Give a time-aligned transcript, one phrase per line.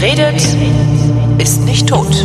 [0.00, 0.56] Wer redet,
[1.42, 2.24] ist nicht tot.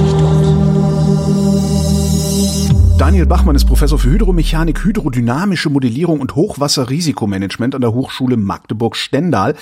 [3.00, 9.56] Daniel Bachmann ist Professor für Hydromechanik, hydrodynamische Modellierung und Hochwasserrisikomanagement an der Hochschule Magdeburg-Stendal.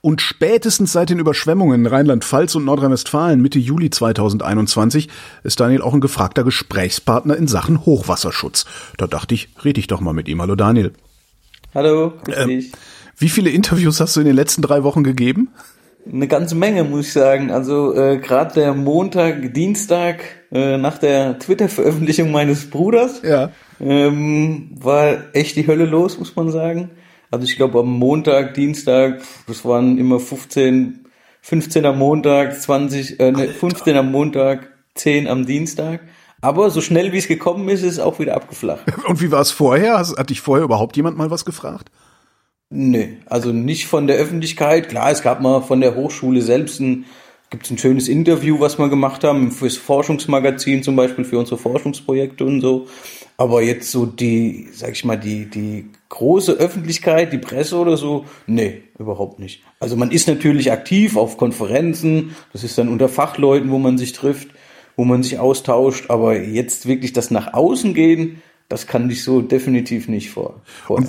[0.00, 5.10] Und spätestens seit den Überschwemmungen in Rheinland-Pfalz und Nordrhein-Westfalen Mitte Juli 2021
[5.44, 8.64] ist Daniel auch ein gefragter Gesprächspartner in Sachen Hochwasserschutz.
[8.96, 10.40] Da dachte ich, rede ich doch mal mit ihm.
[10.40, 10.92] Hallo Daniel.
[11.74, 12.72] Hallo, grüß ähm, dich.
[13.18, 15.50] Wie viele Interviews hast du in den letzten drei Wochen gegeben?
[16.10, 17.50] Eine ganze Menge, muss ich sagen.
[17.50, 23.50] Also äh, gerade der Montag, Dienstag äh, nach der Twitter-Veröffentlichung meines Bruders ja.
[23.80, 26.90] ähm, war echt die Hölle los, muss man sagen.
[27.30, 31.06] Also ich glaube am Montag, Dienstag, das waren immer 15,
[31.42, 36.00] 15 am Montag, 20, äh, ne, 15 am Montag, 10 am Dienstag.
[36.40, 38.84] Aber so schnell wie es gekommen ist, ist es auch wieder abgeflacht.
[39.06, 39.98] Und wie war es vorher?
[39.98, 41.90] Hat dich vorher überhaupt jemand mal was gefragt?
[42.72, 44.88] Nee, also nicht von der Öffentlichkeit.
[44.88, 47.04] Klar, es gab mal von der Hochschule selbst ein,
[47.50, 52.44] gibt's ein schönes Interview, was wir gemacht haben, fürs Forschungsmagazin zum Beispiel, für unsere Forschungsprojekte
[52.44, 52.86] und so.
[53.36, 58.24] Aber jetzt so die, sag ich mal, die, die große Öffentlichkeit, die Presse oder so,
[58.46, 59.62] nee, überhaupt nicht.
[59.80, 64.12] Also man ist natürlich aktiv auf Konferenzen, das ist dann unter Fachleuten, wo man sich
[64.12, 64.48] trifft,
[64.94, 69.40] wo man sich austauscht, aber jetzt wirklich das nach außen gehen, das kann ich so
[69.40, 70.60] definitiv nicht vor.
[70.64, 71.08] Vorher.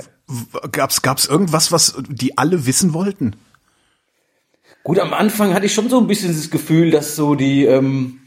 [0.72, 3.36] Gab's gab's irgendwas, was die alle wissen wollten?
[4.84, 8.22] Gut, am Anfang hatte ich schon so ein bisschen das Gefühl, dass so die ähm,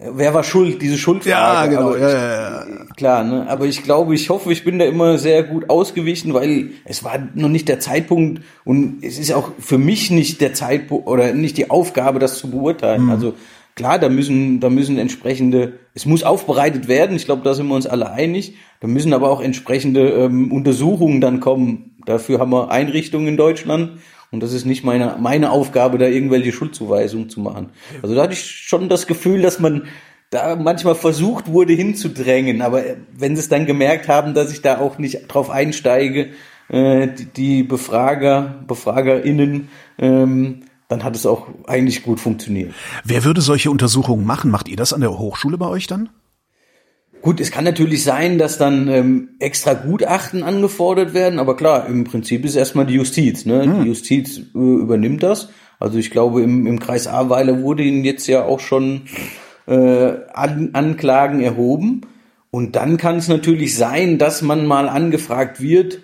[0.00, 1.74] wer war schuld, diese Schuldfrage.
[1.74, 1.94] Ja, genau.
[1.94, 2.66] ja, ja, ja.
[2.96, 3.46] Klar, ne?
[3.48, 7.18] Aber ich glaube, ich hoffe, ich bin da immer sehr gut ausgewichen, weil es war
[7.34, 11.56] noch nicht der Zeitpunkt und es ist auch für mich nicht der Zeitpunkt oder nicht
[11.58, 13.04] die Aufgabe, das zu beurteilen.
[13.04, 13.10] Mhm.
[13.10, 13.34] Also
[13.80, 17.74] Klar, da müssen, da müssen entsprechende, es muss aufbereitet werden, ich glaube, da sind wir
[17.74, 18.56] uns alle einig.
[18.80, 21.96] Da müssen aber auch entsprechende ähm, Untersuchungen dann kommen.
[22.04, 23.92] Dafür haben wir Einrichtungen in Deutschland
[24.30, 27.70] und das ist nicht meine, meine Aufgabe, da irgendwelche Schuldzuweisungen zu machen.
[28.02, 29.84] Also da hatte ich schon das Gefühl, dass man
[30.28, 32.82] da manchmal versucht wurde hinzudrängen, aber
[33.16, 36.32] wenn sie es dann gemerkt haben, dass ich da auch nicht drauf einsteige,
[36.68, 42.74] äh, die, die Befrager, BefragerInnen, ähm, dann hat es auch eigentlich gut funktioniert.
[43.04, 44.50] Wer würde solche Untersuchungen machen?
[44.50, 46.10] Macht ihr das an der Hochschule bei euch dann?
[47.22, 52.04] Gut, es kann natürlich sein, dass dann ähm, extra Gutachten angefordert werden, aber klar, im
[52.04, 53.44] Prinzip ist erstmal die Justiz.
[53.46, 53.62] Ne?
[53.62, 53.82] Hm.
[53.82, 55.50] Die Justiz äh, übernimmt das.
[55.78, 59.02] Also ich glaube, im, im Kreis Ahrweiler wurde ihnen jetzt ja auch schon
[59.66, 62.02] äh, An Anklagen erhoben.
[62.50, 66.00] Und dann kann es natürlich sein, dass man mal angefragt wird,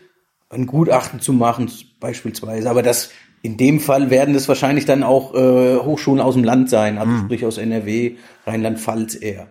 [0.49, 2.71] ein Gutachten zu machen, beispielsweise.
[2.71, 3.11] Aber das
[3.43, 7.13] in dem Fall werden es wahrscheinlich dann auch äh, Hochschulen aus dem Land sein, also
[7.13, 7.25] mhm.
[7.25, 8.17] sprich aus NRW,
[8.47, 9.49] Rheinland-Pfalz eher.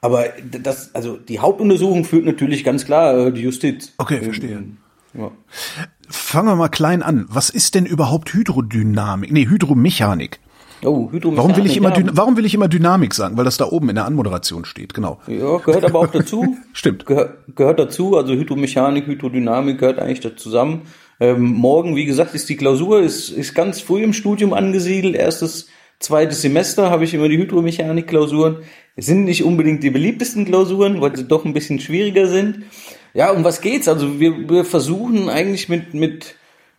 [0.00, 0.26] Aber
[0.62, 3.94] das, also die Hauptuntersuchung führt natürlich ganz klar äh, die Justiz.
[3.98, 4.62] Okay, verstehe.
[5.14, 5.30] Ja.
[6.08, 7.26] Fangen wir mal klein an.
[7.28, 9.32] Was ist denn überhaupt Hydrodynamik?
[9.32, 10.40] Nee, Hydromechanik.
[10.82, 11.36] Oh, Hydromechanik.
[11.38, 12.04] Warum will ich immer, ja.
[12.12, 13.36] warum will ich immer Dynamik sagen?
[13.38, 15.20] Weil das da oben in der Anmoderation steht, genau.
[15.26, 16.56] Ja, gehört aber auch dazu.
[16.72, 17.06] Stimmt.
[17.06, 20.82] Gehör, gehört dazu, also Hydromechanik, Hydrodynamik gehört eigentlich da zusammen.
[21.24, 25.14] Ähm, morgen, wie gesagt, ist die Klausur, ist, ist ganz früh im Studium angesiedelt.
[25.14, 25.68] Erstes,
[25.98, 28.58] zweites Semester habe ich immer die Hydromechanik-Klausuren.
[28.94, 32.64] Es sind nicht unbedingt die beliebtesten Klausuren, weil sie doch ein bisschen schwieriger sind.
[33.14, 33.88] Ja, um was geht's?
[33.88, 36.34] Also wir, wir versuchen eigentlich mit, mit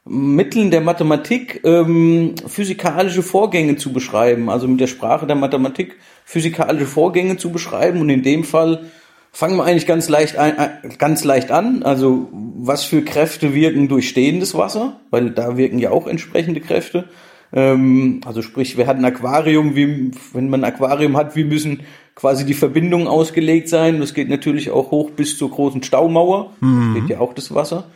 [0.06, 6.86] Mitteln der Mathematik ähm, physikalische Vorgänge zu beschreiben, also mit der Sprache der Mathematik physikalische
[6.86, 8.92] Vorgänge zu beschreiben und in dem Fall
[9.36, 10.54] Fangen wir eigentlich ganz leicht, ein,
[10.98, 11.84] ganz leicht an.
[11.84, 15.02] Also was für Kräfte wirken durch stehendes Wasser?
[15.10, 17.10] Weil da wirken ja auch entsprechende Kräfte.
[17.52, 21.82] Ähm, also sprich, wir hatten ein Aquarium, wie, wenn man ein Aquarium hat, wie müssen
[22.16, 24.00] quasi die Verbindungen ausgelegt sein.
[24.00, 26.54] Das geht natürlich auch hoch bis zur großen Staumauer.
[26.62, 26.94] Mhm.
[26.94, 27.88] geht ja auch das Wasser.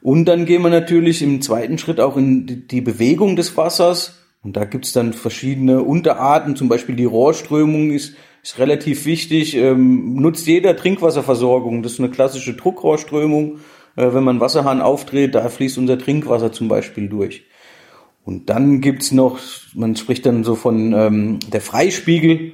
[0.00, 4.20] Und dann gehen wir natürlich im zweiten Schritt auch in die Bewegung des Wassers.
[4.42, 8.14] Und da gibt's dann verschiedene Unterarten, zum Beispiel die Rohrströmung ist
[8.48, 11.82] ist relativ wichtig, ähm, nutzt jeder Trinkwasserversorgung.
[11.82, 13.58] Das ist eine klassische Druckrohrströmung.
[13.94, 17.44] Äh, wenn man Wasserhahn aufdreht, da fließt unser Trinkwasser zum Beispiel durch.
[18.24, 19.38] Und dann gibt's noch,
[19.74, 22.52] man spricht dann so von ähm, der Freispiegel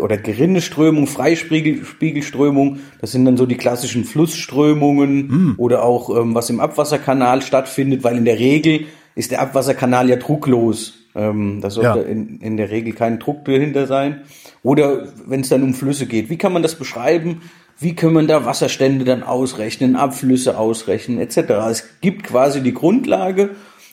[0.00, 2.80] oder Gerinneströmung, Freispiegelströmung.
[3.00, 5.54] Das sind dann so die klassischen Flussströmungen mm.
[5.56, 10.16] oder auch ähm, was im Abwasserkanal stattfindet, weil in der Regel ist der Abwasserkanal ja
[10.16, 10.97] drucklos.
[11.14, 12.04] Ähm, da sollte ja.
[12.04, 14.22] in, in der Regel kein Druck dahinter sein.
[14.62, 17.42] Oder wenn es dann um Flüsse geht, wie kann man das beschreiben?
[17.78, 21.36] Wie können man da Wasserstände dann ausrechnen, Abflüsse ausrechnen, etc.
[21.70, 23.50] Es gibt quasi die Grundlage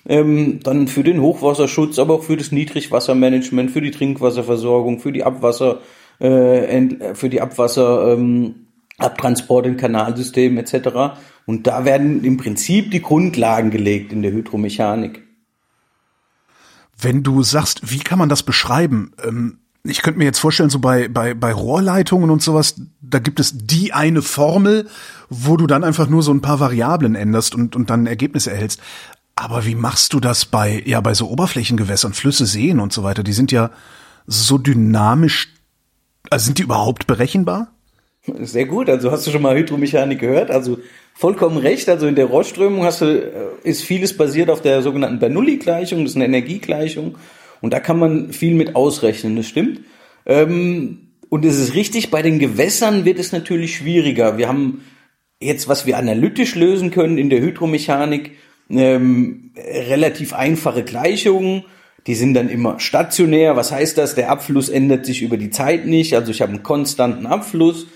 [0.07, 5.23] ähm, dann für den Hochwasserschutz, aber auch für das Niedrigwassermanagement, für die Trinkwasserversorgung, für die
[5.23, 5.79] Abwasser,
[6.19, 8.67] äh, für die Abwasser ähm,
[8.97, 11.17] Abtransport in Kanalsystemen etc.
[11.45, 15.24] Und da werden im Prinzip die Grundlagen gelegt in der Hydromechanik.
[16.99, 19.11] Wenn du sagst, wie kann man das beschreiben?
[19.23, 23.39] Ähm, ich könnte mir jetzt vorstellen, so bei, bei, bei Rohrleitungen und sowas, da gibt
[23.39, 24.87] es die eine Formel,
[25.29, 28.47] wo du dann einfach nur so ein paar Variablen änderst und, und dann ein Ergebnis
[28.47, 28.81] erhältst.
[29.35, 33.21] Aber wie machst du das bei, ja, bei so Oberflächengewässern, Flüsse, Seen und so weiter?
[33.21, 33.69] Die sind ja
[34.25, 35.53] so dynamisch,
[36.29, 37.67] also sind die überhaupt berechenbar?
[38.39, 40.49] Sehr gut, also hast du schon mal Hydromechanik gehört?
[40.49, 40.79] Also
[41.15, 45.19] vollkommen recht, also in der Rohrströmung hast du, äh, ist vieles basiert auf der sogenannten
[45.19, 47.15] Bernoulli-Gleichung, das ist eine Energiegleichung
[47.61, 49.81] und da kann man viel mit ausrechnen, das stimmt.
[50.25, 54.37] Ähm, und es ist richtig, bei den Gewässern wird es natürlich schwieriger.
[54.37, 54.85] Wir haben
[55.39, 58.31] jetzt, was wir analytisch lösen können in der Hydromechanik,
[58.69, 61.63] ähm, relativ einfache Gleichungen.
[62.07, 63.55] Die sind dann immer stationär.
[63.55, 64.15] Was heißt das?
[64.15, 66.13] Der Abfluss ändert sich über die Zeit nicht.
[66.13, 67.87] Also ich habe einen konstanten Abfluss.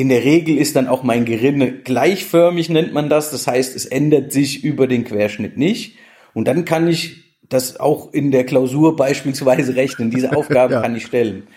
[0.00, 3.30] In der Regel ist dann auch mein Gerinne gleichförmig, nennt man das.
[3.30, 5.98] Das heißt, es ändert sich über den Querschnitt nicht.
[6.32, 10.10] Und dann kann ich das auch in der Klausur beispielsweise rechnen.
[10.10, 10.80] Diese Aufgabe ja.
[10.80, 11.48] kann ich stellen.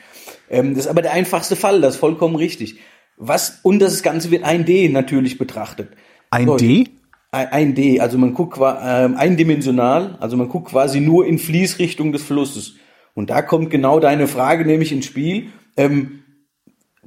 [0.49, 2.79] Ähm, das ist aber der einfachste Fall, das ist vollkommen richtig.
[3.15, 5.91] Was, und das Ganze wird 1D natürlich betrachtet.
[6.29, 6.89] 1D?
[7.31, 12.75] 1D, also man guckt äh, eindimensional, also man guckt quasi nur in Fließrichtung des Flusses.
[13.13, 15.45] Und da kommt genau deine Frage nämlich ins Spiel.
[15.77, 16.23] Ähm,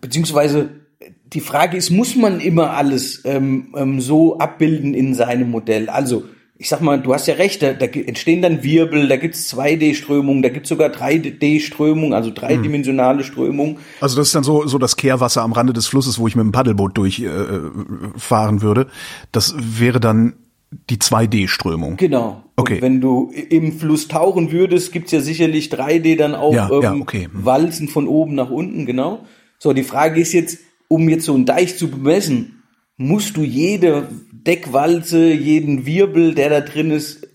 [0.01, 0.86] beziehungsweise
[1.33, 5.89] die Frage ist, muss man immer alles ähm, ähm, so abbilden in seinem Modell?
[5.89, 6.25] Also
[6.59, 10.43] ich sag mal, du hast ja recht, da, da entstehen dann Wirbel, da gibt's 2D-Strömungen,
[10.43, 13.77] da gibt's sogar 3D-Strömungen, also dreidimensionale Strömungen.
[14.01, 16.45] Also das ist dann so, so das Kehrwasser am Rande des Flusses, wo ich mit
[16.45, 18.87] dem Paddelboot durchfahren äh, würde.
[19.33, 20.35] Das wäre dann
[20.89, 21.97] die 2D-Strömung.
[21.97, 22.43] Genau.
[22.57, 22.77] Okay.
[22.77, 26.83] Und wenn du im Fluss tauchen würdest, gibt's ja sicherlich 3D dann auch ja, ähm,
[26.83, 27.29] ja, okay.
[27.31, 27.45] Hm.
[27.45, 29.27] Walzen von oben nach unten, genau.
[29.59, 30.59] So, die Frage ist jetzt,
[30.89, 32.63] um jetzt so einen Deich zu bemessen,
[32.97, 37.29] musst du jede Deckwalze, jeden Wirbel, der da drin ist,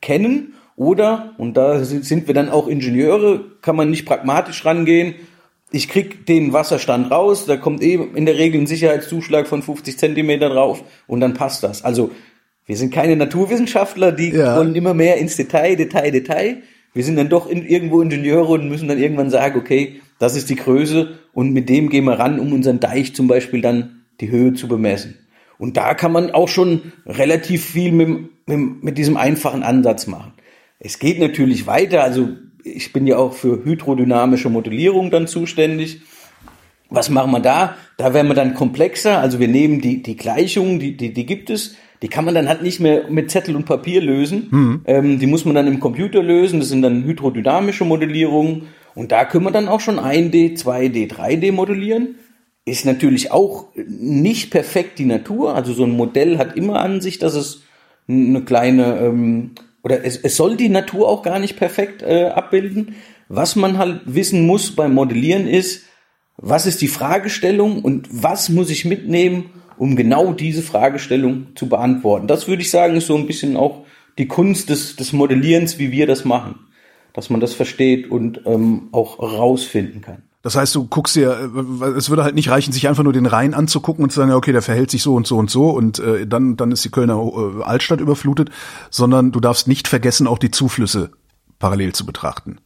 [0.00, 0.54] kennen.
[0.76, 5.14] Oder, und da sind wir dann auch Ingenieure, kann man nicht pragmatisch rangehen.
[5.70, 9.98] Ich krieg den Wasserstand raus, da kommt eben in der Regel ein Sicherheitszuschlag von 50
[9.98, 11.84] Zentimeter drauf und dann passt das.
[11.84, 12.10] Also
[12.64, 14.56] wir sind keine Naturwissenschaftler, die ja.
[14.56, 16.62] wollen immer mehr ins Detail, Detail, Detail.
[16.94, 20.50] Wir sind dann doch in, irgendwo Ingenieure und müssen dann irgendwann sagen, okay, das ist
[20.50, 24.30] die Größe und mit dem gehen wir ran, um unseren Deich zum Beispiel dann die
[24.30, 25.18] Höhe zu bemessen.
[25.58, 28.08] Und da kann man auch schon relativ viel mit,
[28.46, 30.32] mit, mit diesem einfachen Ansatz machen.
[30.78, 32.28] Es geht natürlich weiter, also
[32.62, 36.00] ich bin ja auch für hydrodynamische Modellierung dann zuständig.
[36.90, 37.76] Was machen wir da?
[37.96, 39.18] Da werden wir dann komplexer.
[39.18, 42.48] Also wir nehmen die, die Gleichungen, die, die, die gibt es, die kann man dann
[42.48, 44.48] halt nicht mehr mit Zettel und Papier lösen.
[44.50, 44.80] Mhm.
[44.86, 46.60] Ähm, die muss man dann im Computer lösen.
[46.60, 48.68] Das sind dann hydrodynamische Modellierungen.
[48.98, 52.16] Und da können wir dann auch schon 1D, 2D, 3D modellieren
[52.68, 55.54] ist natürlich auch nicht perfekt die Natur.
[55.54, 57.62] Also so ein Modell hat immer an sich, dass es
[58.06, 59.52] eine kleine ähm,
[59.82, 62.96] oder es, es soll die Natur auch gar nicht perfekt äh, abbilden.
[63.28, 65.84] Was man halt wissen muss beim Modellieren ist,
[66.36, 72.26] was ist die Fragestellung und was muss ich mitnehmen, um genau diese Fragestellung zu beantworten.
[72.26, 73.84] Das würde ich sagen, ist so ein bisschen auch
[74.18, 76.67] die Kunst des, des Modellierens, wie wir das machen,
[77.12, 80.22] dass man das versteht und ähm, auch rausfinden kann.
[80.42, 81.50] Das heißt, du guckst dir,
[81.82, 84.32] äh, es würde halt nicht reichen, sich einfach nur den Rhein anzugucken und zu sagen,
[84.32, 86.90] okay, der verhält sich so und so und so und äh, dann, dann ist die
[86.90, 88.50] Kölner äh, Altstadt überflutet,
[88.90, 91.10] sondern du darfst nicht vergessen, auch die Zuflüsse
[91.58, 92.58] parallel zu betrachten.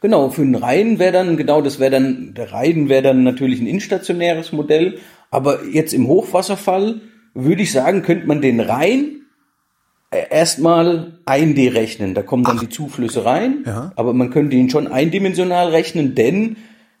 [0.00, 3.60] Genau, für den Rhein wäre dann, genau, das wäre dann, der Rhein wäre dann natürlich
[3.60, 4.98] ein instationäres Modell,
[5.30, 7.00] aber jetzt im Hochwasserfall
[7.34, 9.21] würde ich sagen, könnte man den Rhein
[10.16, 12.14] erstmal 1D rechnen.
[12.14, 12.60] Da kommen dann Ach.
[12.60, 13.92] die Zuflüsse rein, ja.
[13.96, 16.56] aber man könnte ihn schon eindimensional rechnen, denn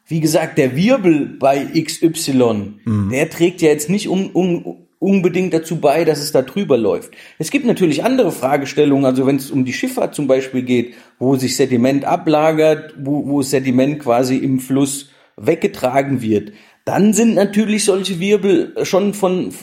[0.06, 3.10] wie gesagt, der Wirbel bei XY, mhm.
[3.10, 7.12] der trägt ja jetzt nicht um, um, unbedingt dazu bei, dass es da drüber läuft.
[7.38, 11.36] Es gibt natürlich andere Fragestellungen, also wenn es um die Schifffahrt zum Beispiel geht, wo
[11.36, 16.52] sich Sediment ablagert, wo, wo Sediment quasi im Fluss weggetragen wird,
[16.84, 19.54] dann sind natürlich solche Wirbel schon von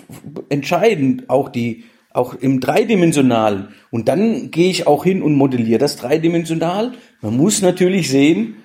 [0.50, 1.84] entscheidend, auch die
[2.20, 3.70] auch im dreidimensionalen.
[3.90, 6.92] Und dann gehe ich auch hin und modelliere das dreidimensional.
[7.22, 8.56] Man muss natürlich sehen,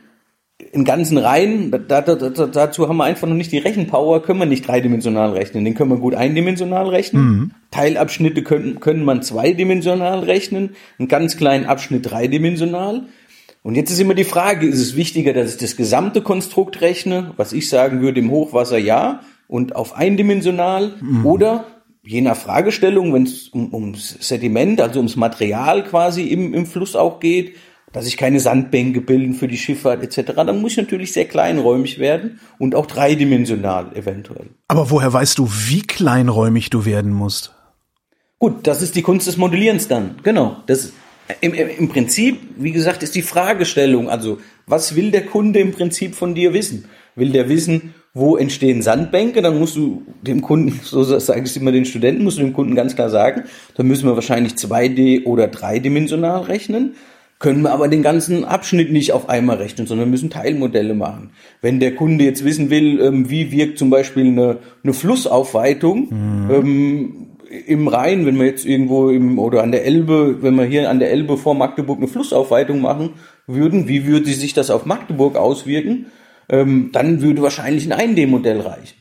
[0.73, 4.39] in ganzen Reihen, da, da, da, dazu haben wir einfach noch nicht die Rechenpower, können
[4.39, 5.65] wir nicht dreidimensional rechnen.
[5.65, 7.23] Den können wir gut eindimensional rechnen.
[7.23, 7.51] Mhm.
[7.71, 13.05] Teilabschnitte können, können man zweidimensional rechnen, einen ganz kleinen Abschnitt dreidimensional.
[13.63, 17.33] Und jetzt ist immer die Frage, ist es wichtiger, dass ich das gesamte Konstrukt rechne,
[17.37, 21.27] was ich sagen würde im Hochwasser ja, und auf eindimensional, mhm.
[21.27, 21.65] oder
[22.05, 26.97] je nach Fragestellung, wenn es um, ums Sediment, also ums Material quasi im, im Fluss
[26.97, 27.57] auch geht,
[27.93, 31.99] dass sich keine Sandbänke bilden für die Schifffahrt etc., dann muss ich natürlich sehr kleinräumig
[31.99, 34.51] werden und auch dreidimensional eventuell.
[34.69, 37.55] Aber woher weißt du, wie kleinräumig du werden musst?
[38.41, 40.17] Gut, das ist die Kunst des Modellierens dann.
[40.25, 40.57] Genau.
[40.67, 40.93] Das,
[41.41, 45.73] Im, im, Im Prinzip, wie gesagt, ist die Fragestellung, also was will der Kunde im
[45.73, 46.87] Prinzip von dir wissen?
[47.15, 49.43] Will der wissen, wo entstehen Sandbänke?
[49.43, 52.75] Dann musst du dem Kunden, so sage ich immer den Studenten, musst du dem Kunden
[52.75, 53.45] ganz klar sagen,
[53.77, 56.95] da müssen wir wahrscheinlich 2D oder dreidimensional rechnen
[57.45, 61.31] können wir aber den ganzen Abschnitt nicht auf einmal rechnen, sondern müssen Teilmodelle machen.
[61.61, 66.51] Wenn der Kunde jetzt wissen will, ähm, wie wirkt zum Beispiel eine, eine Flussaufweitung mhm.
[66.51, 67.27] ähm,
[67.67, 71.01] im Rhein, wenn wir jetzt irgendwo im oder an der Elbe, wenn wir hier an
[71.01, 73.11] der Elbe vor Magdeburg eine Flussaufweitung machen
[73.47, 76.07] würden, wie würde sich das auf Magdeburg auswirken?
[76.49, 78.97] Ähm, dann würde wahrscheinlich ein 1D-Modell reichen.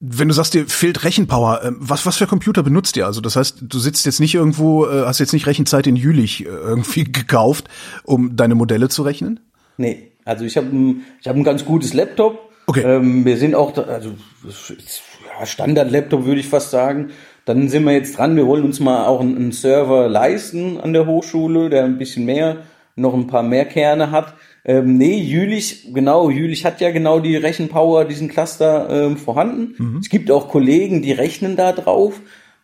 [0.00, 3.06] Wenn du sagst, dir fehlt Rechenpower, ähm, was, was für Computer benutzt ihr?
[3.06, 6.44] Also das heißt, du sitzt jetzt nicht irgendwo, äh, hast jetzt nicht Rechenzeit in Jülich
[6.44, 7.68] äh, irgendwie gekauft,
[8.04, 9.40] um deine Modelle zu rechnen?
[9.78, 12.50] Nee, also ich habe ein, ich hab ein ganz gutes Laptop.
[12.66, 12.82] Okay.
[12.82, 14.10] Ähm, wir sind auch, also
[14.42, 17.10] ja, Standard-Laptop würde ich fast sagen.
[17.44, 20.92] Dann sind wir jetzt dran, wir wollen uns mal auch einen, einen Server leisten an
[20.92, 22.58] der Hochschule, der ein bisschen mehr,
[22.96, 24.34] noch ein paar mehr Kerne hat.
[24.66, 29.74] Ähm, nee, Jülich, genau, Jülich hat ja genau die Rechenpower, diesen Cluster ähm, vorhanden.
[29.76, 29.96] Mhm.
[29.98, 32.20] Es gibt auch Kollegen, die rechnen da drauf.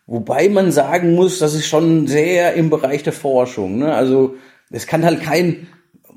[0.07, 3.77] Wobei man sagen muss, das ist schon sehr im Bereich der Forschung.
[3.77, 3.93] Ne?
[3.93, 4.35] Also
[4.71, 5.67] es kann halt kein,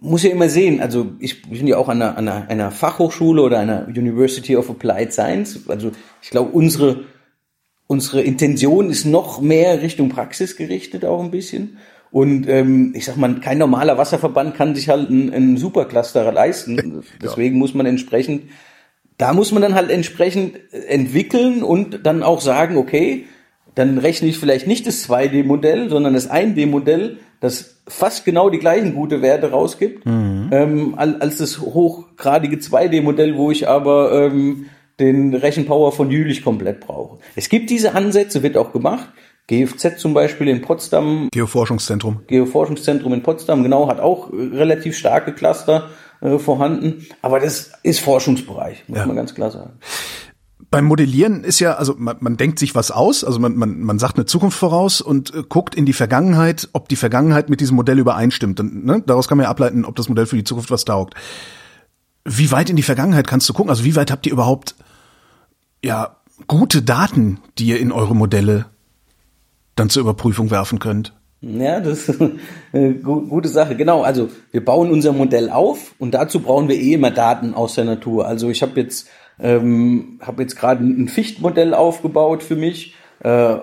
[0.00, 3.42] muss ja immer sehen, also ich bin ja auch an einer, an einer, einer Fachhochschule
[3.42, 5.68] oder einer University of Applied Science.
[5.68, 7.04] Also ich glaube, unsere,
[7.86, 11.76] unsere Intention ist noch mehr Richtung Praxis gerichtet auch ein bisschen.
[12.14, 17.02] Und ähm, ich sag mal, kein normaler Wasserverband kann sich halt einen, einen Supercluster leisten.
[17.20, 17.58] Deswegen ja.
[17.58, 18.44] muss man entsprechend,
[19.18, 23.24] da muss man dann halt entsprechend entwickeln und dann auch sagen, okay,
[23.74, 28.94] dann rechne ich vielleicht nicht das 2D-Modell, sondern das 1D-Modell, das fast genau die gleichen
[28.94, 30.50] gute Werte rausgibt, mhm.
[30.52, 34.66] ähm, als das hochgradige 2D-Modell, wo ich aber ähm,
[35.00, 37.18] den Rechenpower von Jülich komplett brauche.
[37.34, 39.08] Es gibt diese Ansätze, wird auch gemacht.
[39.46, 41.28] GFZ zum Beispiel in Potsdam.
[41.30, 42.20] Geoforschungszentrum.
[42.26, 47.06] Geoforschungszentrum in Potsdam, genau, hat auch relativ starke Cluster äh, vorhanden.
[47.20, 49.06] Aber das ist Forschungsbereich, muss ja.
[49.06, 49.72] man ganz klar sagen.
[50.70, 53.98] Beim Modellieren ist ja, also man, man denkt sich was aus, also man, man, man
[53.98, 57.76] sagt eine Zukunft voraus und äh, guckt in die Vergangenheit, ob die Vergangenheit mit diesem
[57.76, 58.58] Modell übereinstimmt.
[58.60, 61.14] Und, ne, daraus kann man ja ableiten, ob das Modell für die Zukunft was taugt.
[62.24, 63.68] Wie weit in die Vergangenheit kannst du gucken?
[63.68, 64.74] Also wie weit habt ihr überhaupt
[65.84, 68.66] ja gute Daten, die ihr in eure Modelle
[69.76, 71.14] dann zur Überprüfung werfen könnt.
[71.40, 72.22] Ja, das ist
[72.72, 73.76] eine gute Sache.
[73.76, 77.74] Genau, also wir bauen unser Modell auf und dazu brauchen wir eh immer Daten aus
[77.74, 78.26] der Natur.
[78.26, 83.56] Also ich habe jetzt ähm, habe jetzt gerade ein Fichtmodell aufgebaut für mich äh,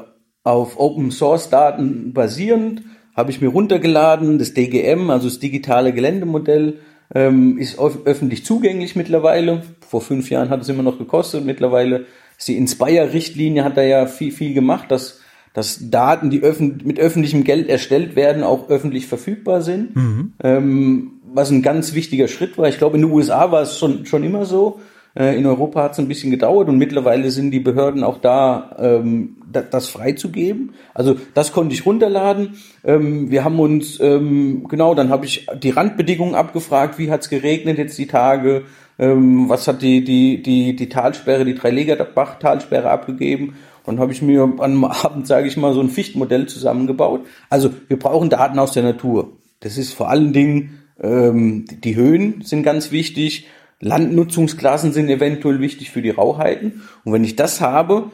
[0.44, 2.84] auf Open Source Daten basierend
[3.15, 4.39] habe ich mir runtergeladen.
[4.39, 6.80] Das DGM, also das digitale Geländemodell,
[7.13, 9.63] ähm, ist öffentlich zugänglich mittlerweile.
[9.88, 11.46] Vor fünf Jahren hat es immer noch gekostet.
[11.46, 12.06] Mittlerweile
[12.38, 15.21] ist die Inspire-Richtlinie hat da ja viel viel gemacht, dass
[15.53, 19.96] dass Daten, die öffn mit öffentlichem Geld erstellt werden, auch öffentlich verfügbar sind.
[19.96, 20.34] Mhm.
[20.43, 22.67] Ähm, was ein ganz wichtiger Schritt war.
[22.67, 24.79] Ich glaube, in den USA war es schon, schon immer so.
[25.13, 28.75] Äh, in Europa hat es ein bisschen gedauert und mittlerweile sind die Behörden auch da,
[28.79, 30.74] ähm, das, das freizugeben.
[30.93, 32.55] Also das konnte ich runterladen.
[32.84, 37.29] Ähm, wir haben uns, ähm, genau, dann habe ich die Randbedingungen abgefragt, wie hat es
[37.29, 38.63] geregnet jetzt die Tage,
[39.00, 43.55] ähm, was hat die, die, die, die Talsperre, die Dreilegerbach-Talsperre abgegeben
[43.86, 47.26] dann habe ich mir am Abend, sage ich mal, so ein Fichtmodell zusammengebaut.
[47.50, 49.38] Also wir brauchen Daten aus der Natur.
[49.60, 53.48] Das ist vor allen Dingen, ähm, die Höhen sind ganz wichtig,
[53.80, 56.84] Landnutzungsklassen sind eventuell wichtig für die Rauheiten.
[57.04, 58.12] Und wenn ich das habe,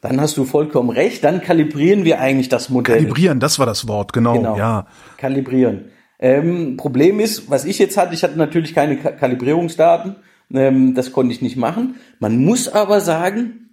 [0.00, 2.98] dann hast du vollkommen recht, dann kalibrieren wir eigentlich das Modell.
[2.98, 4.56] Kalibrieren, das war das Wort, genau, genau.
[4.56, 4.86] ja.
[5.16, 5.86] Kalibrieren.
[6.20, 10.16] Ähm, Problem ist, was ich jetzt hatte, ich hatte natürlich keine Kalibrierungsdaten,
[10.52, 11.96] ähm, das konnte ich nicht machen.
[12.18, 13.67] Man muss aber sagen,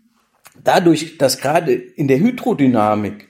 [0.63, 3.29] dadurch, dass gerade in der Hydrodynamik,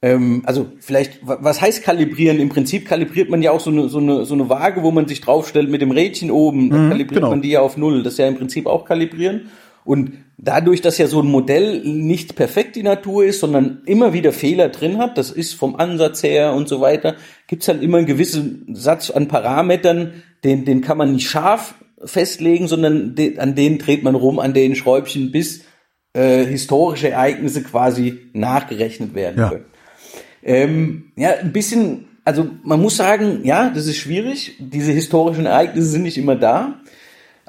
[0.00, 2.38] ähm, also vielleicht, was heißt kalibrieren?
[2.38, 5.08] Im Prinzip kalibriert man ja auch so eine, so eine, so eine Waage, wo man
[5.08, 7.30] sich draufstellt mit dem Rädchen oben, mhm, kalibriert genau.
[7.30, 8.02] man die ja auf Null.
[8.02, 9.50] Das ist ja im Prinzip auch kalibrieren.
[9.84, 14.32] Und dadurch, dass ja so ein Modell nicht perfekt die Natur ist, sondern immer wieder
[14.32, 18.06] Fehler drin hat, das ist vom Ansatz her und so weiter, gibt's halt immer einen
[18.06, 23.78] gewissen Satz an Parametern, den, den kann man nicht scharf festlegen, sondern de, an denen
[23.78, 25.64] dreht man rum, an den Schräubchen, bis
[26.18, 29.48] äh, historische Ereignisse quasi nachgerechnet werden ja.
[29.50, 29.64] können.
[30.42, 34.56] Ähm, ja, ein bisschen, also man muss sagen, ja, das ist schwierig.
[34.58, 36.80] Diese historischen Ereignisse sind nicht immer da.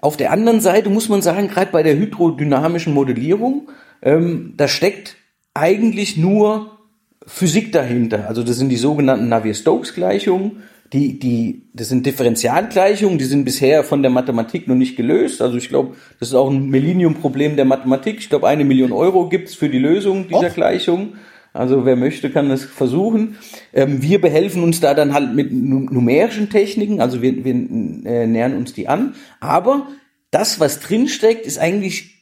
[0.01, 3.69] Auf der anderen Seite muss man sagen, gerade bei der hydrodynamischen Modellierung,
[4.03, 5.15] ähm, da steckt
[5.55, 6.77] eigentlich nur
[7.25, 8.27] Physik dahinter.
[8.27, 14.01] Also das sind die sogenannten Navier-Stokes-Gleichungen die, die, das sind Differentialgleichungen, die sind bisher von
[14.01, 15.41] der Mathematik noch nicht gelöst.
[15.41, 18.17] Also ich glaube, das ist auch ein Millennium-Problem der Mathematik.
[18.19, 20.53] Ich glaube, eine Million Euro gibt's für die Lösung dieser Och.
[20.53, 21.13] Gleichung.
[21.53, 23.37] Also wer möchte, kann das versuchen.
[23.73, 28.55] Ähm, wir behelfen uns da dann halt mit numerischen Techniken, also wir, wir äh, nähern
[28.55, 29.15] uns die an.
[29.39, 29.87] Aber
[30.31, 32.18] das, was drinsteckt, ist eigentlich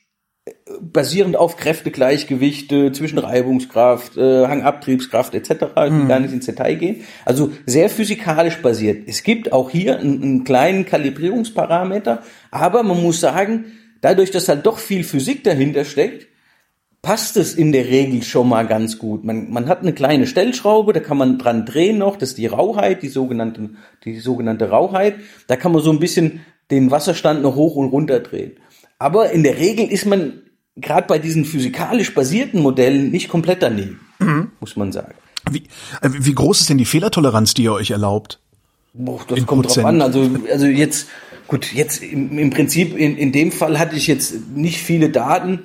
[0.81, 5.51] basierend auf Kräftegleichgewichte zwischen Reibungskraft, äh, Hangabtriebskraft etc.
[5.89, 6.07] Mhm.
[6.07, 7.03] gar nicht ins Detail gehen.
[7.25, 9.07] Also sehr physikalisch basiert.
[9.07, 13.65] Es gibt auch hier einen, einen kleinen Kalibrierungsparameter, aber man muss sagen,
[14.01, 16.27] dadurch, dass halt doch viel Physik dahinter steckt,
[17.01, 19.23] passt es in der Regel schon mal ganz gut.
[19.23, 22.47] Man, man hat eine kleine Stellschraube, da kann man dran drehen noch, das ist die
[22.47, 23.69] Rauheit, die sogenannte,
[24.03, 25.15] die sogenannte Rauheit.
[25.47, 28.53] Da kann man so ein bisschen den Wasserstand noch hoch und runter drehen.
[28.99, 30.41] Aber in der Regel ist man
[30.75, 34.51] gerade bei diesen physikalisch basierten Modellen nicht komplett daneben, mhm.
[34.59, 35.13] muss man sagen.
[35.49, 35.63] Wie,
[36.01, 38.39] äh, wie groß ist denn die Fehlertoleranz, die ihr euch erlaubt?
[38.93, 39.85] Boah, das in kommt Prozent.
[39.85, 40.01] drauf an.
[40.01, 41.07] Also, also jetzt,
[41.47, 45.59] gut, jetzt im, im Prinzip in, in dem Fall hatte ich jetzt nicht viele Daten,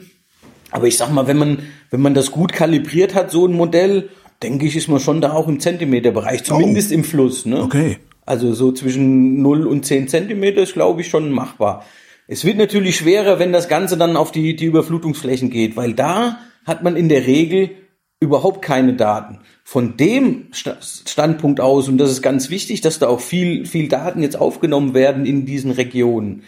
[0.71, 1.59] aber ich sag mal, wenn man,
[1.91, 4.11] wenn man das gut kalibriert hat, so ein Modell,
[4.43, 6.95] denke ich, ist man schon da auch im Zentimeterbereich, zumindest oh.
[6.95, 7.47] im Fluss.
[7.47, 7.63] Ne?
[7.63, 7.99] Okay.
[8.25, 11.85] Also so zwischen 0 und 10 Zentimeter ist, glaube ich, schon machbar.
[12.33, 16.39] Es wird natürlich schwerer, wenn das Ganze dann auf die, die Überflutungsflächen geht, weil da
[16.65, 17.73] hat man in der Regel
[18.21, 19.41] überhaupt keine Daten.
[19.65, 24.23] Von dem Standpunkt aus, und das ist ganz wichtig, dass da auch viel, viel Daten
[24.23, 26.45] jetzt aufgenommen werden in diesen Regionen,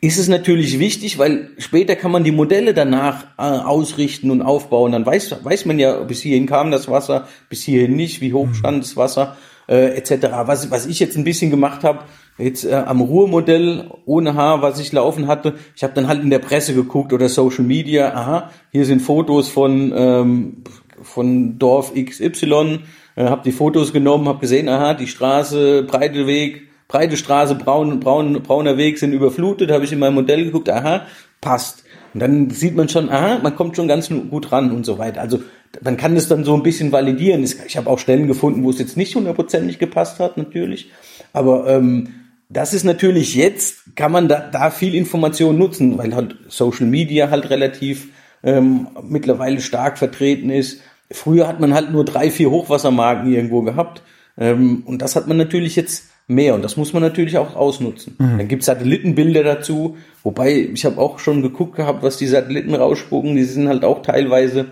[0.00, 4.90] ist es natürlich wichtig, weil später kann man die Modelle danach äh, ausrichten und aufbauen.
[4.90, 8.48] Dann weiß, weiß man ja, bis hierhin kam das Wasser, bis hierhin nicht, wie hoch
[8.48, 8.54] mhm.
[8.54, 9.36] stand das Wasser
[9.68, 10.28] äh, etc.
[10.46, 12.00] Was, was ich jetzt ein bisschen gemacht habe,
[12.38, 16.30] jetzt äh, am Ruhrmodell ohne Haar, was ich laufen hatte, ich habe dann halt in
[16.30, 20.62] der Presse geguckt oder Social Media, aha, hier sind Fotos von ähm,
[21.02, 22.80] von Dorf XY,
[23.16, 28.00] äh, habe die Fotos genommen, habe gesehen, aha, die Straße, breite Weg, breite Straße, braun,
[28.00, 31.06] braun, brauner Weg sind überflutet, habe ich in mein Modell geguckt, aha,
[31.40, 31.84] passt.
[32.14, 35.20] Und dann sieht man schon, aha, man kommt schon ganz gut ran und so weiter.
[35.20, 35.40] Also
[35.80, 37.42] man kann das dann so ein bisschen validieren.
[37.42, 40.90] Ich habe auch Stellen gefunden, wo es jetzt nicht hundertprozentig gepasst hat, natürlich.
[41.32, 42.08] Aber ähm,
[42.48, 47.30] das ist natürlich jetzt, kann man da, da viel Information nutzen, weil halt Social Media
[47.30, 48.08] halt relativ
[48.42, 50.80] ähm, mittlerweile stark vertreten ist.
[51.10, 54.02] Früher hat man halt nur drei, vier Hochwassermarken irgendwo gehabt.
[54.36, 58.16] Ähm, und das hat man natürlich jetzt mehr und das muss man natürlich auch ausnutzen.
[58.18, 58.38] Mhm.
[58.38, 63.34] Dann gibt's Satellitenbilder dazu, wobei ich habe auch schon geguckt gehabt, was die Satelliten rausspucken,
[63.34, 64.66] die sind halt auch teilweise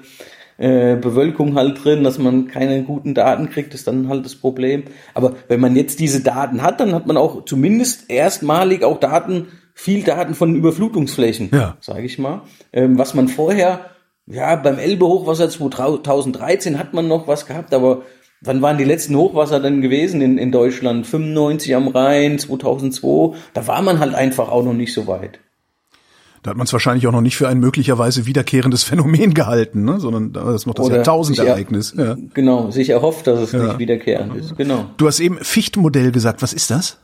[0.61, 4.85] äh, Bewölkung halt drin, dass man keine guten Daten kriegt, ist dann halt das Problem.
[5.15, 9.49] Aber wenn man jetzt diese Daten hat, dann hat man auch zumindest erstmalig auch Daten,
[9.75, 11.79] viel Daten von Überflutungsflächen, ja.
[11.81, 12.43] sage ich mal.
[12.75, 13.87] Ähm, was man vorher,
[14.27, 18.03] ja, beim Elbe-Hochwasser 2013 hat man noch was gehabt, aber
[18.43, 21.07] Wann waren die letzten Hochwasser denn gewesen in, in Deutschland?
[21.07, 23.37] 95 am Rhein, 2002.
[23.53, 25.41] Da war man halt einfach auch noch nicht so weit.
[26.43, 30.01] Da hat man es wahrscheinlich auch noch nicht für ein möglicherweise wiederkehrendes Phänomen gehalten, ne?
[30.01, 31.95] sondern das ist noch das Jahrtausendereignis.
[31.97, 32.17] Ja.
[32.35, 33.65] Genau, sich erhofft, dass es ja.
[33.65, 34.57] nicht wiederkehrend ist.
[34.57, 34.87] Genau.
[34.97, 36.43] Du hast eben Fichtmodell gesagt.
[36.43, 36.99] Was ist das?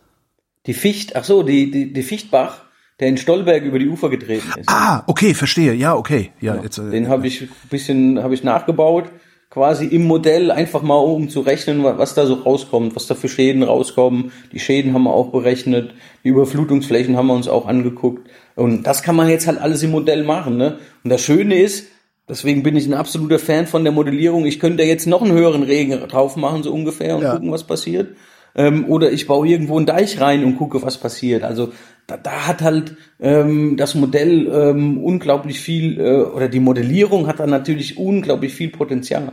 [0.67, 2.63] Die Ficht, ach so, die, die, die Fichtbach,
[2.99, 4.69] der in Stolberg über die Ufer getreten ist.
[4.69, 5.75] Ah, okay, verstehe.
[5.75, 6.33] Ja, okay.
[6.41, 6.65] Ja, genau.
[6.65, 9.11] jetzt, äh, Den habe ich ein bisschen habe ich nachgebaut
[9.51, 13.29] quasi im Modell einfach mal um zu rechnen, was da so rauskommt, was da für
[13.29, 14.33] Schäden rauskommen.
[14.53, 18.29] Die Schäden haben wir auch berechnet, die Überflutungsflächen haben wir uns auch angeguckt.
[18.55, 20.57] Und das kann man jetzt halt alles im Modell machen.
[20.57, 20.79] Ne?
[21.05, 21.87] Und das Schöne ist,
[22.29, 25.63] deswegen bin ich ein absoluter Fan von der Modellierung, ich könnte jetzt noch einen höheren
[25.63, 27.35] Regen drauf machen, so ungefähr, und ja.
[27.35, 28.17] gucken, was passiert.
[28.57, 31.45] Ähm, oder ich baue irgendwo einen Deich rein und gucke, was passiert.
[31.45, 31.73] Also
[32.07, 37.41] da, da hat halt ähm, das Modell ähm, unglaublich viel, äh, oder die Modellierung hat
[37.41, 39.33] dann natürlich unglaublich viel Potenzial.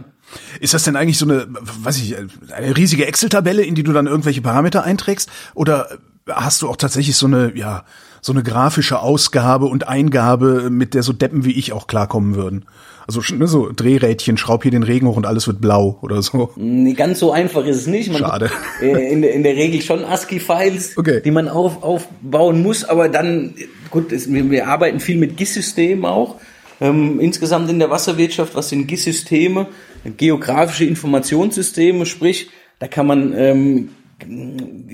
[0.60, 2.16] Ist das denn eigentlich so eine, weiß ich,
[2.52, 5.30] eine riesige Excel-Tabelle, in die du dann irgendwelche Parameter einträgst?
[5.54, 5.90] Oder
[6.28, 7.84] hast du auch tatsächlich so eine, ja,
[8.22, 12.66] so eine grafische Ausgabe und Eingabe, mit der so Deppen wie ich auch klarkommen würden?
[13.08, 16.52] Also ne, so Drehrädchen, schraub hier den Regen hoch und alles wird blau oder so.
[16.56, 18.12] Nee, ganz so einfach ist es nicht.
[18.12, 18.50] Man Schade.
[18.82, 21.22] In, der, in der Regel schon ASCII-Files, okay.
[21.24, 23.54] die man auf, aufbauen muss, aber dann,
[23.90, 26.36] gut, es, wir, wir arbeiten viel mit GIS-Systemen auch.
[26.82, 29.68] Ähm, insgesamt in der Wasserwirtschaft, was sind GIS-Systeme?
[30.18, 33.90] Geografische Informationssysteme, sprich, da kann man ähm,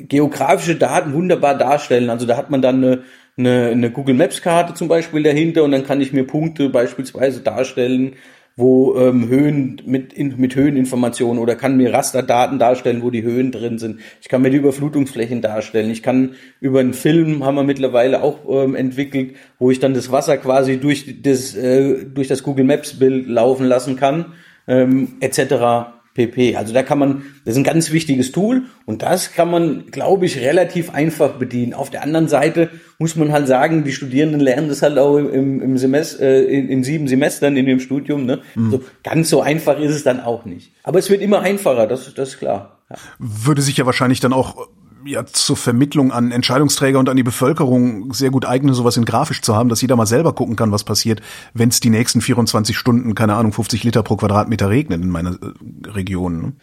[0.07, 2.09] geografische Daten wunderbar darstellen.
[2.09, 3.03] Also da hat man dann eine,
[3.39, 7.41] eine, eine Google Maps Karte zum Beispiel dahinter und dann kann ich mir Punkte beispielsweise
[7.41, 8.13] darstellen,
[8.55, 13.53] wo ähm, Höhen mit, in, mit Höheninformationen oder kann mir Rasterdaten darstellen, wo die Höhen
[13.53, 14.01] drin sind.
[14.21, 15.89] Ich kann mir die Überflutungsflächen darstellen.
[15.89, 20.11] Ich kann über einen Film, haben wir mittlerweile auch ähm, entwickelt, wo ich dann das
[20.11, 24.33] Wasser quasi durch das, äh, durch das Google Maps Bild laufen lassen kann,
[24.67, 26.57] ähm, etc pp.
[26.57, 30.25] Also da kann man, das ist ein ganz wichtiges Tool und das kann man, glaube
[30.25, 31.73] ich, relativ einfach bedienen.
[31.73, 35.61] Auf der anderen Seite muss man halt sagen, die Studierenden lernen das halt auch im,
[35.61, 38.25] im Semester, äh, in, in, sieben Semestern in dem Studium.
[38.25, 38.41] Ne?
[38.55, 38.71] Mhm.
[38.71, 40.73] So, ganz so einfach ist es dann auch nicht.
[40.83, 42.79] Aber es wird immer einfacher, das, das ist klar.
[42.89, 42.97] Ja.
[43.19, 44.67] Würde sich ja wahrscheinlich dann auch
[45.05, 49.41] ja zur Vermittlung an Entscheidungsträger und an die Bevölkerung sehr gut eignen, sowas in grafisch
[49.41, 51.21] zu haben, dass jeder mal selber gucken kann, was passiert,
[51.53, 55.31] wenn es die nächsten 24 Stunden, keine Ahnung, 50 Liter pro Quadratmeter regnet in meiner
[55.31, 56.41] äh, Region.
[56.41, 56.53] Ne?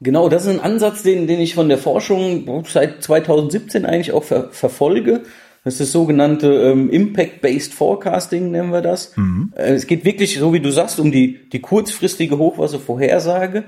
[0.00, 4.24] Genau, das ist ein Ansatz, den, den ich von der Forschung seit 2017 eigentlich auch
[4.24, 5.22] ver verfolge.
[5.64, 9.16] Das ist das sogenannte ähm, Impact-Based Forecasting, nennen wir das.
[9.16, 9.52] Mhm.
[9.56, 13.64] Äh, es geht wirklich, so wie du sagst, um die, die kurzfristige Hochwasservorhersage.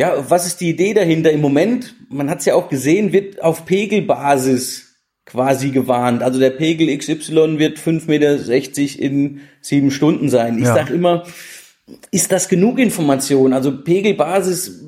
[0.00, 1.30] Ja, was ist die Idee dahinter?
[1.30, 4.94] Im Moment, man hat es ja auch gesehen, wird auf Pegelbasis
[5.26, 6.22] quasi gewarnt.
[6.22, 10.56] Also der Pegel XY wird 5,60 Meter in sieben Stunden sein.
[10.56, 10.74] Ich ja.
[10.74, 11.24] sage immer,
[12.10, 13.52] ist das genug Information?
[13.52, 14.86] Also Pegelbasis,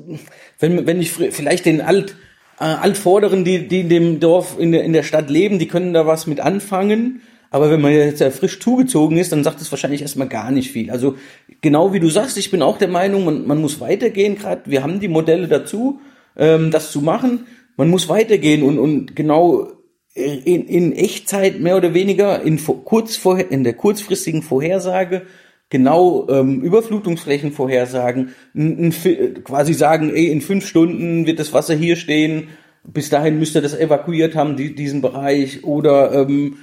[0.57, 2.15] wenn, wenn ich vielleicht den Alt,
[2.59, 5.93] äh, Altvorderen, die, die in dem Dorf, in der, in der Stadt leben, die können
[5.93, 7.21] da was mit anfangen.
[7.53, 10.71] Aber wenn man jetzt ja frisch zugezogen ist, dann sagt es wahrscheinlich erstmal gar nicht
[10.71, 10.89] viel.
[10.89, 11.17] Also
[11.61, 14.63] genau wie du sagst, ich bin auch der Meinung, man, man muss weitergehen gerade.
[14.65, 15.99] Wir haben die Modelle dazu,
[16.35, 17.45] ähm, das zu machen.
[17.77, 19.67] Man muss weitergehen und, und genau
[20.15, 25.21] in, in Echtzeit mehr oder weniger in, kurz vor, in der kurzfristigen Vorhersage
[25.69, 31.75] genau ähm, Überflutungsflächen vorhersagen, n, n, quasi sagen, ey, in fünf Stunden wird das Wasser
[31.75, 32.47] hier stehen,
[32.83, 36.57] bis dahin müsst ihr das evakuiert haben, die, diesen Bereich, oder ähm,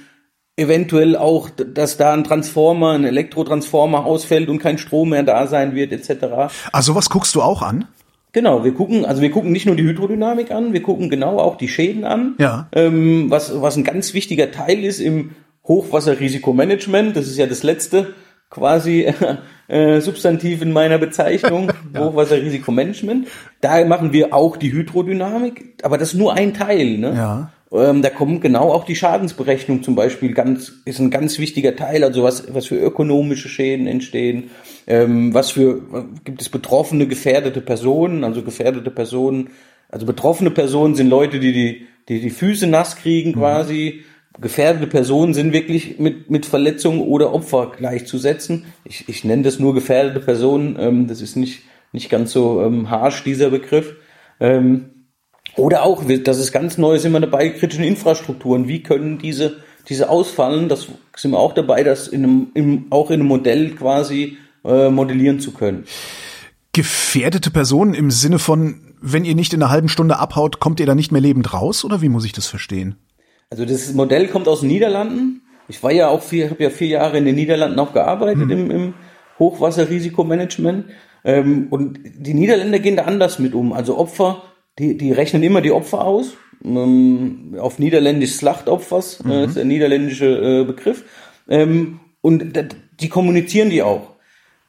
[0.61, 5.75] eventuell auch, dass da ein Transformer, ein Elektrotransformer ausfällt und kein Strom mehr da sein
[5.75, 6.53] wird, etc.
[6.71, 7.87] Also was guckst du auch an?
[8.33, 11.57] Genau, wir gucken, also wir gucken nicht nur die Hydrodynamik an, wir gucken genau auch
[11.57, 12.35] die Schäden an.
[12.39, 12.69] Ja.
[12.71, 15.31] Ähm, was, was ein ganz wichtiger Teil ist im
[15.67, 18.13] Hochwasserrisikomanagement, das ist ja das letzte
[18.49, 19.13] quasi
[19.67, 22.05] äh, Substantiv in meiner Bezeichnung, ja.
[22.05, 23.27] Hochwasserrisikomanagement.
[23.59, 26.97] Da machen wir auch die Hydrodynamik, aber das ist nur ein Teil.
[26.97, 27.13] Ne?
[27.15, 27.51] Ja.
[27.73, 32.03] Ähm, da kommt genau auch die Schadensberechnung zum Beispiel ganz, ist ein ganz wichtiger Teil,
[32.03, 34.51] also was, was für ökonomische Schäden entstehen,
[34.87, 35.81] ähm, was für,
[36.25, 39.51] gibt es betroffene, gefährdete Personen, also gefährdete Personen,
[39.87, 43.35] also betroffene Personen sind Leute, die die, die, die Füße nass kriegen mhm.
[43.35, 44.03] quasi,
[44.37, 44.41] mhm.
[44.41, 48.65] gefährdete Personen sind wirklich mit, mit Verletzungen oder Opfer gleichzusetzen.
[48.83, 51.61] Ich, ich nenne das nur gefährdete Personen, ähm, das ist nicht,
[51.93, 53.95] nicht ganz so ähm, harsch, dieser Begriff.
[54.41, 55.00] Ähm,
[55.55, 58.67] oder auch, das ist ganz neu, sind wir dabei, kritischen Infrastrukturen.
[58.67, 59.57] Wie können diese,
[59.89, 60.69] diese ausfallen?
[60.69, 64.89] Das sind wir auch dabei, das in einem, im, auch in einem Modell quasi äh,
[64.89, 65.85] modellieren zu können.
[66.73, 70.85] Gefährdete Personen im Sinne von, wenn ihr nicht in einer halben Stunde abhaut, kommt ihr
[70.85, 71.83] da nicht mehr lebend raus?
[71.83, 72.95] Oder wie muss ich das verstehen?
[73.49, 75.41] Also das Modell kommt aus den Niederlanden.
[75.67, 78.51] Ich war ja auch vier, habe ja vier Jahre in den Niederlanden auch gearbeitet hm.
[78.51, 78.93] im, im
[79.39, 80.85] Hochwasserrisikomanagement.
[81.23, 83.73] Ähm, und die Niederländer gehen da anders mit um.
[83.73, 84.43] Also Opfer
[84.79, 86.33] die, die rechnen immer die Opfer aus.
[86.63, 89.31] Ähm, auf Niederländisch Slachtopfers, äh, mhm.
[89.31, 91.03] äh, ist der niederländische äh, Begriff.
[91.49, 92.53] Ähm, und
[92.99, 94.11] die kommunizieren die auch.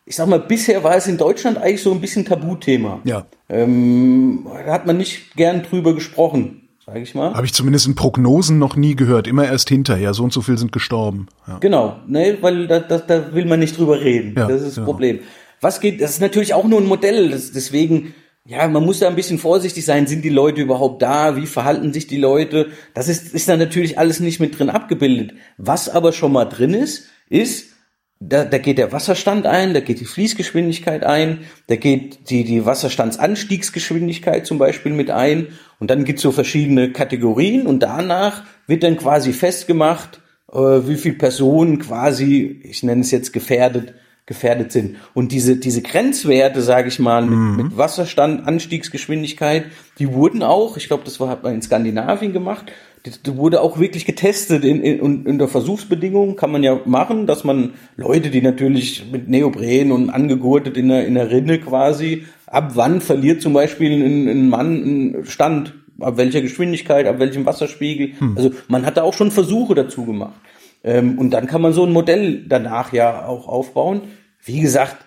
[0.05, 3.01] Ich sag mal, bisher war es in Deutschland eigentlich so ein bisschen Tabuthema.
[3.05, 3.27] Ja.
[3.49, 7.35] Ähm, da hat man nicht gern drüber gesprochen, sage ich mal.
[7.35, 9.29] Habe ich zumindest in Prognosen noch nie gehört.
[9.29, 10.12] Immer erst hinterher.
[10.15, 11.29] So und so viel sind gestorben.
[11.47, 11.59] Ja.
[11.59, 14.35] Genau, ne, weil da, da, da will man nicht drüber reden.
[14.37, 14.85] Ja, das ist das ja.
[14.85, 15.21] Problem.
[15.61, 16.01] Was geht?
[16.01, 17.31] Das ist natürlich auch nur ein Modell.
[17.31, 20.07] Das, deswegen ja, man muss da ein bisschen vorsichtig sein.
[20.07, 21.37] Sind die Leute überhaupt da?
[21.37, 22.70] Wie verhalten sich die Leute?
[22.92, 25.35] Das ist, ist da natürlich alles nicht mit drin abgebildet.
[25.59, 27.72] Was aber schon mal drin ist, ist,
[28.18, 32.64] da, da geht der Wasserstand ein, da geht die Fließgeschwindigkeit ein, da geht die, die
[32.64, 35.48] Wasserstandsanstiegsgeschwindigkeit zum Beispiel mit ein
[35.81, 40.20] und dann gibt's so verschiedene Kategorien und danach wird dann quasi festgemacht,
[40.52, 43.94] äh, wie viel Personen quasi, ich nenne es jetzt gefährdet,
[44.33, 44.97] gefährdet sind.
[45.14, 47.57] Und diese, diese Grenzwerte, sage ich mal, mit, mhm.
[47.57, 49.66] mit Wasserstand, Anstiegsgeschwindigkeit,
[49.99, 52.73] die wurden auch, ich glaube, das war, hat man in Skandinavien gemacht,
[53.05, 57.75] die, wurde auch wirklich getestet in, in, der Versuchsbedingungen, kann man ja machen, dass man
[57.97, 63.01] Leute, die natürlich mit Neopren und angegurtet in der, in der Rinne quasi, ab wann
[63.01, 68.12] verliert zum Beispiel ein, ein Mann einen Stand, ab welcher Geschwindigkeit, ab welchem Wasserspiegel.
[68.18, 68.37] Hm.
[68.37, 70.40] Also man hat da auch schon Versuche dazu gemacht.
[70.85, 74.03] Ähm, und dann kann man so ein Modell danach ja auch aufbauen.
[74.44, 75.05] Wie gesagt,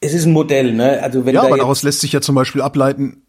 [0.00, 1.02] es ist ein Modell, ne?
[1.02, 3.22] Also wenn ja, aber daraus lässt sich ja zum Beispiel ableiten,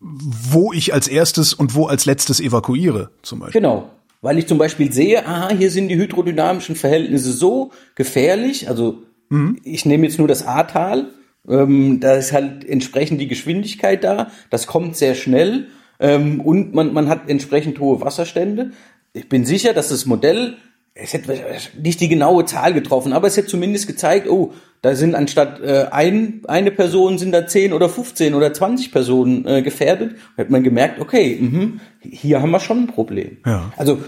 [0.00, 3.60] wo ich als erstes und wo als letztes evakuiere, zum Beispiel.
[3.60, 3.90] Genau.
[4.22, 9.60] Weil ich zum Beispiel sehe, aha, hier sind die hydrodynamischen Verhältnisse so gefährlich, also mhm.
[9.62, 11.10] ich nehme jetzt nur das Ahrtal,
[11.48, 15.68] ähm, da ist halt entsprechend die Geschwindigkeit da, das kommt sehr schnell
[16.00, 18.72] ähm, und man, man hat entsprechend hohe Wasserstände.
[19.12, 20.56] Ich bin sicher, dass das Modell
[20.98, 21.38] es hätte
[21.80, 25.86] nicht die genaue Zahl getroffen, aber es hätte zumindest gezeigt, oh, da sind anstatt äh,
[25.90, 30.16] ein, eine Person sind da 10 oder 15 oder 20 Personen äh, gefährdet.
[30.36, 33.38] Da hat man gemerkt, okay, mh, hier haben wir schon ein Problem.
[33.44, 33.72] Ja.
[33.76, 33.98] Also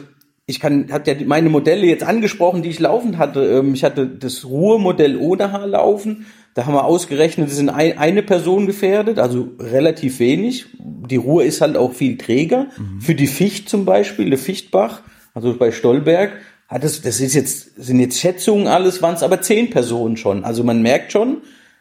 [0.47, 3.45] ich kann, hat ja meine Modelle jetzt angesprochen, die ich laufend hatte.
[3.45, 6.27] Ähm, ich hatte das Ruhemodell ohne Haar laufen.
[6.55, 10.67] Da haben wir ausgerechnet, es sind ein, eine Person gefährdet, also relativ wenig.
[10.79, 12.69] Die Ruhr ist halt auch viel träger.
[12.99, 15.03] Für die Ficht zum Beispiel, der Fichtbach,
[15.35, 16.33] also bei Stolberg,
[16.69, 20.45] hat es, das ist jetzt, sind jetzt Schätzungen alles, waren es aber zehn Personen schon.
[20.45, 21.39] Also man merkt schon,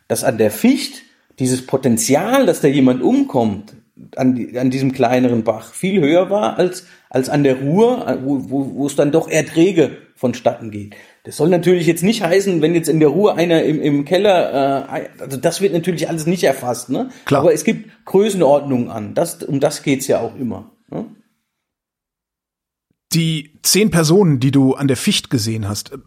[0.07, 1.03] dass an der Ficht
[1.39, 3.73] dieses Potenzial, dass da jemand umkommt,
[4.15, 8.49] an, die, an diesem kleineren Bach viel höher war als, als an der Ruhr, wo,
[8.49, 10.95] wo, wo es dann doch eher träge vonstatten geht.
[11.23, 14.87] Das soll natürlich jetzt nicht heißen, wenn jetzt in der Ruhr einer im, im Keller,
[14.89, 17.09] äh, also das wird natürlich alles nicht erfasst, ne?
[17.25, 17.41] Klar.
[17.41, 19.13] Aber es gibt Größenordnungen an.
[19.13, 20.71] Das, um das geht's ja auch immer.
[20.89, 21.05] Ne?
[23.17, 25.97] Die zehn Personen, die du an der Ficht gesehen hast, äh,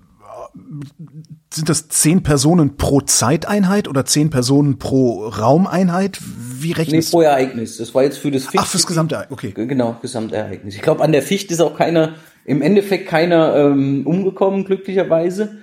[1.53, 6.21] sind das zehn Personen pro Zeiteinheit oder zehn Personen pro Raumeinheit?
[6.23, 7.79] Wie Nee, rechnest pro Ereignis.
[7.79, 9.67] Das war jetzt für das Ach, fürs gesamte Ereignis, okay.
[9.67, 10.77] Genau, Gesamtereignis.
[10.77, 15.59] Ich glaube, an der Ficht ist auch keiner, im Endeffekt keiner ähm, umgekommen, glücklicherweise.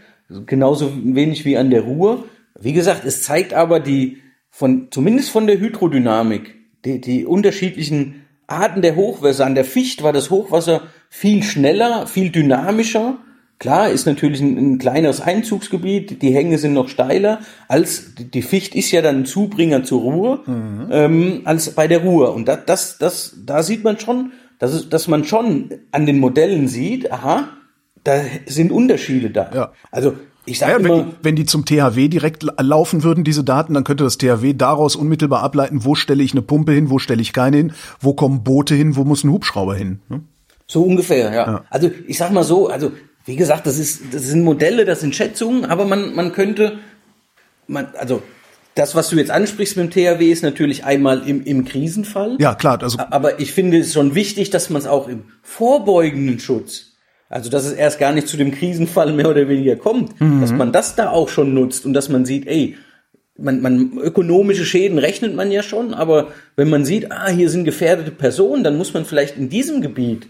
[0.45, 2.25] Genauso wenig wie an der Ruhr.
[2.59, 4.17] Wie gesagt, es zeigt aber die,
[4.49, 9.45] von, zumindest von der Hydrodynamik, die, die unterschiedlichen Arten der Hochwasser.
[9.45, 13.17] An der Ficht war das Hochwasser viel schneller, viel dynamischer.
[13.59, 18.75] Klar, ist natürlich ein, ein kleineres Einzugsgebiet, die Hänge sind noch steiler, als die Ficht
[18.75, 20.43] ist ja dann ein Zubringer zur Ruhr,
[20.91, 22.35] ähm, als bei der Ruhr.
[22.35, 26.19] Und das, das, das, da sieht man schon, dass, es, dass man schon an den
[26.19, 27.49] Modellen sieht, aha,
[28.03, 29.51] da sind Unterschiede da.
[29.53, 29.71] Ja.
[29.89, 30.15] Also
[30.47, 33.73] ich sage Ja, immer, wenn, wenn die zum THW direkt la- laufen würden, diese Daten,
[33.75, 37.21] dann könnte das THW daraus unmittelbar ableiten, wo stelle ich eine Pumpe hin, wo stelle
[37.21, 39.99] ich keine hin, wo kommen Boote hin, wo muss ein Hubschrauber hin.
[40.09, 40.21] ne?
[40.65, 41.63] So ungefähr, ja.
[41.69, 42.91] Also ich sag mal so, also
[43.25, 46.79] wie gesagt, das ist, das sind Modelle, das sind Schätzungen, aber man, man könnte,
[47.67, 48.21] man, also
[48.75, 52.35] das, was du jetzt ansprichst mit dem THW, ist natürlich einmal im, im Krisenfall.
[52.39, 56.39] Ja, klar, also Aber ich finde es schon wichtig, dass man es auch im vorbeugenden
[56.39, 56.86] Schutz,
[57.29, 60.71] also dass es erst gar nicht zu dem Krisenfall mehr oder weniger kommt, dass man
[60.71, 62.77] das da auch schon nutzt und dass man sieht, ey,
[63.37, 67.65] man, man ökonomische Schäden rechnet man ja schon, aber wenn man sieht, ah, hier sind
[67.65, 70.27] gefährdete Personen, dann muss man vielleicht in diesem Gebiet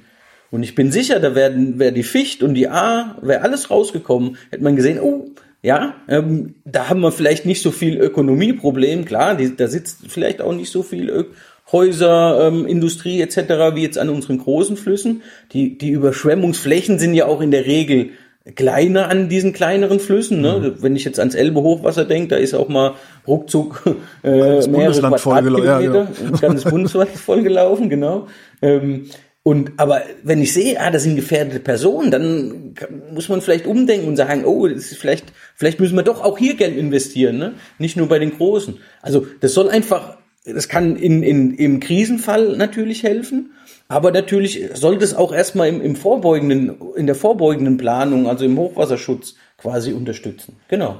[0.49, 4.37] und ich bin sicher, da werden wäre die Ficht und die A, wäre alles rausgekommen,
[4.49, 5.29] hätte man gesehen, oh,
[5.61, 10.41] ja, ähm, da haben wir vielleicht nicht so viel Ökonomieproblem, klar, die, da sitzt vielleicht
[10.41, 11.25] auch nicht so viel Ö
[11.71, 13.75] Häuser, ähm, Industrie etc.
[13.75, 15.21] wie jetzt an unseren großen Flüssen.
[15.51, 18.11] Die, die Überschwemmungsflächen sind ja auch in der Regel
[18.55, 20.41] kleiner an diesen kleineren Flüssen.
[20.41, 20.75] Ne?
[20.79, 22.95] Wenn ich jetzt ans Elbe-Hochwasser denke, da ist auch mal
[23.27, 23.83] ruckzuck
[24.23, 28.27] äh, mehrere Bundesland vollgelaufen, ja, Quadratkilometer, ein ganzes Bundesland vollgelaufen, genau.
[28.61, 29.07] Ähm,
[29.43, 32.75] und aber wenn ich sehe, ah, das sind gefährdete Personen, dann
[33.13, 36.37] muss man vielleicht umdenken und sagen, oh, das ist vielleicht, vielleicht müssen wir doch auch
[36.37, 37.53] hier Geld investieren, ne?
[37.79, 38.77] Nicht nur bei den Großen.
[39.01, 40.16] Also das soll einfach,
[40.53, 43.51] das kann in, in, im Krisenfall natürlich helfen,
[43.87, 48.57] aber natürlich sollte es auch erstmal im, im vorbeugenden, in der vorbeugenden Planung, also im
[48.57, 50.57] Hochwasserschutz quasi unterstützen.
[50.67, 50.97] Genau.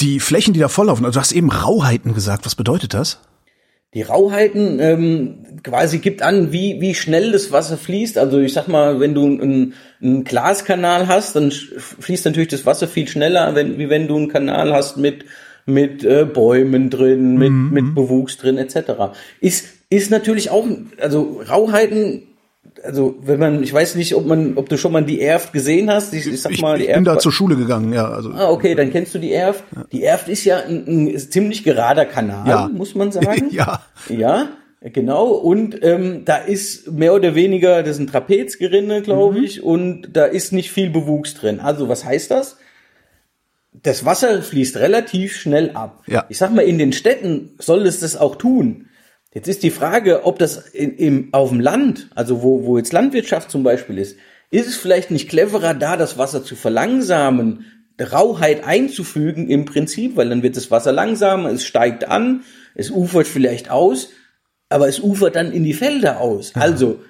[0.00, 3.20] die Flächen, die da volllaufen, also du hast eben Rauheiten gesagt, was bedeutet das?
[3.94, 8.16] Die Rauheiten ähm, quasi gibt an, wie, wie schnell das Wasser fließt.
[8.16, 12.88] Also ich sag mal, wenn du einen, einen Glaskanal hast, dann fließt natürlich das Wasser
[12.88, 15.26] viel schneller, wenn, wie wenn du einen Kanal hast mit
[15.66, 18.76] mit äh, Bäumen drin, mit, mit Bewuchs drin etc.
[19.40, 20.66] Ist ist natürlich auch,
[21.00, 22.22] also Rauheiten,
[22.82, 25.90] also wenn man, ich weiß nicht, ob man, ob du schon mal die Erft gesehen
[25.90, 26.14] hast.
[26.14, 28.30] Ich, ich sag Ich, mal, die ich bin Erft da zur Schule gegangen, ja, also
[28.32, 29.62] Ah, okay, dann kennst du die Erft.
[29.92, 32.70] Die Erft ist ja ein, ein ziemlich gerader Kanal, Ja.
[32.72, 33.48] muss man sagen.
[33.50, 33.82] Ja.
[34.08, 34.48] Ja,
[34.80, 35.26] genau.
[35.26, 39.44] Und ähm, da ist mehr oder weniger, das sind Trapezgerinne, glaube Mhm.
[39.44, 41.60] ich, und da ist nicht viel Bewuchs drin.
[41.60, 42.56] Also was heißt das?
[43.72, 46.02] Das Wasser fließt relativ schnell ab.
[46.06, 46.26] Ja.
[46.28, 48.88] Ich sag mal, in den Städten soll es das auch tun.
[49.34, 52.92] Jetzt ist die Frage, ob das in, im, auf dem Land, also wo, wo jetzt
[52.92, 54.18] Landwirtschaft zum Beispiel ist,
[54.50, 57.64] ist es vielleicht nicht cleverer, da das Wasser zu verlangsamen,
[58.00, 62.42] Rauheit einzufügen im Prinzip, weil dann wird das Wasser langsamer, es steigt an,
[62.74, 64.10] es ufert vielleicht aus,
[64.68, 66.52] aber es ufert dann in die Felder aus.
[66.54, 67.00] Also,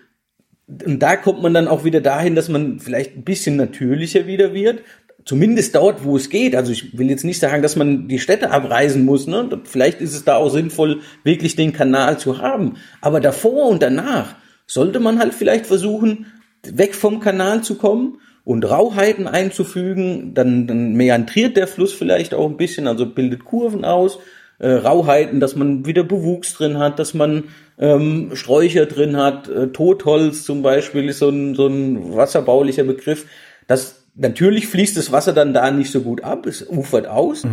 [0.66, 4.54] und da kommt man dann auch wieder dahin, dass man vielleicht ein bisschen natürlicher wieder
[4.54, 4.82] wird.
[5.24, 6.56] Zumindest dort, wo es geht.
[6.56, 9.26] Also ich will jetzt nicht sagen, dass man die Städte abreisen muss.
[9.26, 9.60] Ne?
[9.64, 12.74] Vielleicht ist es da auch sinnvoll, wirklich den Kanal zu haben.
[13.00, 14.34] Aber davor und danach
[14.66, 16.26] sollte man halt vielleicht versuchen,
[16.64, 20.34] weg vom Kanal zu kommen und Rauheiten einzufügen.
[20.34, 24.18] Dann, dann meandriert der Fluss vielleicht auch ein bisschen, also bildet Kurven aus.
[24.58, 27.44] Äh, Rauheiten, dass man wieder Bewuchs drin hat, dass man
[27.78, 33.26] ähm, Sträucher drin hat, äh, Totholz zum Beispiel ist so ein, so ein wasserbaulicher Begriff,
[33.66, 37.44] dass, natürlich fließt das Wasser dann da nicht so gut ab, es ufert aus.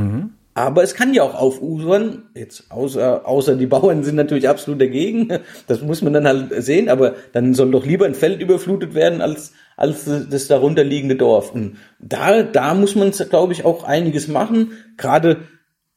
[0.56, 2.24] Aber es kann ja auch aufufern.
[2.36, 5.30] Jetzt außer, außer die Bauern sind natürlich absolut dagegen.
[5.68, 6.90] Das muss man dann halt sehen.
[6.90, 11.54] Aber dann soll doch lieber ein Feld überflutet werden als, als das darunter liegende Dorf.
[11.54, 14.72] Und da, da muss man, glaube ich, auch einiges machen.
[14.98, 15.38] Gerade,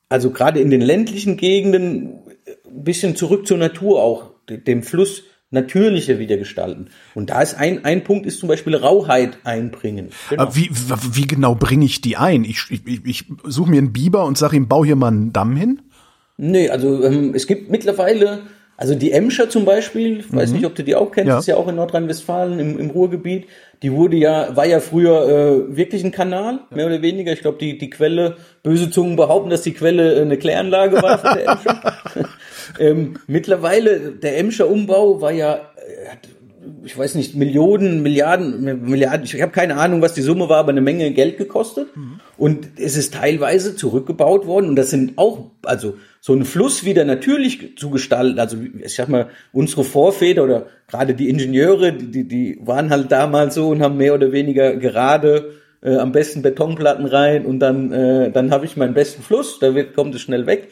[0.09, 2.21] also gerade in den ländlichen Gegenden
[2.65, 6.87] ein bisschen zurück zur Natur auch, dem Fluss natürlicher wieder gestalten.
[7.15, 10.09] Und da ist ein, ein Punkt ist zum Beispiel Rauheit einbringen.
[10.31, 10.43] Genau.
[10.43, 10.71] Aber Wie,
[11.13, 12.45] wie genau bringe ich die ein?
[12.45, 15.55] Ich, ich, ich suche mir einen Biber und sage ihm, bau hier mal einen Damm
[15.55, 15.83] hin.
[16.39, 18.41] Nee, also ähm, es gibt mittlerweile,
[18.79, 21.39] also die Emscher zum Beispiel, ich weiß nicht, ob du die auch kennst, Ja.
[21.39, 23.47] ist ja auch in Nordrhein-Westfalen im, im Ruhrgebiet.
[23.83, 25.29] Die wurde ja, war ja früher
[25.69, 27.33] äh, wirklich ein Kanal, mehr oder weniger.
[27.33, 31.19] Ich glaube, die, die Quelle, böse Zungen behaupten, dass die Quelle äh, eine Kläranlage war
[31.19, 31.93] für der Emscher.
[32.79, 36.29] ähm, mittlerweile, der Emscher Umbau war ja, äh, hat,
[36.85, 40.71] ich weiß nicht, Millionen, Milliarden, Milliarden, ich habe keine Ahnung, was die Summe war, aber
[40.71, 41.89] eine Menge Geld gekostet.
[42.37, 47.05] Und es ist teilweise zurückgebaut worden und das sind auch, also so einen Fluss wieder
[47.05, 52.29] natürlich zu gestalten, also ich sag mal, unsere Vorväter oder gerade die Ingenieure, die, die,
[52.29, 57.07] die waren halt damals so und haben mehr oder weniger gerade äh, am besten Betonplatten
[57.07, 60.47] rein und dann, äh, dann habe ich meinen besten Fluss, da wird, kommt es schnell
[60.47, 60.69] weg.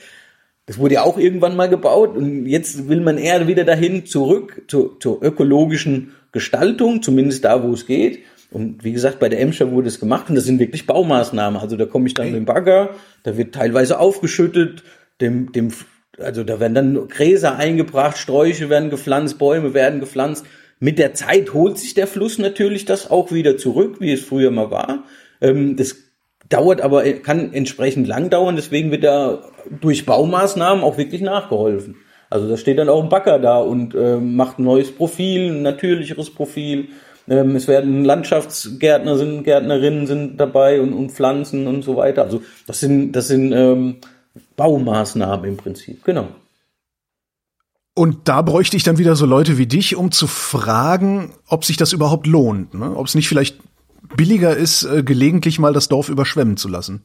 [0.66, 4.62] Das wurde ja auch irgendwann mal gebaut und jetzt will man eher wieder dahin zurück
[4.68, 8.20] zur, zur ökologischen Gestaltung, zumindest da, wo es geht.
[8.53, 11.61] Und wie gesagt, bei der Emscher wurde es gemacht und das sind wirklich Baumaßnahmen.
[11.61, 12.90] Also da komme ich dann mit dem Bagger,
[13.23, 14.83] da wird teilweise aufgeschüttet,
[15.20, 15.73] dem, dem,
[16.18, 20.44] also da werden dann Gräser eingebracht, Sträuche werden gepflanzt, Bäume werden gepflanzt.
[20.81, 24.51] Mit der Zeit holt sich der Fluss natürlich das auch wieder zurück, wie es früher
[24.51, 25.05] mal war.
[25.40, 25.96] Ähm, das
[26.51, 29.39] dauert aber, kann entsprechend lang dauern, deswegen wird da
[29.81, 31.97] durch Baumaßnahmen auch wirklich nachgeholfen.
[32.29, 35.63] Also da steht dann auch ein Bagger da und ähm, macht ein neues Profil, ein
[35.63, 36.89] natürlicheres Profil.
[37.29, 42.23] Ähm, es werden Landschaftsgärtner sind, Gärtnerinnen sind dabei und, und Pflanzen und so weiter.
[42.23, 43.97] Also das sind, das sind ähm,
[44.57, 46.29] Baumaßnahmen im Prinzip, genau.
[47.95, 51.77] Und da bräuchte ich dann wieder so Leute wie dich, um zu fragen, ob sich
[51.77, 52.75] das überhaupt lohnt.
[52.75, 52.97] Ne?
[52.97, 53.59] Ob es nicht vielleicht
[54.17, 57.03] billiger ist, äh, gelegentlich mal das Dorf überschwemmen zu lassen.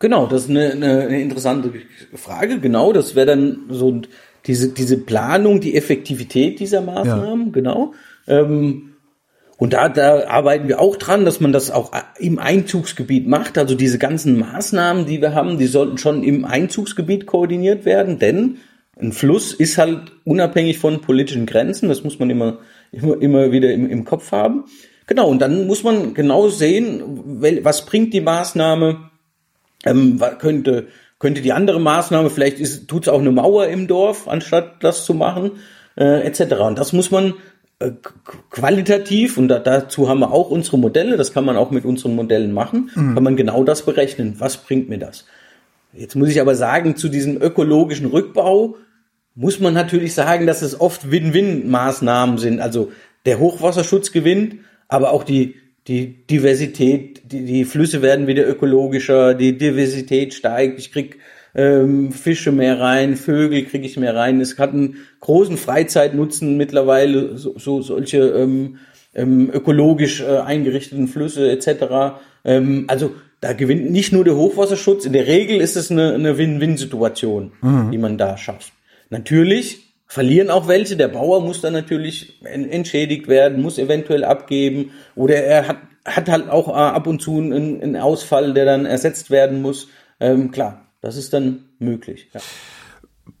[0.00, 1.72] Genau, das ist eine, eine, interessante
[2.14, 2.58] Frage.
[2.58, 4.02] Genau, das wäre dann so
[4.46, 7.94] diese, diese Planung, die Effektivität dieser Maßnahmen, genau.
[8.26, 8.94] Ähm,
[9.56, 13.56] und da, da arbeiten wir auch dran, dass man das auch im Einzugsgebiet macht.
[13.56, 18.58] Also diese ganzen Maßnahmen, die wir haben, die sollten schon im Einzugsgebiet koordiniert werden, denn
[18.98, 21.88] ein Fluss ist halt unabhängig von politischen Grenzen.
[21.88, 22.58] Das muss man immer,
[22.92, 24.64] immer, immer wieder im, im Kopf haben.
[25.06, 27.02] Genau, und dann muss man genau sehen,
[27.62, 29.10] was bringt die Maßnahme,
[29.84, 30.88] ähm, könnte,
[31.18, 35.14] könnte die andere Maßnahme, vielleicht ist, tut's auch eine Mauer im Dorf, anstatt das zu
[35.14, 35.52] machen,
[35.96, 36.54] äh, etc.
[36.60, 37.34] Und das muss man
[37.80, 37.90] äh,
[38.50, 42.14] qualitativ, und da, dazu haben wir auch unsere Modelle, das kann man auch mit unseren
[42.14, 44.36] Modellen machen, kann man genau das berechnen.
[44.38, 45.26] Was bringt mir das?
[45.92, 48.76] Jetzt muss ich aber sagen, zu diesem ökologischen Rückbau
[49.34, 52.60] muss man natürlich sagen, dass es oft Win-Win-Maßnahmen sind.
[52.60, 52.92] Also
[53.26, 54.56] der Hochwasserschutz gewinnt,
[54.88, 55.56] aber auch die,
[55.88, 61.18] die Diversität, die, die Flüsse werden wieder ökologischer, die Diversität steigt, ich krieg
[61.54, 64.40] ähm, Fische mehr rein, Vögel kriege ich mehr rein.
[64.40, 68.78] Es hat einen großen Freizeitnutzen mittlerweile, so, so solche ähm,
[69.14, 72.18] ähm, ökologisch äh, eingerichteten Flüsse etc.
[72.44, 76.38] Ähm, also da gewinnt nicht nur der Hochwasserschutz, in der Regel ist es eine, eine
[76.38, 77.52] Win-Win-Situation,
[77.92, 78.72] die man da schafft.
[79.10, 79.83] Natürlich
[80.14, 85.34] verlieren auch welche, der Bauer muss dann natürlich en- entschädigt werden, muss eventuell abgeben oder
[85.34, 89.30] er hat, hat halt auch äh, ab und zu einen, einen Ausfall, der dann ersetzt
[89.30, 89.88] werden muss.
[90.20, 92.28] Ähm, klar, das ist dann möglich.
[92.32, 92.40] Ja.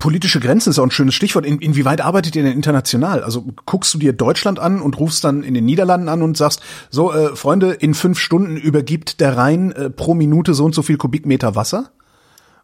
[0.00, 1.46] Politische Grenzen ist auch ein schönes Stichwort.
[1.46, 3.22] In, inwieweit arbeitet ihr denn international?
[3.22, 6.60] Also guckst du dir Deutschland an und rufst dann in den Niederlanden an und sagst,
[6.90, 10.82] so äh, Freunde, in fünf Stunden übergibt der Rhein äh, pro Minute so und so
[10.82, 11.92] viel Kubikmeter Wasser?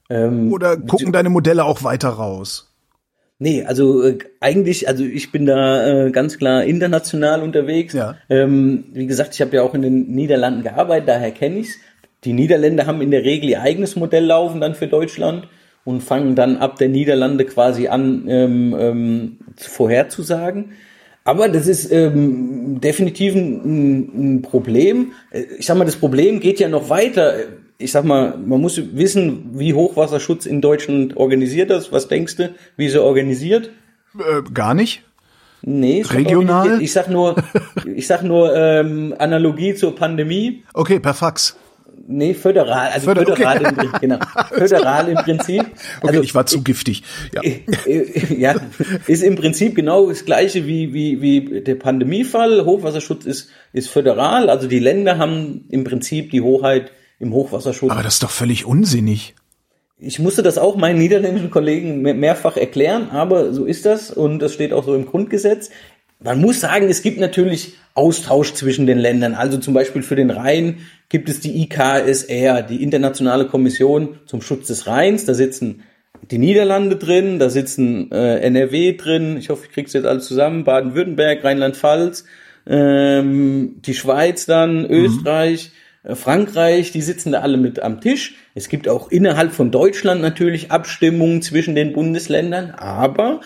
[0.09, 2.70] Ähm, Oder gucken deine Modelle auch weiter raus?
[3.43, 7.95] Nee, also äh, eigentlich, also ich bin da äh, ganz klar international unterwegs.
[7.95, 8.17] Ja.
[8.29, 11.79] Ähm, wie gesagt, ich habe ja auch in den Niederlanden gearbeitet, daher kenne ich's.
[12.25, 15.49] Die Niederländer haben in der Regel ihr eigenes Modell laufen dann für Deutschland
[15.87, 20.73] und fangen dann ab der Niederlande quasi an ähm, ähm, vorherzusagen.
[21.25, 25.13] Aber das ist ähm, definitiv ein, ein Problem.
[25.31, 27.35] Äh, Ich sag mal, das Problem geht ja noch weiter.
[27.81, 31.93] Ich sag mal, man muss wissen, wie Hochwasserschutz in Deutschland organisiert ist.
[31.93, 33.71] Was denkst du, wie er organisiert?
[34.19, 35.03] Äh, gar nicht?
[35.63, 36.81] Nee, Regional?
[36.83, 37.37] Ich sag nur,
[37.95, 40.63] ich sag nur ähm, Analogie zur Pandemie.
[40.75, 41.57] Okay, per Fax.
[42.07, 43.69] Nee, föderal, also Föder- föderal, okay.
[43.69, 44.19] im, Prin- genau,
[44.53, 45.61] föderal im Prinzip.
[45.61, 47.03] Okay, Also ich war zu giftig.
[47.35, 47.43] Ja.
[48.37, 48.55] ja,
[49.07, 52.65] ist im Prinzip genau das gleiche wie, wie, wie der Pandemiefall.
[52.65, 56.91] Hochwasserschutz ist, ist föderal, also die Länder haben im Prinzip die Hoheit
[57.21, 57.91] im Hochwasserschutz.
[57.91, 59.35] Aber das ist doch völlig unsinnig.
[59.99, 64.39] Ich musste das auch meinen niederländischen Kollegen mehr- mehrfach erklären, aber so ist das und
[64.41, 65.71] das steht auch so im Grundgesetz.
[66.23, 69.35] Man muss sagen, es gibt natürlich Austausch zwischen den Ländern.
[69.35, 74.67] Also zum Beispiel für den Rhein gibt es die IKSR, die Internationale Kommission zum Schutz
[74.69, 75.25] des Rheins.
[75.25, 75.83] Da sitzen
[76.31, 79.37] die Niederlande drin, da sitzen äh, NRW drin.
[79.39, 80.65] Ich hoffe, ich krieg's jetzt alles zusammen.
[80.65, 82.25] Baden-Württemberg, Rheinland-Pfalz,
[82.67, 85.73] ähm, die Schweiz dann, Österreich.
[86.03, 88.37] Äh, Frankreich, die sitzen da alle mit am Tisch.
[88.55, 93.41] Es gibt auch innerhalb von Deutschland natürlich Abstimmungen zwischen den Bundesländern, aber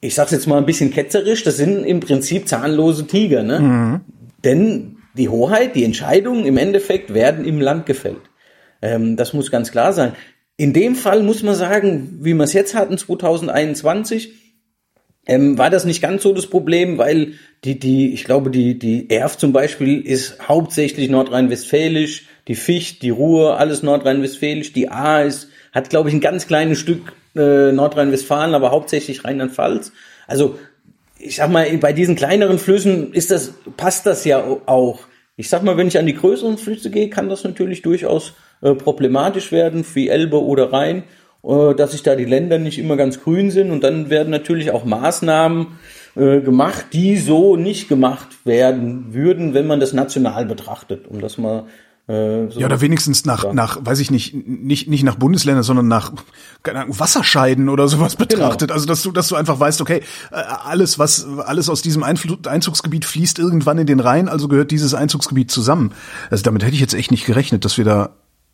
[0.00, 4.00] ich sag's jetzt mal ein bisschen ketzerisch, das sind im Prinzip zahnlose Tiger, ne?
[4.44, 8.20] Denn die Hoheit, die Entscheidungen im Endeffekt werden im Land gefällt.
[8.82, 10.12] Ähm, das muss ganz klar sein.
[10.56, 14.43] In dem Fall muss man sagen, wie wir es jetzt hatten, 2021,
[15.26, 17.32] ähm, war das nicht ganz so das Problem, weil
[17.64, 23.10] die, die, ich glaube, die, die Erf zum Beispiel ist hauptsächlich nordrhein-westfälisch, die Ficht, die
[23.10, 28.54] Ruhr, alles nordrhein-westfälisch, die A ist, hat, glaube ich, ein ganz kleines Stück äh, Nordrhein-Westfalen,
[28.54, 29.92] aber hauptsächlich Rheinland-Pfalz.
[30.26, 30.58] Also,
[31.18, 35.00] ich sag mal, bei diesen kleineren Flüssen ist das, passt das ja auch.
[35.36, 38.74] Ich sag mal, wenn ich an die größeren Flüsse gehe, kann das natürlich durchaus äh,
[38.74, 41.04] problematisch werden, wie Elbe oder Rhein,
[41.44, 44.84] dass sich da die Länder nicht immer ganz grün sind und dann werden natürlich auch
[44.84, 45.66] Maßnahmen
[46.16, 51.38] äh, gemacht, die so nicht gemacht werden würden, wenn man das national betrachtet, um das
[51.38, 51.64] mal
[52.06, 55.88] äh, so Ja, oder wenigstens nach, nach, weiß ich nicht, nicht, nicht nach Bundesländern, sondern
[55.88, 56.12] nach
[56.62, 58.72] keine Ahnung, Wasserscheiden oder sowas betrachtet.
[58.72, 62.36] Also dass du, dass du einfach weißt, okay, äh, alles, was, alles aus diesem Einflu
[62.46, 65.92] Einzugsgebiet fließt irgendwann in den Rhein, also gehört dieses Einzugsgebiet zusammen.
[66.30, 68.10] Also damit hätte ich jetzt echt nicht gerechnet, dass wir da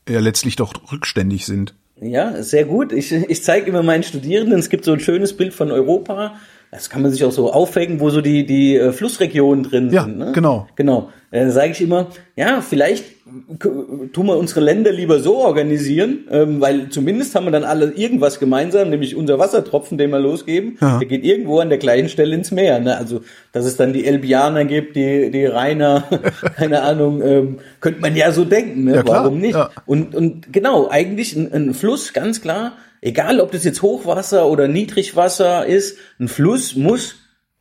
[0.08, 1.74] ja letztlich doch rückständig sind.
[2.00, 2.92] Ja, sehr gut.
[2.92, 6.34] Ich, ich zeige immer meinen Studierenden, es gibt so ein schönes Bild von Europa.
[6.70, 10.04] Das kann man sich auch so aufhängen, wo so die, die äh, Flussregionen drin Ja,
[10.04, 10.18] sind.
[10.18, 10.32] Ne?
[10.32, 10.68] genau.
[10.76, 11.10] Genau.
[11.32, 13.19] Äh, sage ich immer, ja, vielleicht
[13.58, 18.38] tun wir unsere Länder lieber so organisieren, ähm, weil zumindest haben wir dann alle irgendwas
[18.40, 20.98] gemeinsam, nämlich unser Wassertropfen, den wir losgeben, Ja.
[20.98, 22.80] der geht irgendwo an der gleichen Stelle ins Meer.
[22.80, 22.96] Ne?
[22.96, 23.22] Also,
[23.52, 26.04] dass es dann die Elbianer gibt, die, die Rainer,
[26.56, 28.96] keine Ahnung, ähm, könnte man ja so denken, ne?
[28.96, 29.54] Ja, warum nicht?
[29.54, 29.70] ja.
[29.86, 34.68] Und, und genau, eigentlich ein, ein Fluss, ganz klar, egal ob das jetzt Hochwasser oder
[34.68, 37.16] Niedrigwasser ist, ein Fluss muss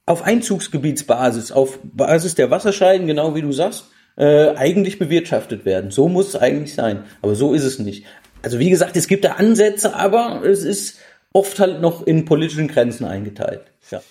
[0.06, 3.86] auf Einzugsgebietsbasis, auf Basis der Wasserscheiden, genau wie du sagst,
[4.20, 5.92] äh, eigentlich bewirtschaftet werden.
[5.92, 7.04] So muss es eigentlich sein.
[7.22, 8.06] Aber so ist es nicht.
[8.42, 10.98] Also wie gesagt, es gibt da Ansätze, aber es ist
[11.34, 13.62] oft halt noch in politischen Grenzen eingeteilt.
[13.90, 14.02] Ja.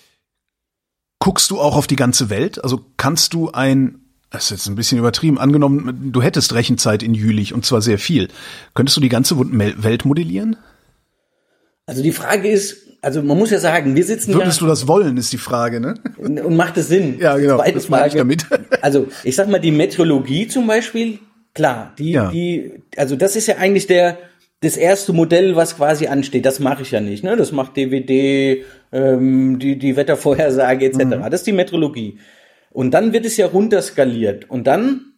[1.19, 2.63] Guckst du auch auf die ganze Welt?
[2.63, 3.99] Also kannst du ein,
[4.31, 7.99] das ist jetzt ein bisschen übertrieben, angenommen, du hättest Rechenzeit in Jülich und zwar sehr
[7.99, 8.29] viel.
[8.73, 10.57] Könntest du die ganze Welt modellieren?
[11.85, 14.87] Also die Frage ist, also man muss ja sagen, wir sitzen Würdest ja du das
[14.87, 15.95] wollen, ist die Frage, ne?
[16.17, 17.17] und macht es Sinn?
[17.19, 18.45] Ja, genau, Zweite das meine ich damit.
[18.81, 21.19] Also ich sag mal, die Meteorologie zum Beispiel,
[21.53, 22.31] klar, die, Ja.
[22.31, 24.17] die, also das ist ja eigentlich der
[24.61, 26.45] das erste Modell, was quasi ansteht.
[26.45, 27.37] Das mache ich ja nicht, ne?
[27.37, 30.97] Das macht DWD, ähm, die die Wettervorhersage etc.
[30.97, 31.11] Mhm.
[31.29, 32.19] Das ist die Meteorologie.
[32.71, 35.09] Und dann wird es ja runterskaliert und dann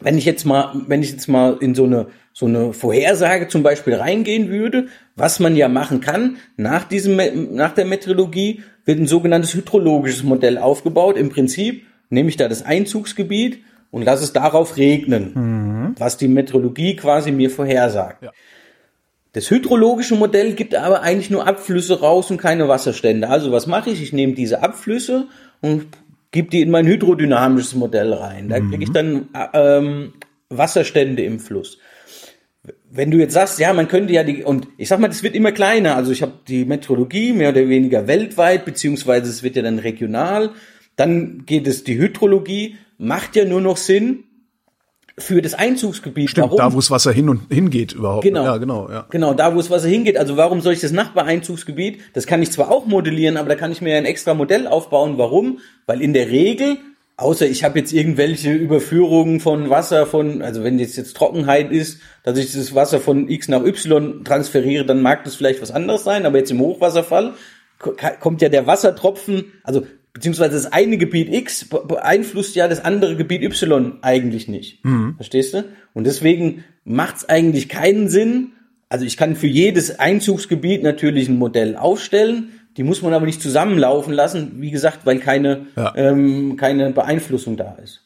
[0.00, 2.08] wenn ich jetzt mal, wenn ich jetzt mal in so eine,
[2.38, 7.16] so eine Vorhersage zum Beispiel reingehen würde, was man ja machen kann, nach diesem,
[7.54, 11.16] nach der Meteorologie wird ein sogenanntes hydrologisches Modell aufgebaut.
[11.16, 16.94] Im Prinzip nehme ich da das Einzugsgebiet und lasse es darauf regnen, was die Meteorologie
[16.96, 18.24] quasi mir vorhersagt.
[18.24, 18.32] Ja.
[19.32, 23.30] Das hydrologische Modell gibt aber eigentlich nur Abflüsse raus und keine Wasserstände.
[23.30, 24.02] Also was mache ich?
[24.02, 25.28] Ich nehme diese Abflüsse
[25.62, 25.86] und
[26.32, 28.50] gebe die in mein hydrodynamisches Modell rein.
[28.50, 30.12] Da kriege ich dann äh, ähm,
[30.50, 31.78] Wasserstände im Fluss.
[32.90, 35.34] Wenn du jetzt sagst, ja, man könnte ja die, und ich sag mal, das wird
[35.34, 35.96] immer kleiner.
[35.96, 40.50] Also ich habe die Meteorologie mehr oder weniger weltweit, beziehungsweise es wird ja dann regional.
[40.94, 44.24] Dann geht es die Hydrologie, macht ja nur noch Sinn
[45.18, 46.30] für das Einzugsgebiet.
[46.30, 46.58] Stimmt, Warum?
[46.58, 48.24] da wo es Wasser hin und hingeht überhaupt.
[48.24, 48.44] Genau.
[48.44, 49.06] Ja, genau, ja.
[49.10, 50.18] Genau, da wo es Wasser hingeht.
[50.18, 53.72] Also warum soll ich das Nachbareinzugsgebiet, das kann ich zwar auch modellieren, aber da kann
[53.72, 55.16] ich mir ein extra Modell aufbauen.
[55.16, 55.60] Warum?
[55.86, 56.76] Weil in der Regel,
[57.16, 62.00] außer ich habe jetzt irgendwelche Überführungen von Wasser von, also wenn jetzt jetzt Trockenheit ist,
[62.22, 66.04] dass ich das Wasser von X nach Y transferiere, dann mag das vielleicht was anderes
[66.04, 67.34] sein, aber jetzt im Hochwasserfall
[67.78, 72.84] ko- kommt ja der Wassertropfen, also beziehungsweise das eine Gebiet X be- beeinflusst ja das
[72.84, 74.84] andere Gebiet Y eigentlich nicht.
[75.16, 75.64] Verstehst du?
[75.94, 78.52] Und deswegen macht es eigentlich keinen Sinn.
[78.88, 82.55] Also ich kann für jedes Einzugsgebiet natürlich ein Modell aufstellen.
[82.76, 85.92] Die muss man aber nicht zusammenlaufen lassen, wie gesagt, weil keine, Ja.
[85.96, 88.02] ähm, keine Beeinflussung da ist.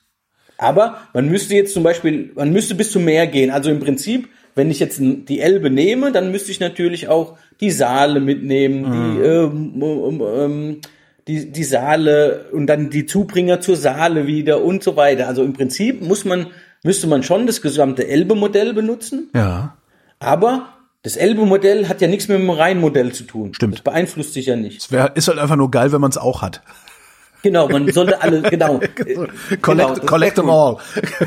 [0.58, 3.50] Aber man müsste jetzt zum Beispiel, man müsste bis zum Meer gehen.
[3.50, 7.70] Also im Prinzip, wenn ich jetzt die Elbe nehme, dann müsste ich natürlich auch die
[7.70, 8.92] Saale mitnehmen, mhm.
[8.92, 10.80] die, ähm, ähm, ähm,
[11.26, 15.28] die, die Saale und dann die Zubringer zur Saale wieder und so weiter.
[15.28, 16.48] Also im Prinzip muss man,
[16.84, 19.30] müsste man schon das gesamte Elbe-Modell benutzen.
[19.34, 19.76] Ja.
[20.18, 20.68] Aber
[21.02, 23.54] das Elbe-Modell hat ja nichts mit dem Rhein-Modell zu tun.
[23.54, 23.74] Stimmt.
[23.74, 24.82] Das beeinflusst sich ja nicht.
[24.82, 26.62] Es wär, ist halt einfach nur geil, wenn man es auch hat.
[27.42, 28.80] Genau, man sollte alle, genau.
[29.62, 30.76] collect, genau, collect them all.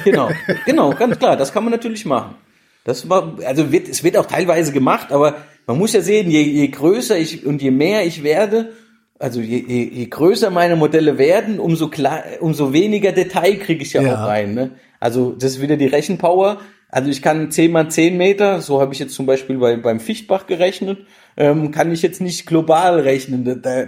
[0.04, 0.30] Genau,
[0.66, 2.36] genau, ganz klar, das kann man natürlich machen.
[2.84, 6.42] Das war, also wird, es wird auch teilweise gemacht, aber man muss ja sehen, je,
[6.42, 8.74] je größer ich und je mehr ich werde,
[9.18, 13.94] also je, je, je größer meine Modelle werden, umso klar, umso weniger Detail kriege ich
[13.94, 14.54] ja, ja, auch rein.
[14.54, 14.72] Ne?
[15.00, 16.60] Also das ist wieder die Rechenpower.
[16.94, 20.00] Also ich kann 10 mal 10 Meter, so habe ich jetzt zum Beispiel bei, beim
[20.00, 21.00] Fichtbach gerechnet,
[21.36, 23.44] ähm, kann ich jetzt nicht global rechnen.
[23.44, 23.86] Da, da,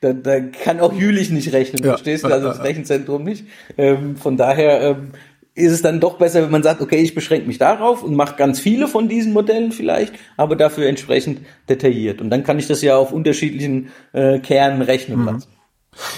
[0.00, 1.90] da, da kann auch Jülich nicht rechnen, ja.
[1.90, 2.28] verstehst du?
[2.28, 3.44] Also das Rechenzentrum nicht.
[3.76, 5.10] Ähm, von daher ähm,
[5.54, 8.36] ist es dann doch besser, wenn man sagt, okay, ich beschränke mich darauf und mache
[8.36, 12.22] ganz viele von diesen Modellen vielleicht, aber dafür entsprechend detailliert.
[12.22, 15.50] Und dann kann ich das ja auf unterschiedlichen äh, Kernen rechnen lassen.
[15.50, 15.59] Mhm.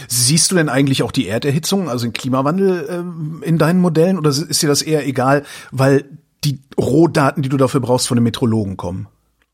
[0.09, 4.31] Siehst du denn eigentlich auch die Erderhitzung, also den Klimawandel ähm, in deinen Modellen oder
[4.31, 6.05] ist dir das eher egal, weil
[6.45, 9.09] die Rohdaten, die du dafür brauchst, von den Metrologen kommen?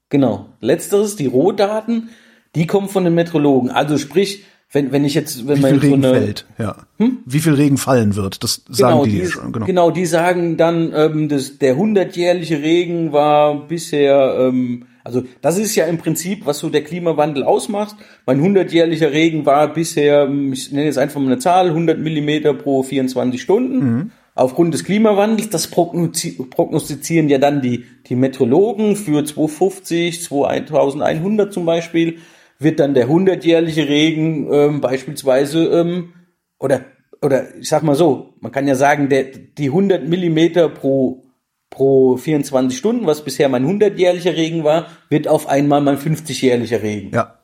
[0.09, 0.47] Genau.
[0.61, 2.09] Letzteres, die Rohdaten,
[2.55, 3.70] die kommen von den Metrologen.
[3.70, 6.76] Also sprich, wenn, wenn ich jetzt, wenn Wie man viel Regen so eine, fällt, ja.
[6.99, 7.18] Hm?
[7.24, 9.53] Wie viel Regen fallen wird, das sagen genau, die, die schon.
[9.53, 9.66] Genau.
[9.66, 15.74] genau, die sagen dann, ähm, das, der hundertjährliche Regen war bisher, ähm, also das ist
[15.74, 17.96] ja im Prinzip, was so der Klimawandel ausmacht.
[18.26, 22.82] Mein hundertjährlicher Regen war bisher, ich nenne jetzt einfach mal eine Zahl, 100 Millimeter pro
[22.82, 23.78] 24 Stunden.
[23.78, 24.11] Mhm.
[24.34, 32.18] Aufgrund des Klimawandels, das prognostizieren ja dann die, die Meteorologen für 250, 2100 zum Beispiel
[32.59, 36.12] wird dann der hundertjährliche Regen ähm, beispielsweise ähm,
[36.61, 36.82] oder
[37.22, 41.28] oder ich sag mal so, man kann ja sagen, der, die 100 Millimeter pro
[41.70, 47.10] pro 24 Stunden, was bisher mein hundertjährlicher Regen war, wird auf einmal mein 50-jährlicher Regen.
[47.14, 47.38] Ja.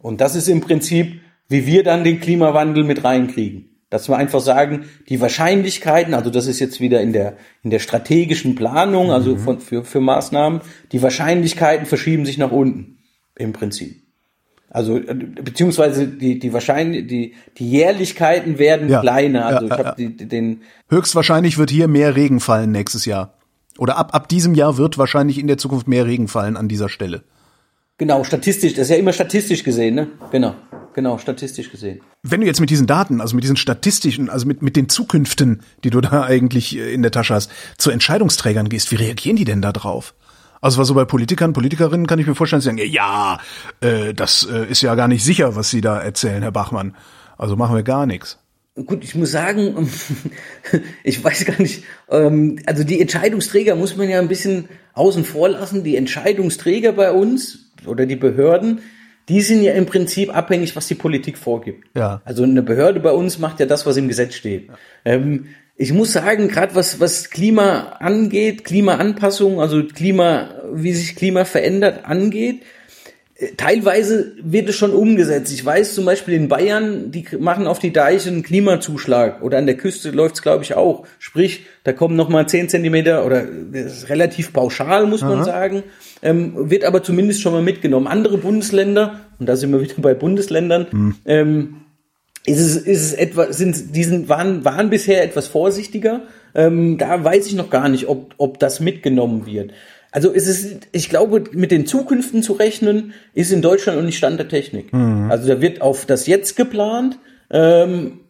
[0.00, 3.70] Und das ist im Prinzip, wie wir dann den Klimawandel mit reinkriegen.
[3.90, 7.78] Dass wir einfach sagen, die Wahrscheinlichkeiten, also das ist jetzt wieder in der, in der
[7.78, 9.38] strategischen Planung, also mhm.
[9.38, 10.60] von, für, für Maßnahmen,
[10.92, 12.98] die Wahrscheinlichkeiten verschieben sich nach unten.
[13.34, 14.02] Im Prinzip.
[14.70, 19.46] Also äh, beziehungsweise die die wahrscheinlich die die Jährlichkeiten werden ja, kleiner.
[19.46, 20.08] Also ja, ich habe ja.
[20.08, 23.37] den höchstwahrscheinlich wird hier mehr Regen fallen nächstes Jahr
[23.78, 26.88] oder ab ab diesem Jahr wird wahrscheinlich in der Zukunft mehr Regen fallen an dieser
[26.88, 27.22] Stelle.
[27.96, 30.06] Genau, statistisch, das ist ja immer statistisch gesehen, ne?
[30.30, 30.54] Genau,
[30.94, 32.00] genau, statistisch gesehen.
[32.22, 35.62] Wenn du jetzt mit diesen Daten, also mit diesen statistischen, also mit mit den Zukünften,
[35.82, 39.44] die du da eigentlich äh, in der Tasche hast, zu Entscheidungsträgern gehst, wie reagieren die
[39.44, 40.14] denn da drauf?
[40.60, 43.38] Also was so bei Politikern, Politikerinnen kann ich mir vorstellen, sie sagen, ja,
[43.80, 46.96] äh, das äh, ist ja gar nicht sicher, was Sie da erzählen, Herr Bachmann.
[47.36, 48.38] Also machen wir gar nichts.
[48.86, 49.88] Gut, ich muss sagen,
[51.04, 55.48] ich weiß gar nicht, ähm, also die Entscheidungsträger muss man ja ein bisschen außen vor
[55.48, 55.84] lassen.
[55.84, 58.80] Die Entscheidungsträger bei uns oder die Behörden,
[59.28, 61.88] die sind ja im Prinzip abhängig, was die Politik vorgibt.
[61.96, 62.22] Ja.
[62.24, 64.68] Also eine Behörde bei uns macht ja das, was im Gesetz steht.
[64.68, 64.74] Ja.
[65.04, 65.46] Ähm,
[65.80, 72.04] ich muss sagen, gerade was, was Klima angeht, Klimaanpassung, also Klima, wie sich Klima verändert,
[72.04, 72.62] angeht,
[73.56, 75.52] teilweise wird es schon umgesetzt.
[75.52, 79.66] Ich weiß zum Beispiel in Bayern, die machen auf die Deiche einen Klimazuschlag oder an
[79.66, 81.06] der Küste läuft es, glaube ich, auch.
[81.20, 85.36] Sprich, da kommen nochmal zehn Zentimeter oder das ist relativ pauschal, muss Aha.
[85.36, 85.84] man sagen,
[86.20, 88.08] ähm, wird aber zumindest schon mal mitgenommen.
[88.08, 91.14] Andere Bundesländer, und da sind wir wieder bei Bundesländern, hm.
[91.24, 91.76] ähm,
[92.44, 96.22] ist es, ist es etwa, sind, die sind, waren, waren bisher etwas vorsichtiger.
[96.54, 99.72] Ähm, da weiß ich noch gar nicht, ob, ob das mitgenommen wird.
[100.10, 104.16] Also ist es, ich glaube, mit den Zukünften zu rechnen, ist in Deutschland noch nicht
[104.16, 104.92] Stand der Technik.
[104.92, 105.30] Mhm.
[105.30, 107.18] Also da wird auf das Jetzt geplant
[107.50, 108.20] ähm,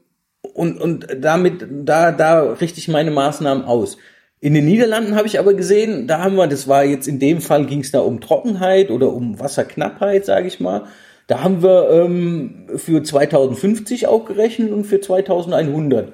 [0.54, 3.98] und, und damit, da, da richte ich meine Maßnahmen aus.
[4.40, 7.40] In den Niederlanden habe ich aber gesehen, da haben wir, das war jetzt in dem
[7.40, 10.84] Fall ging es da um Trockenheit oder um Wasserknappheit, sage ich mal.
[11.26, 16.12] Da haben wir ähm, für 2050 auch gerechnet und für 2100.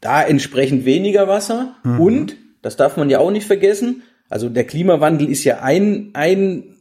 [0.00, 2.00] Da entsprechend weniger Wasser mhm.
[2.00, 6.76] und, das darf man ja auch nicht vergessen, also der Klimawandel ist ja ein, ein,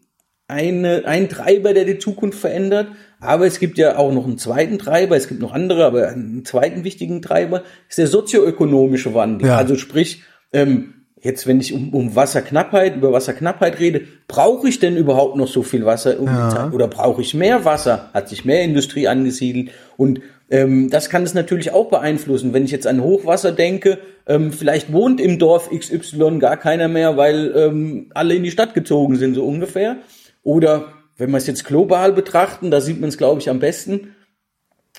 [0.48, 2.88] eine, ein Treiber, der die Zukunft verändert.
[3.20, 6.46] Aber es gibt ja auch noch einen zweiten Treiber, es gibt noch andere, aber einen
[6.46, 9.48] zweiten wichtigen Treiber ist der sozioökonomische Wandel.
[9.48, 9.58] Ja.
[9.58, 10.24] Also sprich,
[10.54, 15.48] ähm, jetzt, wenn ich um, um Wasserknappheit, über Wasserknappheit rede, brauche ich denn überhaupt noch
[15.48, 16.70] so viel Wasser um ja.
[16.72, 18.10] Oder brauche ich mehr Wasser?
[18.14, 19.72] Hat sich mehr Industrie angesiedelt?
[19.98, 22.54] Und ähm, das kann es natürlich auch beeinflussen.
[22.54, 27.18] Wenn ich jetzt an Hochwasser denke, ähm, vielleicht wohnt im Dorf XY gar keiner mehr,
[27.18, 29.98] weil ähm, alle in die Stadt gezogen sind, so ungefähr.
[30.43, 34.16] Oder wenn wir es jetzt global betrachten, da sieht man es, glaube ich, am besten,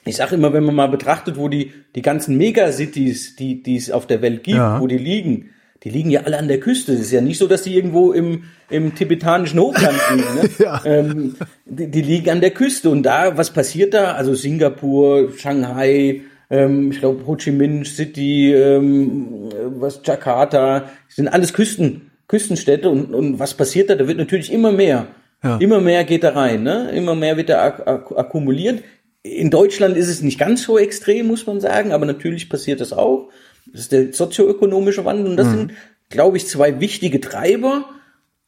[0.04, 3.90] ich sage immer, wenn man mal betrachtet, wo die, die ganzen Megacities, die, die es
[3.90, 4.80] auf der Welt gibt, Ja.
[4.80, 5.50] wo die liegen,
[5.86, 6.94] die liegen ja alle an der Küste.
[6.94, 10.34] Es ist ja nicht so, dass die irgendwo im, im tibetanischen Hochland liegen.
[10.34, 10.50] Ne?
[10.58, 10.82] Ja.
[10.84, 12.90] ähm, die, die liegen an der Küste.
[12.90, 14.14] Und da, was passiert da?
[14.14, 21.52] Also Singapur, Shanghai, ähm, ich glaube Ho Chi Minh City, ähm, was Jakarta, sind alles
[21.52, 22.90] Küsten, Küstenstädte.
[22.90, 23.94] Und, und was passiert da?
[23.94, 25.06] Da wird natürlich immer mehr.
[25.44, 25.58] Ja.
[25.58, 26.90] Immer mehr geht da rein, ne?
[26.96, 28.82] Immer mehr wird da ak ak akkumuliert.
[29.22, 32.92] In Deutschland ist es nicht ganz so extrem, muss man sagen, aber natürlich passiert das
[32.92, 33.28] auch.
[33.76, 35.72] Das ist der sozioökonomische Wandel und das sind,
[36.08, 37.84] glaube ich, zwei wichtige Treiber,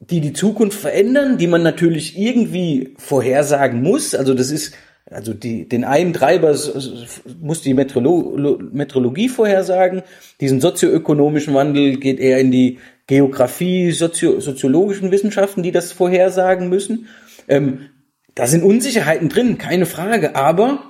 [0.00, 4.14] die die Zukunft verändern, die man natürlich irgendwie vorhersagen muss.
[4.14, 4.74] Also das ist,
[5.10, 6.56] also die, den einen Treiber
[7.42, 10.02] muss die Metrolo Metrologie vorhersagen.
[10.40, 17.06] Diesen sozioökonomischen Wandel geht eher in die Geografie, Sozio soziologischen Wissenschaften, die das vorhersagen müssen.
[17.48, 17.90] Ähm,
[18.34, 20.84] da sind Unsicherheiten drin, keine Frage, aber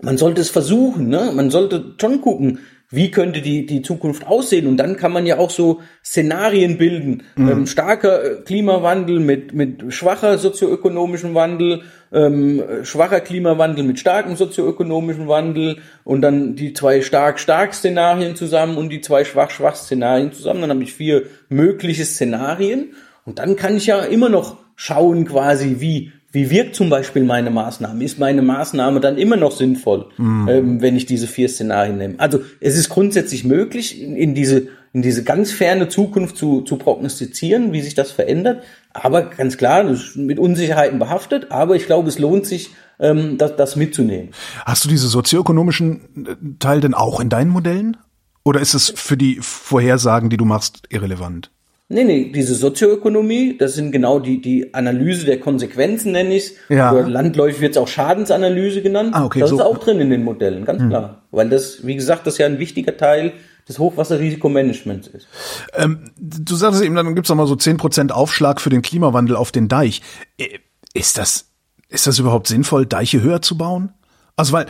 [0.00, 1.30] man sollte es versuchen, ne?
[1.34, 2.60] Man sollte schon gucken,
[2.92, 4.66] wie könnte die, die Zukunft aussehen?
[4.66, 7.22] Und dann kann man ja auch so Szenarien bilden.
[7.38, 11.82] Ähm, starker äh, Klimawandel mit, mit schwacher sozioökonomischem Wandel,
[12.12, 18.76] ähm, äh, schwacher Klimawandel mit starkem sozioökonomischem Wandel und dann die zwei stark-stark Szenarien zusammen
[18.76, 20.62] und die zwei schwach-schwach Szenarien zusammen.
[20.62, 22.94] Dann habe ich vier mögliche Szenarien.
[23.24, 27.50] Und dann kann ich ja immer noch schauen quasi, wie, wie wirkt zum Beispiel meine
[27.50, 28.04] Maßnahme?
[28.04, 32.14] Ist meine Maßnahme dann immer noch sinnvoll, ähm, wenn ich diese vier Szenarien nehme?
[32.18, 36.76] Also es ist grundsätzlich möglich, in, in diese in diese ganz ferne Zukunft zu, zu
[36.76, 38.64] prognostizieren, wie sich das verändert.
[38.92, 41.52] Aber ganz klar, das ist mit Unsicherheiten behaftet.
[41.52, 44.30] Aber ich glaube, es lohnt sich, ähm, das, das mitzunehmen.
[44.64, 47.96] Hast du diese sozioökonomischen äh, Teil denn auch in deinen Modellen?
[48.42, 51.50] Oder ist es für die Vorhersagen, die du machst, irrelevant?
[51.92, 56.52] Nee, nee, diese Sozioökonomie, das sind genau die, die Analyse der Konsequenzen, nenne ich es.
[56.68, 56.92] Ja.
[56.92, 59.10] Oder landläufig wird es auch Schadensanalyse genannt.
[59.12, 59.56] Ah, okay, das so.
[59.56, 61.22] ist auch drin in den Modellen, ganz klar.
[61.32, 63.32] Weil das, wie gesagt, das ja ein wichtiger Teil
[63.68, 65.26] des Hochwasserrisikomanagements ist.
[65.74, 69.50] Ähm, du sagst eben, dann gibt's noch mal so 10% Aufschlag für den Klimawandel auf
[69.50, 70.00] den Deich.
[70.38, 70.58] Äh,
[70.94, 71.46] Ist das,
[71.88, 73.92] ist das überhaupt sinnvoll, Deiche höher zu bauen?
[74.40, 74.66] Also weil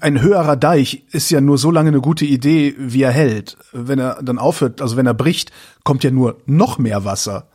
[0.00, 3.58] ein, höherer Deich ist ja nur so lange eine gute Idee, wie er hält.
[3.72, 5.52] Wenn er dann aufhört, also wenn er bricht,
[5.84, 7.48] kommt ja nur noch mehr Wasser.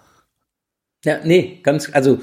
[1.03, 2.19] Ja, nee, ganz, also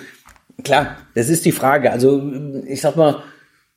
[0.63, 1.91] klar, das ist die Frage.
[1.91, 2.23] Also
[2.69, 3.17] ich sag mal,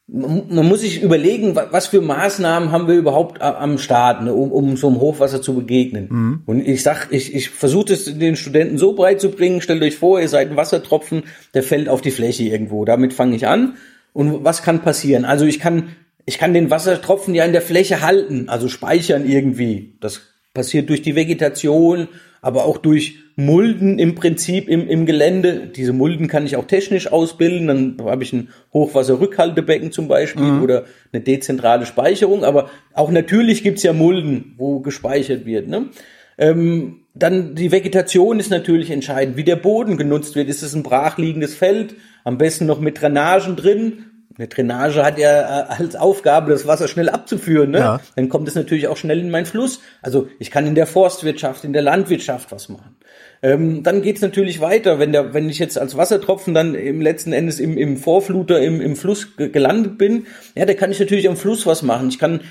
[0.08, 4.52] man muss sich überlegen, wa- was für Maßnahmen haben wir überhaupt am Start, ne, um,
[4.52, 6.44] um so einem Hochwasser zu begegnen.
[6.46, 9.98] Und ich sag, ich, ich versuche es den Studenten so breit zu bringen, stellt euch
[9.98, 11.24] vor, ihr seid ein Wassertropfen,
[11.56, 12.86] der fällt auf die Fläche irgendwo.
[12.86, 13.78] Damit fange ich an.
[14.16, 15.26] Und was kann passieren?
[15.26, 15.90] Also ich kann,
[16.26, 19.98] ich kann den Wassertropfen ja in der Fläche halten, also speichern irgendwie.
[20.00, 20.22] Das
[20.54, 22.08] passiert durch die Vegetation,
[22.42, 25.68] aber auch durch Mulden im Prinzip im, im Gelände.
[25.68, 27.68] Diese Mulden kann ich auch technisch ausbilden.
[27.68, 32.46] Dann habe ich ein Hochwasserrückhaltebecken zum Beispiel oder eine dezentrale Speicherung.
[32.46, 35.68] Aber auch natürlich gibt's ja Mulden, wo gespeichert wird.
[35.68, 35.90] Ne?
[36.38, 40.50] Ähm, dann die Vegetation ist natürlich entscheidend, wie der Boden genutzt wird.
[40.50, 41.96] Ist es ein brachliegendes Feld?
[42.24, 44.06] Am besten noch mit Drainagen drin.
[44.38, 47.72] Eine Drainage hat ja äh, als Aufgabe, das Wasser schnell abzuführen.
[47.72, 47.80] Ne?
[47.80, 48.02] Ja.
[48.18, 49.80] Dann kommt es natürlich auch schnell in meinen Fluss.
[50.02, 52.98] Also ich kann in der Forstwirtschaft, in der Landwirtschaft was machen.
[53.42, 57.32] Ähm, dann geht's natürlich weiter, wenn der, wenn ich jetzt als Wassertropfen dann im letzten
[57.32, 60.26] Endes im, im Vorfluter im, im Fluss ge gelandet bin,
[60.56, 62.10] ja, da kann ich natürlich am Fluss was machen.
[62.10, 62.42] Ich kann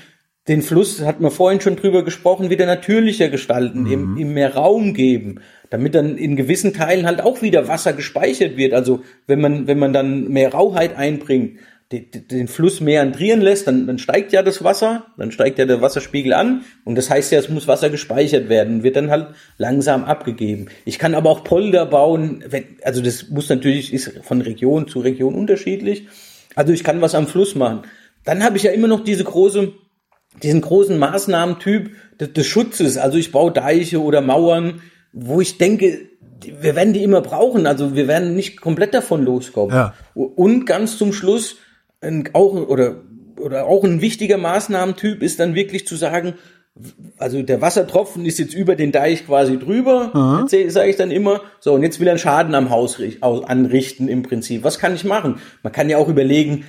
[0.47, 4.93] den Fluss, hat man vorhin schon drüber gesprochen, wieder natürlicher gestalten, ihm, ihm mehr Raum
[4.93, 5.39] geben,
[5.71, 8.73] damit dann in gewissen Teilen halt auch wieder Wasser gespeichert wird.
[8.73, 11.57] Also wenn man, wenn man dann mehr Rauheit einbringt,
[11.91, 15.81] die- den Fluss meandrieren lässt, dann, dann steigt ja das Wasser, dann steigt ja der
[15.81, 20.03] Wasserspiegel an und das heißt ja, es muss Wasser gespeichert werden, wird dann halt langsam
[20.03, 20.67] abgegeben.
[20.83, 24.99] Ich kann aber auch Polder bauen, wenn, also das muss natürlich, ist von Region zu
[24.99, 26.07] Region unterschiedlich.
[26.55, 27.81] Also ich kann was am Fluss machen.
[28.23, 29.73] Dann habe ich ja immer noch diese große
[30.43, 32.97] diesen großen Maßnahmentyp des, des Schutzes.
[32.97, 34.81] Also ich baue Deiche oder Mauern,
[35.13, 35.99] wo ich denke,
[36.61, 37.65] wir werden die immer brauchen.
[37.67, 39.73] Also wir werden nicht komplett davon loskommen.
[39.75, 39.93] Ja.
[40.13, 41.57] Und ganz zum Schluss
[42.01, 43.01] ein, auch oder
[43.37, 46.35] oder auch ein wichtiger Maßnahmentyp ist dann wirklich zu sagen,
[47.17, 51.41] also der Wassertropfen ist jetzt über den Deich quasi drüber, sage ich dann immer.
[51.59, 54.63] So, und jetzt will er einen Schaden am Haus rich- au- anrichten im Prinzip.
[54.63, 55.39] Was kann ich machen?
[55.63, 56.63] Man kann ja auch überlegen,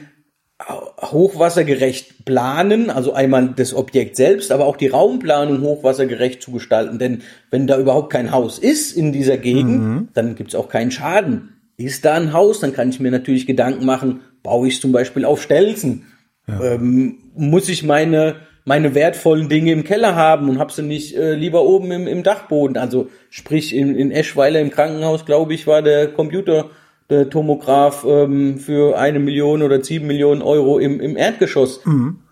[0.58, 6.98] hochwassergerecht planen, also einmal das Objekt selbst, aber auch die Raumplanung hochwassergerecht zu gestalten.
[6.98, 11.52] Denn wenn da überhaupt kein Haus ist in dieser Gegend, dann gibt's auch keinen Schaden.
[11.76, 15.26] Ist da ein Haus, dann kann ich mir natürlich Gedanken machen, baue ich zum Beispiel
[15.26, 16.06] auf Stelzen.
[16.48, 18.36] Ähm, muss ich meine
[18.66, 22.24] meine wertvollen Dinge im Keller haben und habe sie nicht äh, lieber oben im, im
[22.24, 22.76] Dachboden.
[22.76, 26.70] Also sprich in, in Eschweiler im Krankenhaus, glaube ich, war der Computer
[27.10, 31.80] der Tomograph ähm, für eine Million oder sieben Millionen Euro im, im Erdgeschoss.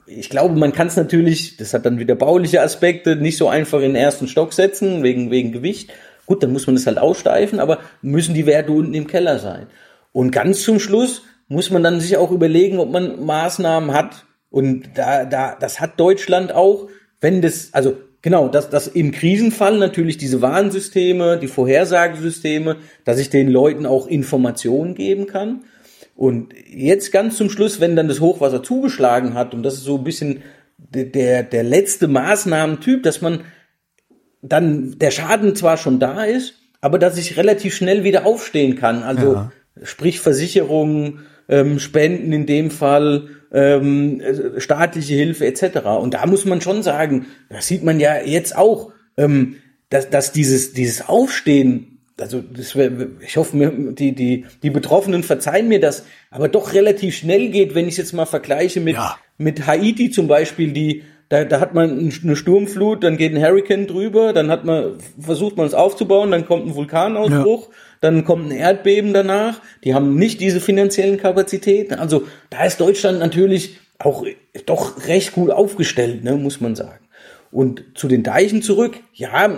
[0.07, 3.79] Ich glaube, man kann es natürlich, das hat dann wieder bauliche Aspekte, nicht so einfach
[3.79, 5.93] in den ersten Stock setzen, wegen, wegen Gewicht.
[6.27, 9.67] Gut, dann muss man das halt aussteifen, aber müssen die Werte unten im Keller sein.
[10.13, 14.27] Und ganz zum Schluss muss man dann sich auch überlegen, ob man Maßnahmen hat.
[14.51, 16.89] Und da, da, das hat Deutschland auch,
[17.21, 23.29] wenn das, also genau, dass, dass im Krisenfall natürlich diese Warnsysteme, die Vorhersagesysteme, dass ich
[23.29, 25.65] den Leuten auch Informationen geben kann.
[26.17, 29.99] Und jetzt ganz zum Schluss, wenn dann das Hochwasser zugeschlagen hat, und das ist so
[29.99, 30.43] ein bisschen
[30.79, 33.41] der, der letzte Maßnahmentyp, dass man
[34.41, 39.03] dann der Schaden zwar schon da ist, aber dass ich relativ schnell wieder aufstehen kann.
[39.03, 39.53] Also Ja.
[39.83, 45.87] sprich Versicherungen, ähm, Spenden in dem Fall, ähm, äh, staatliche Hilfe etc.
[46.01, 49.57] Und da muss man schon sagen, das sieht man ja jetzt auch, ähm,
[49.89, 52.91] dass, dass dieses, dieses Aufstehen, also das wär,
[53.21, 57.75] ich hoffe, mir, die, die, die Betroffenen verzeihen mir das, aber doch relativ schnell geht,
[57.75, 59.17] wenn ich jetzt mal vergleiche mit, Ja.
[59.39, 63.87] mit Haiti zum Beispiel, die da, da hat man eine Sturmflut, dann geht ein Hurricane
[63.87, 68.57] drüber, dann hat man versucht man es aufzubauen, dann kommt ein Vulkanausbruch, dann kommt ein
[68.57, 69.61] Erdbeben danach.
[69.85, 71.95] Die haben nicht diese finanziellen Kapazitäten.
[71.95, 74.25] Also da ist Deutschland natürlich auch
[74.67, 77.05] doch recht gut aufgestellt, ne, muss man sagen.
[77.51, 79.49] Und zu den Deichen zurück, ja,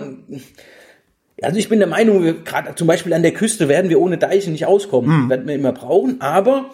[1.41, 4.51] also ich bin der Meinung, gerade zum Beispiel an der Küste werden wir ohne Deiche
[4.51, 6.71] nicht auskommen, werden wir immer brauchen, aber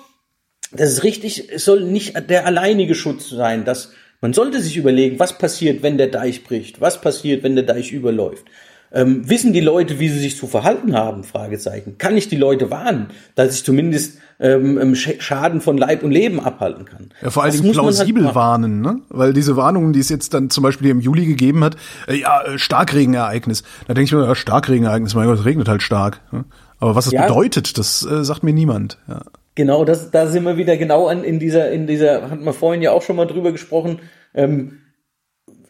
[0.72, 3.64] das ist richtig, es soll nicht der alleinige Schutz sein.
[3.64, 3.92] Dass
[4.22, 7.92] man sollte sich überlegen, was passiert, wenn der Deich bricht, was passiert, wenn der Deich
[7.92, 8.46] überläuft.
[8.94, 11.24] Ähm, wissen die Leute, wie sie sich zu verhalten haben?
[11.24, 11.98] Fragezeichen.
[11.98, 16.12] Kann ich die Leute warnen, dass ich zumindest ähm, ähm, Sch- Schaden von Leib und
[16.12, 17.10] Leben abhalten kann?
[17.22, 18.36] Ja, vor allen Dingen man halt plausibel machen.
[18.36, 19.00] warnen, ne?
[19.10, 21.76] Weil diese Warnungen, die es jetzt dann zum Beispiel im Juli gegeben hat,
[22.08, 23.64] äh, ja, äh, Starkregenereignis.
[23.88, 26.22] Da denke ich mir, ja, Starkregenereignis, mein Gott, es regnet halt stark.
[26.32, 26.46] Ne?
[26.80, 27.26] Aber was das Ja.
[27.26, 29.00] bedeutet, das äh, sagt mir niemand.
[29.08, 29.22] Ja.
[29.56, 32.82] Genau, das, da sind wir wieder genau an, in dieser, in dieser, hatten wir vorhin
[32.82, 34.00] ja auch schon mal drüber gesprochen.
[34.36, 34.80] Ähm,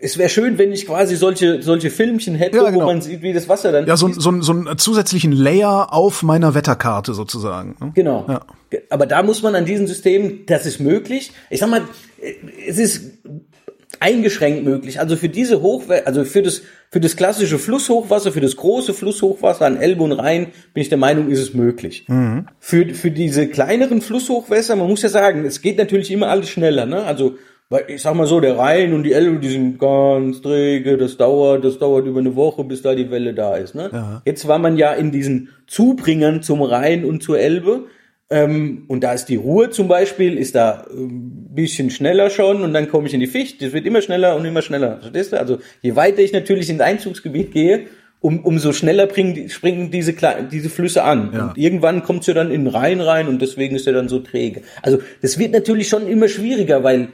[0.04, 2.82] es wäre schön, wenn ich quasi solche, solche Filmchen hätte, Ja, genau.
[2.82, 6.24] wo man sieht, wie das Wasser dann Ja, so, so, so einen zusätzlichen Layer auf
[6.24, 7.76] meiner Wetterkarte sozusagen.
[7.80, 7.92] Ne?
[7.96, 8.26] Genau.
[8.28, 8.42] Ja.
[8.90, 11.32] Aber da muss man an diesem System, das ist möglich.
[11.50, 11.82] Ich sag mal,
[12.68, 13.12] es ist
[14.00, 15.00] eingeschränkt möglich.
[15.00, 19.66] Also für diese Hochwasser, also für das, für das klassische Flusshochwasser, für das große Flusshochwasser
[19.66, 22.06] an Elbe und Rhein, bin ich der Meinung, ist es möglich.
[22.60, 26.86] Für, für diese kleineren Flusshochwässer, man muss ja sagen, es geht natürlich immer alles schneller,
[26.86, 27.04] ne?
[27.04, 27.36] Also,
[27.70, 31.18] weil ich sag mal so, der Rhein und die Elbe, die sind ganz träge, das
[31.18, 33.90] dauert, das dauert über eine Woche, bis da die Welle da ist, ne?
[34.26, 37.86] Jetzt war man ja in diesen Zubringern zum Rhein und zur Elbe,
[38.34, 42.74] ähm, und da ist die Ruhe zum Beispiel, ist da ein bisschen schneller schon und
[42.74, 43.62] dann komme ich in die Ficht.
[43.62, 44.98] Das wird immer schneller und immer schneller.
[45.02, 45.40] Verstehst du?
[45.40, 47.86] Also je weiter ich natürlich ins Einzugsgebiet gehe,
[48.22, 50.16] um, umso schneller bringen, springen diese,
[50.52, 51.32] diese Flüsse an.
[51.32, 51.48] Ja.
[51.48, 54.20] Und irgendwann kommt sie dann in den Rhein rein und deswegen ist er dann so
[54.20, 54.62] träge.
[54.82, 57.10] Also das wird natürlich schon immer schwieriger, weil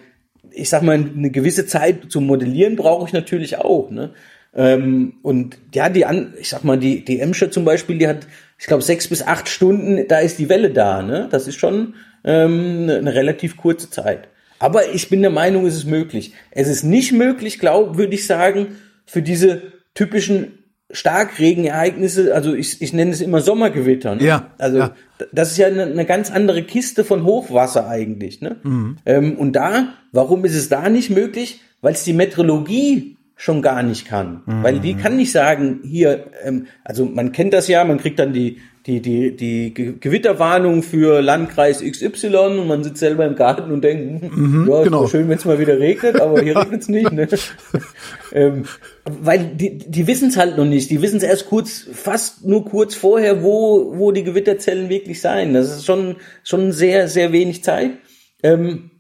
[0.52, 3.90] ich sag mal, eine gewisse Zeit zum Modellieren brauche ich natürlich auch.
[3.90, 4.12] Ne?
[4.56, 8.28] Ähm, und ja, die an, ich sag mal, die, die Emscher zum Beispiel, die hat,
[8.58, 11.02] ich glaube, sechs bis acht Stunden, da ist die Welle da.
[11.02, 11.28] Ne?
[11.32, 14.28] Das ist schon ähm, eine, eine relativ kurze Zeit.
[14.60, 16.34] Aber ich bin der Meinung, es ist möglich.
[16.52, 18.76] Es ist nicht möglich, glaube würde ich sagen,
[19.06, 19.62] für diese
[19.94, 20.59] typischen
[20.92, 24.16] Starkregenereignisse, also ich, ich nenne es immer Sommergewitter.
[24.16, 24.24] Ne?
[24.24, 24.96] Ja, Also ja.
[25.32, 28.42] das ist ja eine, eine ganz andere Kiste von Hochwasser eigentlich.
[28.42, 28.56] Ne?
[29.06, 31.62] Ähm, und da, warum ist es da nicht möglich?
[31.82, 34.42] Weil es die Meteorologie schon gar nicht kann.
[34.46, 38.34] Weil die kann nicht sagen, hier, ähm, also man kennt das ja, man kriegt dann
[38.34, 43.72] die, die, die, die Ge- Gewitterwarnung für Landkreis XY und man sitzt selber im Garten
[43.72, 45.08] und denkt, hm, ja, ist genau.
[45.08, 47.14] schön, wenn es mal wieder regnet, aber hier regnet es nicht.
[47.14, 47.30] Ne?
[48.34, 48.66] ähm,
[49.06, 50.90] weil die, die wissen es halt noch nicht.
[50.90, 55.54] Die wissen es erst kurz, fast nur kurz vorher, wo, wo die Gewitterzellen wirklich sein.
[55.54, 57.92] Das ist schon, schon sehr, sehr wenig Zeit.
[58.44, 58.92] Ähm,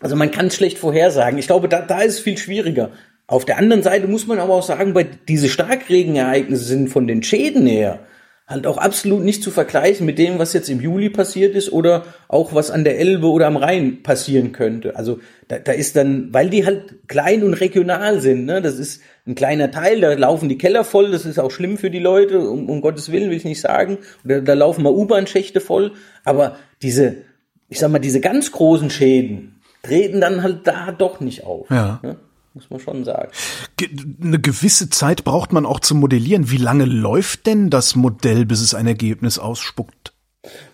[0.00, 1.38] also man kann es schlecht vorhersagen.
[1.38, 2.90] Ich glaube, da, da ist es viel schwieriger.
[3.32, 7.22] Auf der anderen Seite muss man aber auch sagen, bei diese Starkregenereignisse sind von den
[7.22, 8.00] Schäden her
[8.46, 12.04] halt auch absolut nicht zu vergleichen mit dem, was jetzt im Juli passiert ist oder
[12.28, 14.96] auch was an der Elbe oder am Rhein passieren könnte.
[14.96, 19.00] Also da, da ist dann, weil die halt klein und regional sind, ne, das ist
[19.26, 22.38] ein kleiner Teil, da laufen die Keller voll, das ist auch schlimm für die Leute,
[22.38, 23.96] um, um Gottes Willen will ich nicht sagen.
[24.26, 27.16] Oder da laufen mal U-Bahn-Schächte voll, aber diese,
[27.70, 31.70] ich sag mal, diese ganz großen Schäden treten dann halt da doch nicht auf.
[31.70, 31.98] Ja.
[32.02, 32.18] Ne?
[32.54, 33.30] Muss man schon sagen.
[33.76, 33.88] Ge
[34.22, 36.50] eine gewisse Zeit braucht man auch zum Modellieren.
[36.50, 40.12] Wie lange läuft denn das Modell, bis es ein Ergebnis ausspuckt?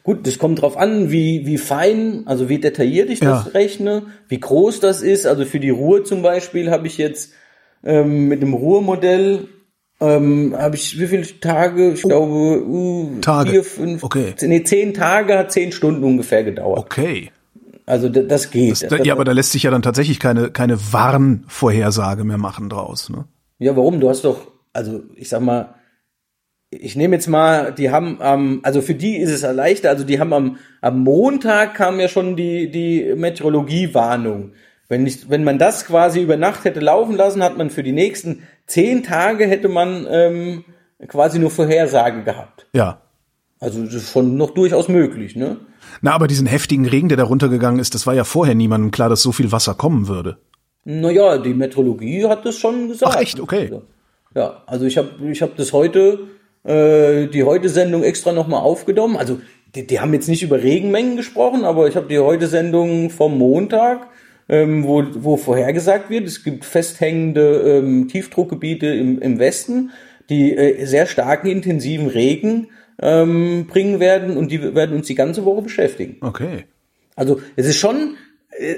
[0.03, 3.51] Gut, das kommt drauf an, wie, wie fein, also wie detailliert ich das Ja.
[3.53, 5.27] rechne, wie groß das ist.
[5.27, 7.33] Also für die Ruhr zum Beispiel habe ich jetzt
[7.85, 9.47] ähm, mit dem Ruhrmodell
[10.01, 11.93] ähm, habe ich wie viele Tage?
[11.93, 13.51] Ich glaube uh, Tage.
[13.51, 14.35] vier, fünf, Okay.
[14.43, 16.79] nee, zehn Tage hat zehn Stunden ungefähr gedauert.
[16.79, 17.31] Okay.
[17.89, 18.93] Also das geht.
[18.93, 23.09] Da, ja, aber da lässt sich ja dann tatsächlich keine, keine Warnvorhersage mehr machen draus.
[23.09, 23.25] Ne?
[23.59, 23.99] Ja, warum?
[23.99, 25.75] Du hast doch, also ich sag mal,
[26.69, 30.21] ich nehme jetzt mal, die haben am, also für die ist es leichter, also die
[30.21, 34.53] haben am, am Montag kam ja schon die, die Meteorologiewarnung.
[34.91, 37.93] Wenn nicht, wenn man das quasi über Nacht hätte laufen lassen, hat man für die
[37.93, 40.65] nächsten zehn Tage hätte man ähm,
[41.07, 42.67] quasi nur Vorhersage gehabt.
[42.75, 43.01] Ja.
[43.61, 45.57] Also das ist schon noch durchaus möglich, ne?
[46.01, 49.09] Na, aber diesen heftigen Regen, der da runtergegangen ist, das war ja vorher niemandem klar,
[49.09, 50.39] dass so viel Wasser kommen würde.
[50.85, 53.15] Naja, die Meteorologie hat das schon gesagt.
[53.15, 53.41] Ach, echt?
[53.41, 53.71] Okay.
[54.35, 56.21] Ja, also ich habe ich hab das heute,
[56.65, 59.17] äh, die heute-Sendung extra nochmal aufgenommen.
[59.17, 59.39] Also
[59.75, 64.07] die, die haben jetzt nicht über Regenmengen gesprochen, aber ich habe die heute-Sendung vom Montag,
[64.49, 69.91] ähm, wo, wo vorhergesagt wird, es gibt festhängende ähm, Tiefdruckgebiete im, im Westen,
[70.31, 72.69] die äh, sehr starken, intensiven Regen
[73.01, 76.17] ähm, bringen werden und die werden uns die ganze Woche beschäftigen.
[76.21, 76.65] Okay.
[77.17, 78.17] Also es ist schon,
[78.51, 78.75] äh,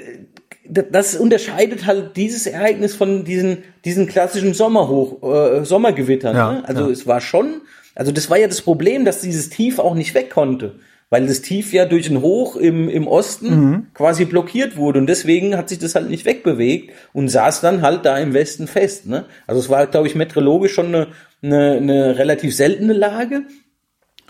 [0.67, 6.35] das unterscheidet halt dieses Ereignis von diesen, diesen klassischen Sommerhoch, äh, Sommergewittern.
[6.35, 6.67] Ja, ne?
[6.67, 6.91] Also ja.
[6.91, 7.61] es war schon,
[7.95, 10.75] also das war ja das Problem, dass dieses Tief auch nicht weg konnte.
[11.09, 15.57] Weil das Tief ja durch ein Hoch im, im Osten quasi blockiert wurde und deswegen
[15.57, 19.07] hat sich das halt nicht wegbewegt und saß dann halt da im Westen fest.
[19.07, 19.25] Ne?
[19.45, 21.07] Also es war, glaube ich, meteorologisch schon eine,
[21.43, 23.41] eine, eine relativ seltene Lage.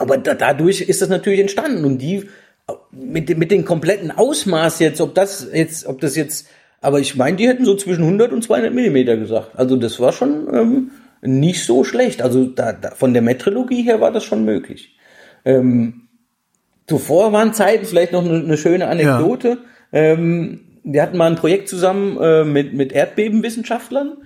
[0.01, 2.27] Aber da, dadurch ist das natürlich entstanden und die
[2.91, 6.47] mit, dem- mit dem kompletten Ausmaß jetzt, ob das jetzt, ob das jetzt,
[6.81, 9.51] aber ich meine, die hätten so zwischen 100 und 200 Millimeter gesagt.
[9.57, 10.91] Also das war schon ähm,
[11.21, 12.21] nicht so schlecht.
[12.21, 14.95] Also da, da, von der Metrologie her war das schon möglich.
[15.45, 16.07] Ähm,
[16.87, 19.59] zuvor waren Zeiten, vielleicht noch eine, eine schöne Anekdote.
[19.91, 24.17] Ähm, wir hatten mal ein Projekt zusammen äh, mit, mit Erdbebenwissenschaftlern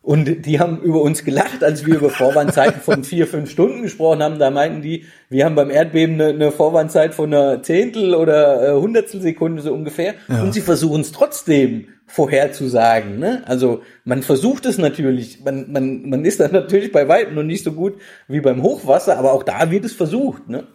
[0.00, 4.22] und die haben über uns gelacht, als wir über Vorwarnzeiten von vier, fünf Stunden gesprochen
[4.22, 4.38] haben.
[4.38, 8.72] Da meinten die, wir haben beim Erdbeben eine, eine Vorwarnzeit von einer Zehntel oder äh,
[8.80, 10.14] Hundertstel Sekunde so ungefähr.
[10.28, 13.18] Und sie versuchen es trotzdem vorherzusagen.
[13.18, 13.42] Ne?
[13.46, 17.62] Also man versucht es natürlich, man, man, man ist dann natürlich bei weitem noch nicht
[17.62, 17.94] so gut
[18.28, 20.48] wie beim Hochwasser, aber auch da wird es versucht.
[20.48, 20.66] Ne?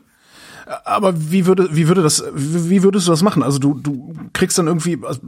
[0.86, 3.44] Aber wie würde, wie würde das, wie würdest du das machen?
[3.44, 5.20] Also du, du kriegst dann irgendwie, also,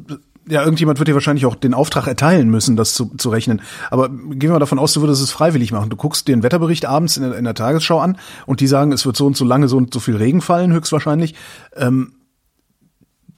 [0.48, 3.62] ja, irgendjemand wird dir wahrscheinlich auch den Auftrag erteilen müssen, das zu, zu rechnen.
[3.90, 5.90] Aber gehen wir mal davon aus, du würdest es freiwillig machen.
[5.90, 8.92] Du guckst dir einen Wetterbericht abends in der, in der Tagesschau an und die sagen,
[8.92, 11.36] es wird so und so lange so und so viel Regen fallen, höchstwahrscheinlich.
[11.76, 12.14] Ähm,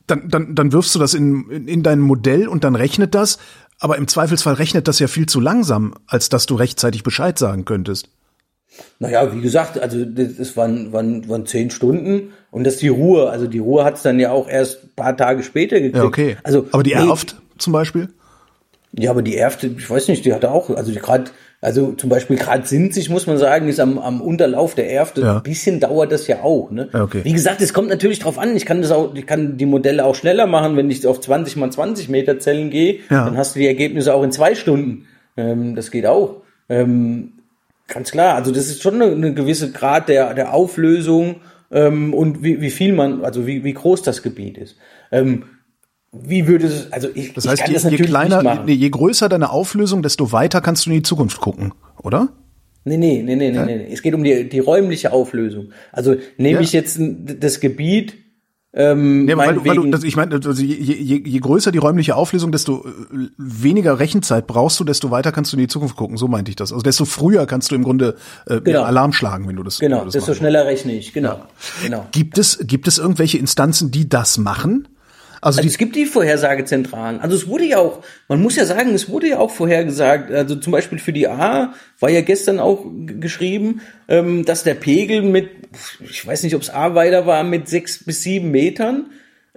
[0.05, 3.39] dann, dann, dann wirfst du das in, in, in dein Modell und dann rechnet das.
[3.79, 7.63] Aber im Zweifelsfall rechnet das ja viel zu langsam, als dass du rechtzeitig Bescheid sagen
[7.65, 8.09] könntest.
[8.99, 13.29] Naja, wie gesagt, also das, waren, waren, waren zehn Stunden und das ist die Ruhe.
[13.29, 15.97] Also die Ruhe hat's dann ja auch erst ein paar Tage später gekriegt.
[15.97, 16.37] Ja, okay.
[16.43, 18.09] Also, aber die nee, Erft zum Beispiel?
[18.93, 21.25] Ja, aber die Erfte, ich weiß nicht, die hatte auch, also die gerade,
[21.61, 25.21] also zum Beispiel gerade Sinzig, muss man sagen, ist am, am Unterlauf der Erfte.
[25.21, 25.37] Ja.
[25.37, 26.71] Ein bisschen dauert das ja auch.
[26.71, 26.89] Ne?
[26.93, 27.21] Ja, okay.
[27.23, 28.55] Wie gesagt, es kommt natürlich drauf an.
[28.55, 31.57] Ich kann das auch, ich kann die Modelle auch schneller machen, wenn ich auf 20
[31.57, 33.25] mal 20 Meter Zellen gehe, Ja.
[33.25, 35.05] dann hast du die Ergebnisse auch in zwei Stunden.
[35.35, 36.37] Ähm, das geht auch.
[36.69, 37.33] Ähm,
[37.87, 41.37] ganz klar, also das ist schon eine, eine gewisse Grad der, der Auflösung
[41.71, 44.75] ähm, und wie, wie viel man, also wie, wie groß das Gebiet ist.
[45.11, 45.43] Ähm,
[46.11, 48.43] wie würde es, also ich, Das ich heißt, kann je, das je natürlich kleiner, nicht
[48.45, 48.65] machen.
[48.65, 52.29] nee, je größer deine Auflösung, desto weiter kannst du in die Zukunft gucken, oder?
[52.85, 53.75] Nee, nee, nee, nee, nee, nee.
[53.77, 53.89] nee.
[53.91, 55.71] Es geht um die, die räumliche Auflösung.
[55.91, 56.61] Also nehme Ja.
[56.61, 58.15] ich jetzt das Gebiet,
[58.77, 62.15] ähm, Ja, weil weil du, das, ich meine, also je, je, je größer die räumliche
[62.15, 66.15] Auflösung, desto äh, weniger Rechenzeit brauchst du, desto weiter kannst du in die Zukunft gucken.
[66.17, 66.71] So meinte ich das.
[66.71, 68.15] Also desto früher kannst du im Grunde
[68.45, 68.83] äh, Genau.
[68.83, 69.79] Alarm schlagen, wenn du das.
[69.79, 71.39] genau, du das desto machen schneller rechne ich, genau,
[71.83, 71.99] genau.
[71.99, 72.11] willst.
[72.11, 74.87] Gibt es gibt es irgendwelche Instanzen, die das machen?
[75.41, 77.19] Also, Also es gibt die Vorhersagezentralen.
[77.19, 80.31] Also es wurde ja auch, man muss ja sagen, es wurde ja auch vorhergesagt.
[80.31, 85.21] Also zum Beispiel für die A war ja gestern auch geschrieben, ähm, dass der Pegel
[85.21, 85.49] mit,
[86.09, 89.07] ich weiß nicht, ob es A weiter war, mit sechs bis sieben Metern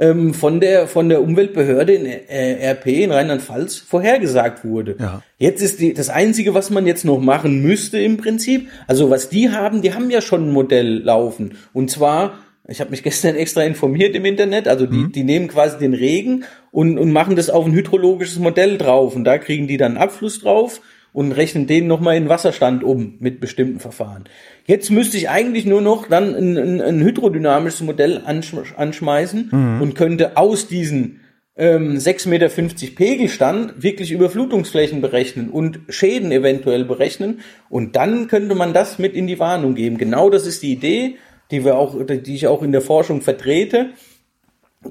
[0.01, 4.97] ähm, von der von der Umweltbehörde in äh, RP in Rheinland-Pfalz vorhergesagt wurde.
[4.99, 5.23] Ja.
[5.39, 9.29] Jetzt ist die, das Einzige, was man jetzt noch machen müsste im Prinzip, also was
[9.29, 11.57] die haben, die haben ja schon ein Modell laufen.
[11.73, 15.79] Und zwar, ich habe mich gestern extra informiert im Internet, also die, die nehmen quasi
[15.79, 19.17] den Regen und, und machen das auf ein hydrologisches Modell drauf.
[19.17, 20.81] Und da kriegen die dann Abfluss drauf
[21.13, 24.25] und rechnen den nochmal in Wasserstand um mit bestimmten Verfahren.
[24.67, 29.51] Jetzt müsste ich eigentlich nur noch dann ein, ein, ein hydrodynamisches Modell ansch anschmeißen
[29.81, 31.21] und könnte aus diesen
[31.57, 32.49] ähm, 6,50 Meter
[32.95, 37.41] Pegelstand wirklich Überflutungsflächen berechnen und Schäden eventuell berechnen.
[37.69, 39.99] Und dann könnte man das mit in die Warnung geben.
[39.99, 41.17] Genau das ist die Idee,
[41.51, 43.91] die wir auch, die ich auch in der Forschung vertrete,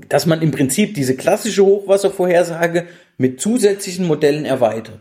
[0.08, 2.88] dass man im Prinzip diese klassische Hochwasservorhersage
[3.18, 5.00] mit zusätzlichen Modellen erweitert.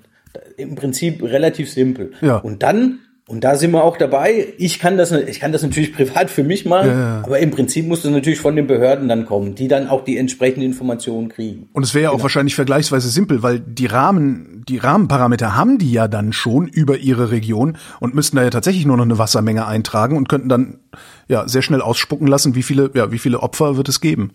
[0.57, 2.13] Im Prinzip relativ simpel.
[2.21, 2.37] Ja.
[2.37, 4.55] Und dann Und da sind wir auch dabei.
[4.57, 7.23] Ich kann das, ich kann das natürlich privat für mich machen, Ja, ja.
[7.25, 10.17] aber im Prinzip muss das natürlich von den Behörden dann kommen, die dann auch die
[10.17, 11.69] entsprechenden Informationen kriegen.
[11.75, 15.93] Und es wäre ja auch wahrscheinlich vergleichsweise simpel, weil die Rahmen, die Rahmenparameter haben die
[15.93, 19.67] ja dann schon über ihre Region und müssten da ja tatsächlich nur noch eine Wassermenge
[19.67, 20.79] eintragen und könnten dann
[21.29, 24.31] ja sehr schnell ausspucken lassen, wie viele, ja, wie viele Opfer wird es geben.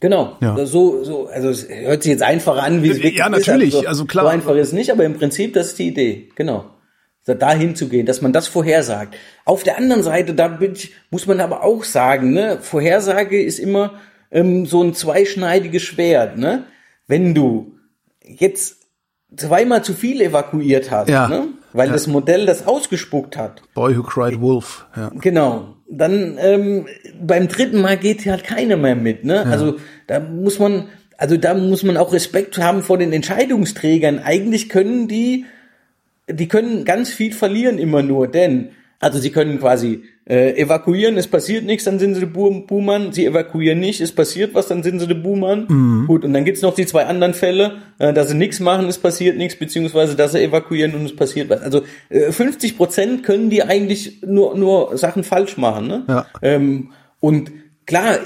[0.00, 0.36] Genau.
[0.40, 0.66] Ja.
[0.66, 3.86] So, so, also es hört sich jetzt einfacher an, wie es Ja, wirklich natürlich, ist.
[3.86, 4.24] also klar.
[4.24, 6.28] So einfach ist es nicht, aber im Prinzip, das ist die Idee.
[6.34, 6.64] Genau.
[7.28, 9.14] Da- Dahin zu gehen, dass man das vorhersagt.
[9.44, 13.94] Auf der anderen Seite, da ich, muss man aber auch sagen, ne, Vorhersage ist immer
[14.30, 16.64] ähm, so ein zweischneidiges Schwert, ne?
[17.06, 17.72] Wenn du
[18.22, 18.76] jetzt
[19.36, 21.28] zweimal zu viel evakuiert hast, Ja.
[21.28, 21.48] ne?
[21.72, 21.92] Weil Ja.
[21.92, 24.86] das Modell das ausgespuckt hat, Boy who cried wolf.
[24.96, 25.10] Ja.
[25.20, 25.74] Genau.
[25.90, 26.86] Dann ähm,
[27.20, 29.24] beim dritten Mal geht halt keiner mehr mit.
[29.24, 29.44] Ne?
[29.46, 29.76] Also
[30.06, 34.18] da muss man, also da muss man auch Respekt haben vor den Entscheidungsträgern.
[34.18, 35.46] Eigentlich können die,
[36.30, 38.70] die können ganz viel verlieren immer nur, denn
[39.00, 43.12] also sie können quasi äh, evakuieren, es passiert nichts, dann sind sie der Boom- Buhmann.
[43.12, 46.04] Sie evakuieren nicht, es passiert was, dann sind sie der Buhmann.
[46.08, 48.98] Gut, und dann gibt's noch die zwei anderen Fälle, äh, dass sie nichts machen, es
[48.98, 51.62] passiert nichts, beziehungsweise dass sie evakuieren und es passiert was.
[51.62, 55.86] Also äh, 50 Prozent können die eigentlich nur, nur Sachen falsch machen.
[55.86, 56.04] Ne?
[56.08, 56.26] Ja.
[56.42, 57.52] Ähm, und
[57.86, 58.18] klar,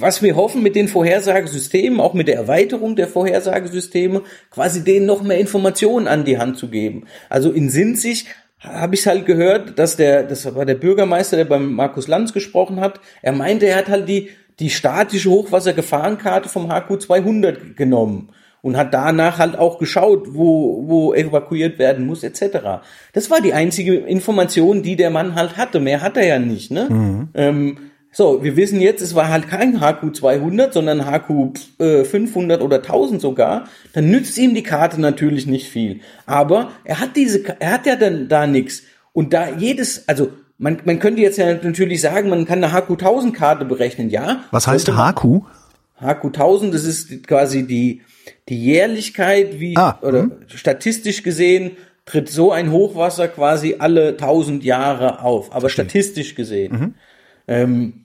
[0.00, 5.22] was wir hoffen mit den Vorhersagesystemen, auch mit der Erweiterung der Vorhersagesysteme, quasi denen noch
[5.22, 7.04] mehr Informationen an die Hand zu geben.
[7.28, 8.26] Also in Sinzig
[8.60, 12.80] habe ich halt gehört, dass der, das war der Bürgermeister, der beim Markus Lanz gesprochen
[12.80, 18.30] hat, er meinte, er hat halt die, die statische Hochwassergefahrenkarte vom HQ 200 genommen
[18.62, 22.80] und hat danach halt auch geschaut, wo, wo evakuiert werden muss, etc.
[23.12, 25.80] Das war die einzige Information, die der Mann halt hatte.
[25.80, 27.28] Mehr hat er ja nicht, ne?
[27.34, 27.76] Ähm,
[28.14, 32.76] so, wir wissen jetzt, es war halt kein HQ 200, sondern HQ äh, 500 oder
[32.76, 33.64] 1000 sogar.
[33.92, 35.98] Dann nützt ihm die Karte natürlich nicht viel.
[36.24, 38.84] Aber er hat diese, er hat ja dann da nichts.
[39.12, 42.90] Und da jedes, also man, man könnte jetzt ja natürlich sagen, man kann eine HQ
[42.90, 44.44] 1000 Karte berechnen, ja.
[44.52, 45.42] Was heißt HQ?
[46.00, 48.02] HQ 1000, das ist quasi die,
[48.48, 51.72] die Jährlichkeit, wie, Ah, oder statistisch gesehen,
[52.06, 56.94] tritt so ein Hochwasser quasi alle 1000 Jahre auf, aber statistisch gesehen.
[57.48, 58.03] Ähm,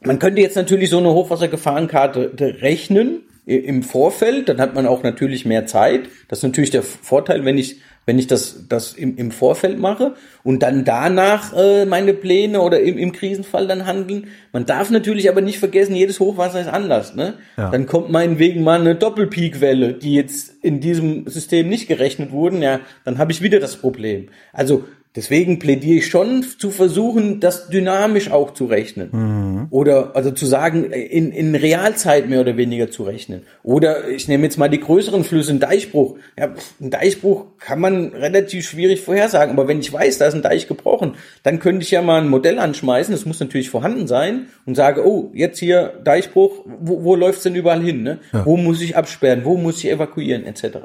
[0.00, 5.46] man könnte jetzt natürlich so eine Hochwassergefahrenkarte rechnen im Vorfeld, dann hat man auch natürlich
[5.46, 6.02] mehr Zeit.
[6.28, 10.14] Das ist natürlich der Vorteil, wenn ich wenn ich das das im, im Vorfeld mache
[10.42, 14.28] und dann danach äh, meine Pläne oder im, im Krisenfall dann handeln.
[14.50, 17.14] Man darf natürlich aber nicht vergessen, jedes Hochwasser ist anders.
[17.14, 17.34] Ne?
[17.58, 17.70] Ja.
[17.70, 22.62] Dann kommt meinetwegen mal eine Doppelpeakwelle, die jetzt in diesem System nicht gerechnet wurden.
[22.62, 24.28] Ja, dann habe ich wieder das Problem.
[24.54, 24.84] Also
[25.16, 29.68] Deswegen plädiere ich schon zu versuchen, das dynamisch auch zu rechnen.
[29.70, 33.42] Oder also zu sagen, in, in Realzeit mehr oder weniger zu rechnen.
[33.62, 36.16] Oder ich nehme jetzt mal die größeren Flüsse, einen Deichbruch.
[36.38, 39.52] Ja, ein Deichbruch kann man relativ schwierig vorhersagen.
[39.52, 42.28] Aber wenn ich weiß, da ist ein Deich gebrochen, dann könnte ich ja mal ein
[42.28, 47.16] Modell anschmeißen, das muss natürlich vorhanden sein, und sage, oh, jetzt hier Deichbruch, wo, wo
[47.16, 48.02] läuft's denn überall hin?
[48.02, 48.18] Ne?
[48.44, 50.78] Wo muss ich absperren, wo muss ich evakuieren, etc.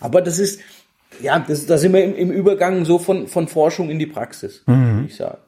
[0.00, 0.60] Aber das ist,
[1.22, 4.62] ja, das, da sind wir im, im Übergang so von, von Forschung in die Praxis,
[4.66, 5.38] würde ich sagen.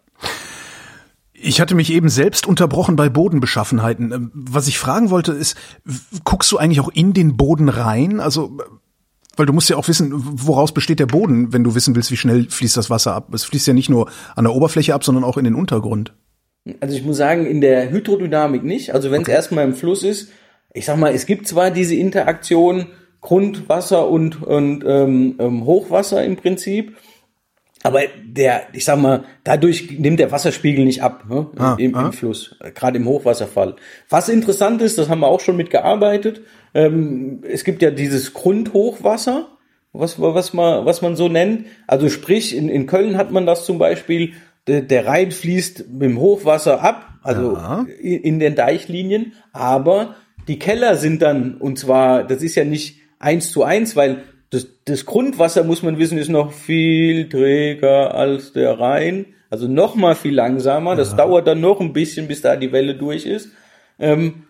[1.40, 4.12] Ich hatte mich eben selbst unterbrochen bei Bodenbeschaffenheiten.
[4.12, 5.56] Ähm, Was ich fragen wollte ist,
[6.24, 8.20] guckst du eigentlich auch in den Boden rein?
[8.20, 8.64] Also, äh,
[9.36, 12.16] weil du musst ja auch wissen, woraus besteht der Boden, wenn du wissen willst, wie
[12.16, 13.32] schnell fließt das Wasser ab.
[13.32, 16.12] Es fließt ja nicht nur an der Oberfläche ab, sondern auch in den Untergrund.
[16.80, 18.92] Also ich muss sagen, in der Hydrodynamik nicht.
[18.92, 20.30] Also wenn es erstmal im Fluss ist,
[20.74, 22.86] ich sag mal, es gibt zwar diese Interaktion
[23.28, 26.96] Grundwasser und, und ähm, ähm, Hochwasser im Prinzip,
[27.82, 32.06] aber der, ich sag mal, dadurch nimmt der Wasserspiegel nicht ab ne, Ah, im, ah.
[32.06, 33.76] im Fluss, gerade im Hochwasserfall.
[34.08, 36.40] Was interessant ist, das haben wir auch schon mitgearbeitet,
[36.72, 39.48] ähm, es gibt ja dieses Grundhochwasser,
[39.92, 41.66] was, was, man, was man so nennt.
[41.86, 44.32] Also sprich, in, in Köln hat man das zum Beispiel,
[44.68, 47.84] der, der Rhein fließt mit dem Hochwasser ab, also Ja.
[48.00, 50.14] in, in den Deichlinien, aber
[50.46, 54.66] die Keller sind dann, und zwar, das ist ja nicht eins zu eins, weil das,
[54.84, 60.14] das Grundwasser, muss man wissen, ist noch viel träger als der Rhein, also noch mal
[60.14, 60.96] viel langsamer.
[60.96, 63.50] Das dauert dann noch ein bisschen, bis da die Welle durch ist.
[63.98, 64.44] Ähm,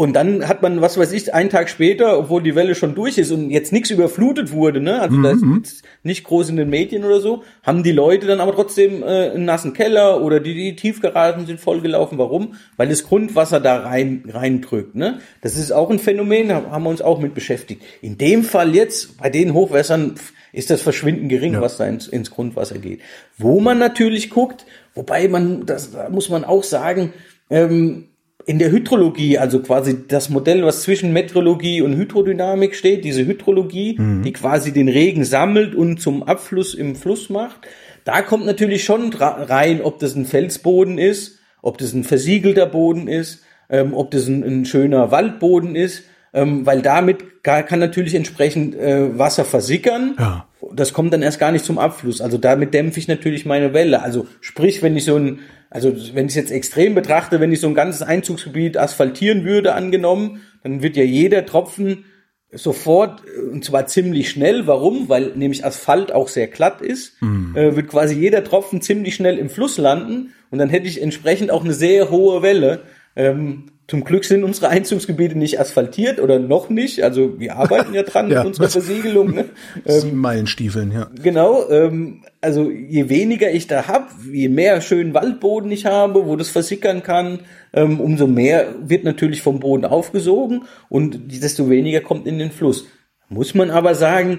[0.00, 3.18] und dann hat man, was weiß ich, einen Tag später, obwohl die Welle schon durch
[3.18, 6.70] ist und jetzt nichts überflutet wurde, ne, also da ist jetzt nicht groß in den
[6.70, 10.54] Medien oder so, haben die Leute dann aber trotzdem äh, einen nassen Keller oder die,
[10.54, 12.16] die Tiefgaragen sind vollgelaufen.
[12.16, 12.54] Warum?
[12.78, 14.94] Weil das Grundwasser da rein reindrückt.
[14.94, 15.20] Ne?
[15.42, 17.82] Das ist auch ein Phänomen, da haben wir uns auch mit beschäftigt.
[18.00, 20.14] In dem Fall jetzt, bei den Hochwässern,
[20.54, 23.02] ist das Verschwinden gering, was da ins, ins Grundwasser geht.
[23.36, 27.12] Wo man natürlich guckt, wobei man, das da muss man auch sagen,
[27.50, 28.06] ähm,
[28.46, 33.96] in der Hydrologie, also quasi das Modell, was zwischen Meteorologie und Hydrodynamik steht, diese Hydrologie,
[34.24, 37.60] die quasi den Regen sammelt und zum Abfluss im Fluss macht,
[38.04, 43.08] da kommt natürlich schon rein, ob das ein Felsboden ist, ob das ein versiegelter Boden
[43.08, 48.74] ist, ähm, ob das ein, ein, schöner Waldboden ist, ähm, weil damit kann natürlich entsprechend
[48.74, 50.14] äh, Wasser versickern.
[50.18, 50.46] Ja.
[50.72, 52.20] Das kommt dann erst gar nicht zum Abfluss.
[52.20, 54.02] Also damit dämpfe ich natürlich meine Welle.
[54.02, 55.40] Also sprich, wenn ich so ein,
[55.70, 59.74] also wenn ich es jetzt extrem betrachte, wenn ich so ein ganzes Einzugsgebiet asphaltieren würde,
[59.74, 62.04] angenommen, dann wird ja jeder Tropfen
[62.52, 64.66] sofort, und zwar ziemlich schnell.
[64.66, 65.08] Warum?
[65.08, 67.54] Weil nämlich Asphalt auch sehr glatt ist, mhm.
[67.56, 71.50] äh, wird quasi jeder Tropfen ziemlich schnell im Fluss landen und dann hätte ich entsprechend
[71.50, 72.82] auch eine sehr hohe Welle.
[73.14, 77.02] Ähm, zum Glück sind unsere Einzugsgebiete nicht asphaltiert oder noch nicht.
[77.02, 79.34] Also wir arbeiten ja dran ja, mit unserer Versiegelung.
[79.34, 79.46] Ne?
[79.84, 81.08] Ähm, Meilenstiefeln, ja.
[81.20, 81.68] Genau.
[81.68, 86.50] Ähm, also je weniger ich da hab, je mehr schönen Waldboden ich habe, wo das
[86.50, 87.40] versickern kann,
[87.72, 92.86] ähm, umso mehr wird natürlich vom Boden aufgesogen und desto weniger kommt in den Fluss.
[93.28, 94.38] Muss man aber sagen,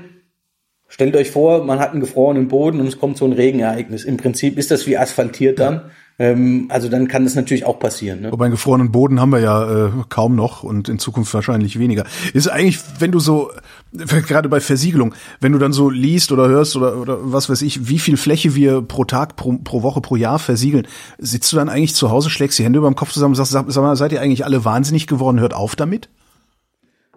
[0.88, 4.06] stellt euch vor, man hat einen gefrorenen Boden und es kommt so ein Regenereignis.
[4.06, 5.74] Im Prinzip ist das wie asphaltiert dann.
[5.74, 5.92] Ja.
[6.20, 8.22] Ähm, also dann kann das natürlich auch passieren.
[8.22, 8.32] Ne?
[8.32, 12.06] Aber einen gefrorenen Boden haben wir ja äh, kaum noch und in Zukunft wahrscheinlich weniger.
[12.34, 13.52] Ist eigentlich, wenn du so,
[14.28, 17.88] gerade bei Versiegelung, wenn du dann so liest oder hörst oder, oder was weiß ich,
[17.88, 20.88] wie viel Fläche wir pro Tag, pro, pro Woche, pro Jahr versiegeln,
[21.18, 23.52] sitzt du dann eigentlich zu Hause, schlägst die Hände über dem Kopf zusammen und sagst,
[23.52, 26.10] sag, sag mal, seid ihr eigentlich alle wahnsinnig geworden, hört auf damit?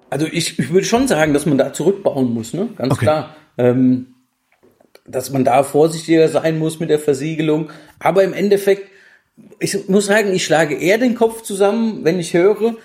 [0.08, 2.68] Also ich, ich würde schon sagen, dass man da zurückbauen muss, ne?
[2.76, 3.04] Ganz okay.
[3.04, 3.36] klar.
[3.58, 4.13] Ähm,
[5.06, 7.70] dass man da vorsichtiger sein muss mit der Versiegelung.
[7.98, 8.88] Aber im Endeffekt
[9.58, 12.76] ich muss sagen, ich schlage eher den Kopf zusammen, wenn ich höre,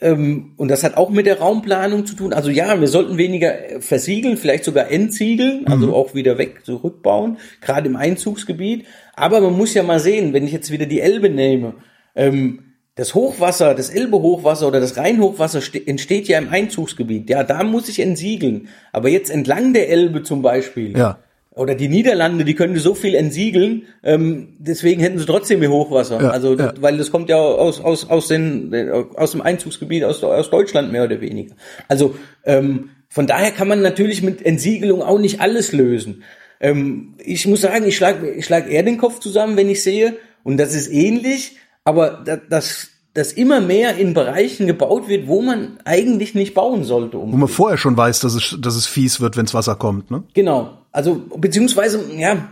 [0.00, 2.32] ähm, und das hat auch mit der Raumplanung zu tun.
[2.32, 5.94] Also ja, wir sollten weniger äh, versiegeln, vielleicht sogar entsiegeln, also mhm.
[5.94, 8.86] auch wieder weg zurückbauen, gerade im Einzugsgebiet.
[9.14, 11.74] Aber man muss ja mal sehen, wenn ich jetzt wieder die Elbe nehme,
[12.14, 12.60] ähm,
[12.94, 17.30] das Hochwasser, das Elbe-Hochwasser oder das Rhein-Hochwasser entsteht ja im Einzugsgebiet.
[17.30, 18.68] Ja, da muss ich entsiegeln.
[18.92, 21.18] Aber jetzt entlang der Elbe zum Beispiel, ja
[21.58, 26.22] oder die Niederlande, die können so viel entsiegeln, ähm, deswegen hätten sie trotzdem ihr Hochwasser.
[26.22, 26.72] Ja, also, ja.
[26.80, 28.72] weil das kommt ja aus, aus, aus, den,
[29.16, 31.54] aus dem Einzugsgebiet aus, aus Deutschland mehr oder weniger.
[31.88, 36.22] Also, ähm, von daher kann man natürlich mit Entsiegelung auch nicht alles lösen.
[36.60, 40.16] Ähm, ich muss sagen, ich schlage ich schlag eher den Kopf zusammen, wenn ich sehe,
[40.44, 42.88] und das ist ähnlich, aber das, das
[43.18, 47.18] dass immer mehr in Bereichen gebaut wird, wo man eigentlich nicht bauen sollte.
[47.18, 50.10] Um wo man vorher schon weiß, dass es, dass es fies wird, wenns Wasser kommt,
[50.10, 50.22] ne?
[50.34, 50.77] Genau.
[50.98, 52.48] Also, beziehungsweise, ja,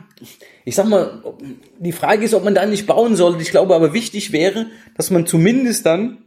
[0.65, 1.23] ich sag mal,
[1.79, 3.43] die Frage ist, ob man da nicht bauen sollte.
[3.43, 4.67] Ich glaube aber wichtig wäre,
[4.97, 6.19] dass man zumindest dann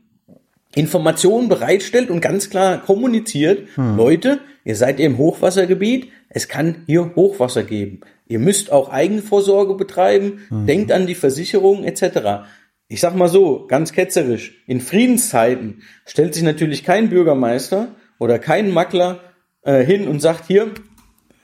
[0.76, 3.95] Informationen bereitstellt und ganz klar kommuniziert, hm.
[3.95, 8.01] Leute, ihr seid im Hochwassergebiet, es kann hier Hochwasser geben.
[8.28, 10.67] Ihr müsst auch Eigenvorsorge betreiben, hm.
[10.67, 12.43] denkt an die Versicherung etc
[12.89, 18.72] ich sag mal so, ganz ketzerisch, in Friedenszeiten stellt sich natürlich kein Bürgermeister oder kein
[18.72, 19.20] Makler
[19.61, 20.72] äh, hin und sagt, hier,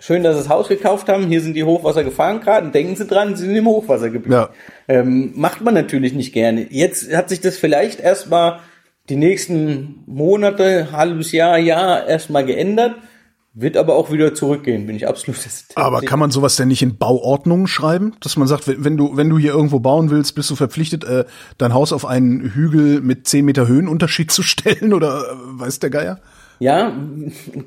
[0.06, 3.46] schön, dass Sie das Haus gekauft haben, hier sind die Hochwassergefahrenkarten, denken Sie dran, Sie
[3.46, 4.32] sind im Hochwassergebiet.
[4.32, 4.50] Ja.
[4.88, 6.68] Ähm, macht man natürlich nicht gerne.
[6.70, 8.60] Jetzt hat sich das vielleicht erstmal
[9.10, 12.96] die nächsten Monate, halbes Jahr, Jahr erstmal geändert.
[13.58, 15.38] Wird aber auch wieder zurückgehen, bin ich absolut.
[15.76, 19.30] Aber kann man sowas denn nicht in Bauordnungen schreiben, dass man sagt, wenn du wenn
[19.30, 21.24] du hier irgendwo bauen willst, bist du verpflichtet, äh,
[21.58, 25.90] dein Haus auf einen Hügel mit zehn Meter Höhenunterschied zu stellen oder äh, weiß der
[25.90, 26.20] Geier?
[26.60, 26.94] Ja,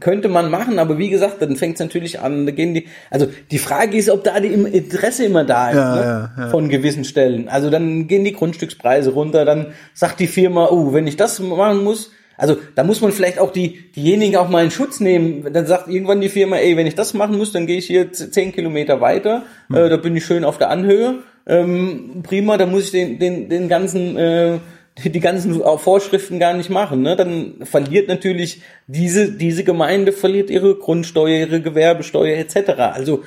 [0.00, 3.26] könnte man machen, aber wie gesagt, dann fängt es natürlich an, da gehen die, also
[3.50, 6.00] die Frage ist, ob da die Interesse immer da ist, ja, ne?
[6.02, 6.48] ja, ja.
[6.48, 7.48] von gewissen Stellen.
[7.48, 11.84] Also dann gehen die Grundstückspreise runter, dann sagt die Firma, oh, wenn ich das machen
[11.84, 15.52] muss, also da muss man vielleicht auch die diejenigen auch mal in Schutz nehmen.
[15.52, 18.12] Dann sagt irgendwann die Firma, ey, wenn ich das machen muss, dann gehe ich hier
[18.12, 19.42] zehn Kilometer weiter.
[19.68, 19.76] Mhm.
[19.76, 21.18] Äh, da bin ich schön auf der Anhöhe.
[21.46, 24.58] Ähm, prima, da muss ich den den den ganzen äh,
[25.04, 27.02] die ganzen Vorschriften gar nicht machen.
[27.02, 27.16] Ne?
[27.16, 32.70] Dann verliert natürlich diese diese Gemeinde verliert ihre Grundsteuer, ihre Gewerbesteuer etc.
[32.92, 33.22] Also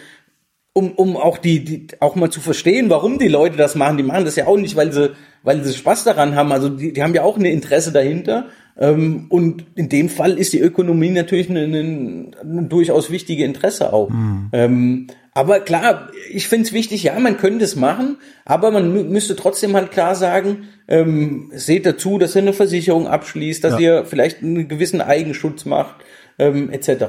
[0.73, 3.97] um, um auch die, die auch mal zu verstehen, warum die Leute das machen.
[3.97, 5.11] Die machen das ja auch nicht, weil sie
[5.43, 6.51] weil sie Spaß daran haben.
[6.51, 8.47] Also die, die haben ja auch ein Interesse dahinter.
[8.81, 12.35] Ähm, und in dem Fall ist die Ökonomie natürlich ein,
[12.67, 14.09] durchaus wichtige Interesse auch.
[14.09, 14.49] Mhm.
[14.51, 19.35] Ähm, aber klar, ich finde es wichtig, ja, man könnte es machen, aber man müsste
[19.35, 23.79] trotzdem halt klar sagen, ähm, seht dazu, dass ihr eine Versicherung abschließt, dass ja.
[23.79, 25.97] ihr vielleicht einen gewissen Eigenschutz macht,
[26.39, 27.05] ähm, etc.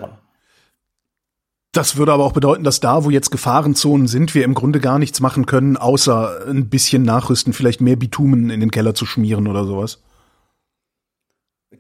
[1.73, 4.99] Das würde aber auch bedeuten, dass da, wo jetzt Gefahrenzonen sind, wir im Grunde gar
[4.99, 9.49] nichts machen können, außer ein bisschen nachrüsten, vielleicht mehr Bitumen in den Keller zu schmieren
[9.49, 10.03] oder sowas.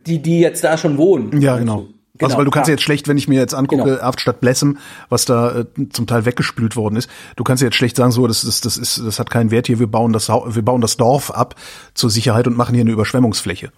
[0.06, 1.40] Die, die jetzt da schon wohnen.
[1.40, 1.86] Ja, genau.
[2.18, 2.74] Genau, also weil du kannst ja.
[2.74, 3.96] jetzt schlecht, wenn ich mir jetzt angucke, genau.
[3.96, 7.96] Erftstadt Blessem, was da äh, zum Teil weggespült worden ist, du kannst ja jetzt schlecht
[7.96, 10.62] sagen, so das, das, das ist, das hat keinen Wert hier, wir bauen das, wir
[10.62, 11.56] bauen das Dorf ab
[11.94, 13.72] zur Sicherheit und machen hier eine Überschwemmungsfläche.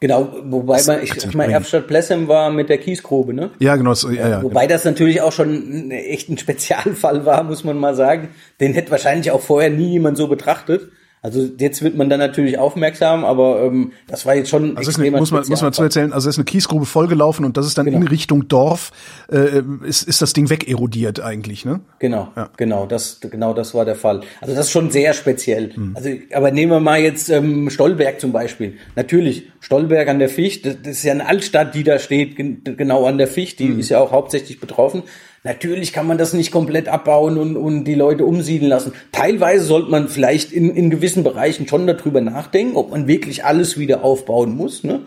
[0.00, 3.50] Genau, wobei man, ich, ich meine, Erfstadt Plessem war mit der Kiesgrube, ne?
[3.58, 3.94] Ja, genau.
[3.94, 4.76] So, ja, ja, wobei genau.
[4.76, 8.28] das natürlich auch schon echt ein Spezialfall war, muss man mal sagen.
[8.60, 10.92] Den hätte wahrscheinlich auch vorher nie jemand so betrachtet.
[11.20, 14.76] Also jetzt wird man dann natürlich aufmerksam, aber ähm, das war jetzt schon.
[14.76, 16.12] Also eine, muss man muss man zu erzählen.
[16.12, 17.98] Also es ist eine Kiesgrube vollgelaufen und das ist dann genau.
[17.98, 18.92] in Richtung Dorf
[19.30, 21.80] äh, ist ist das Ding wegerodiert eigentlich, ne?
[21.98, 22.50] Genau, ja.
[22.56, 24.20] genau das genau das war der Fall.
[24.40, 25.74] Also das ist schon sehr speziell.
[25.74, 25.92] Hm.
[25.96, 28.74] Also aber nehmen wir mal jetzt ähm, Stolberg zum Beispiel.
[28.94, 33.06] Natürlich Stolberg an der Ficht, das, das ist ja eine Altstadt, die da steht, genau
[33.06, 33.58] an der Ficht.
[33.58, 33.80] Die hm.
[33.80, 35.02] ist ja auch hauptsächlich betroffen.
[35.44, 38.92] Natürlich kann man das nicht komplett abbauen und, und die Leute umsiedeln lassen.
[39.12, 43.78] Teilweise sollte man vielleicht in, in gewissen Bereichen schon darüber nachdenken, ob man wirklich alles
[43.78, 44.84] wieder aufbauen muss.
[44.84, 45.00] Ne?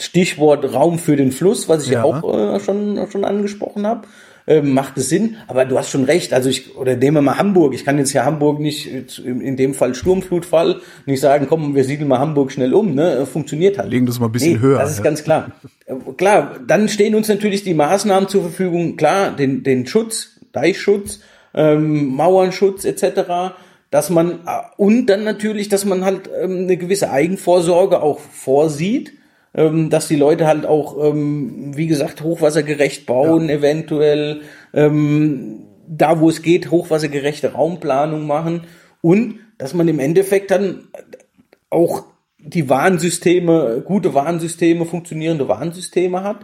[0.00, 4.06] Stichwort Raum für den Fluss, was ich ja, auch äh, schon, schon angesprochen habe
[4.46, 5.36] äh, macht es Sinn.
[5.48, 6.32] Aber du hast schon recht.
[6.32, 7.74] Also ich, oder nehmen wir mal Hamburg.
[7.74, 12.08] Ich kann jetzt ja Hamburg nicht, in dem Fall Sturmflutfall, nicht sagen, komm, wir siedeln
[12.08, 13.26] mal Hamburg schnell um, ne?
[13.26, 13.90] Funktioniert halt.
[13.90, 14.78] Legen das mal ein bisschen nee, höher.
[14.78, 15.04] Das ist ja.
[15.04, 15.52] ganz klar.
[15.86, 18.96] Äh, klar, dann stehen uns natürlich die Maßnahmen zur Verfügung.
[18.96, 21.20] Klar, den, den Schutz, Deichschutz,
[21.54, 23.54] ähm, Mauernschutz etc.,
[23.90, 29.12] dass man, äh, und dann natürlich, dass man halt ähm, eine gewisse Eigenvorsorge auch vorsieht
[29.56, 33.56] ähm, dass die Leute halt auch, ähm, wie gesagt, hochwassergerecht bauen, ja.
[33.56, 34.42] eventuell
[34.74, 38.62] ähm, da, wo es geht, hochwassergerechte Raumplanung machen
[39.00, 40.88] und dass man im Endeffekt dann
[41.70, 42.04] auch
[42.38, 46.38] die Warnsysteme, gute Warnsysteme, funktionierende Warnsysteme hat,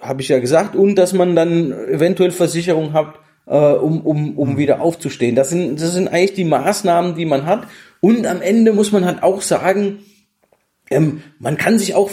[0.00, 3.14] habe ich ja gesagt, und dass man dann eventuell Versicherung hat,
[3.46, 4.58] äh, um, um, um mhm.
[4.58, 5.34] wieder aufzustehen.
[5.34, 7.66] Das sind, das sind eigentlich die Maßnahmen, die man hat.
[8.00, 10.00] Und am Ende muss man halt auch sagen,
[10.92, 12.10] ähm, man kann sich auch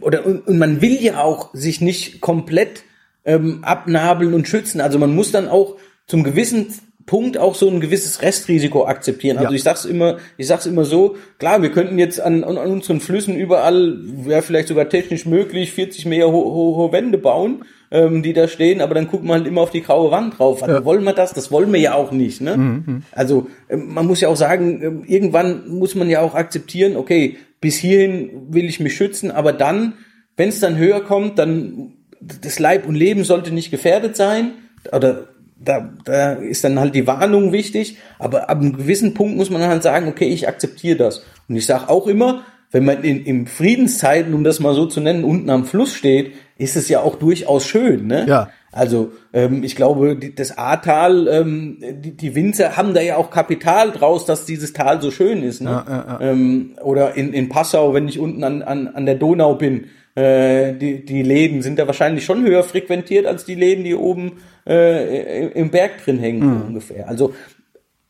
[0.00, 2.84] oder und, man will ja auch sich nicht komplett
[3.24, 4.80] ähm, abnabeln und schützen.
[4.80, 5.76] Also man muss dann auch
[6.06, 6.68] zum gewissen
[7.06, 9.38] Punkt auch so ein gewisses Restrisiko akzeptieren.
[9.38, 9.56] Also ja.
[9.56, 13.36] ich sag's immer, ich sag's immer so, klar, wir könnten jetzt an, an unseren Flüssen
[13.36, 18.32] überall, wäre vielleicht sogar technisch möglich, 40 Meter hohe ho ho Wände bauen, ähm, die
[18.32, 20.64] da stehen, aber dann guckt man halt immer auf die graue Wand drauf.
[20.64, 20.84] Also ja.
[20.84, 21.32] wollen wir das?
[21.32, 22.40] Das wollen wir ja auch nicht.
[22.40, 22.56] Ne?
[22.56, 22.84] Mhm.
[22.86, 23.02] mhm.
[23.12, 27.36] Also ähm, man muss ja auch sagen, ähm, irgendwann muss man ja auch akzeptieren, okay,
[27.60, 29.94] bis hierhin will ich mich schützen, aber dann,
[30.36, 34.52] wenn es dann höher kommt, dann das Leib und Leben sollte nicht gefährdet sein
[34.92, 35.28] oder
[35.58, 39.60] da, da ist dann halt die Warnung wichtig, aber ab einem gewissen Punkt muss man
[39.60, 41.22] dann halt sagen, okay, ich akzeptiere das.
[41.48, 45.00] Und ich sage auch immer, wenn man in, in Friedenszeiten, um das mal so zu
[45.00, 48.26] nennen, unten am Fluss steht, ist es ja auch durchaus schön, ne?
[48.28, 48.48] Ja.
[48.72, 53.30] Also ähm, ich glaube, die, das Ahrtal, ähm, die, die Winzer haben da ja auch
[53.30, 55.62] Kapital draus, dass dieses Tal so schön ist.
[55.62, 55.70] Ne?
[55.70, 56.20] Ja, ja, ja.
[56.20, 60.72] Ähm, oder in, in Passau, wenn ich unten an, an, an der Donau bin, äh,
[60.72, 65.48] die, die Läden sind da wahrscheinlich schon höher frequentiert als die Läden, die oben äh,
[65.48, 66.62] im Berg drin hängen mhm.
[66.68, 67.08] ungefähr.
[67.08, 67.34] Also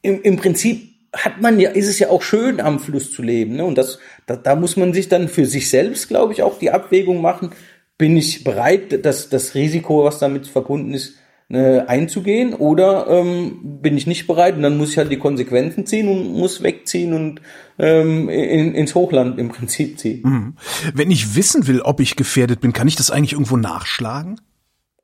[0.03, 3.57] im, im Prinzip hat man ja, ist es ja auch schön, am Fluss zu leben.
[3.57, 3.65] Ne?
[3.65, 6.71] Und das, da, da muss man sich dann für sich selbst, glaube ich, auch die
[6.71, 7.51] Abwägung machen,
[7.99, 11.17] bin ich bereit, das, das Risiko, was damit verbunden ist,
[11.49, 15.87] äh, einzugehen oder ähm, bin ich nicht bereit und dann muss ich halt die Konsequenzen
[15.87, 17.41] ziehen und muss wegziehen und
[17.79, 20.23] ähm, in, ins Hochland im Prinzip ziehen.
[20.25, 20.57] Mhm.
[20.95, 24.41] Wenn ich wissen will, ob ich gefährdet bin, kann ich das eigentlich irgendwo nachschlagen?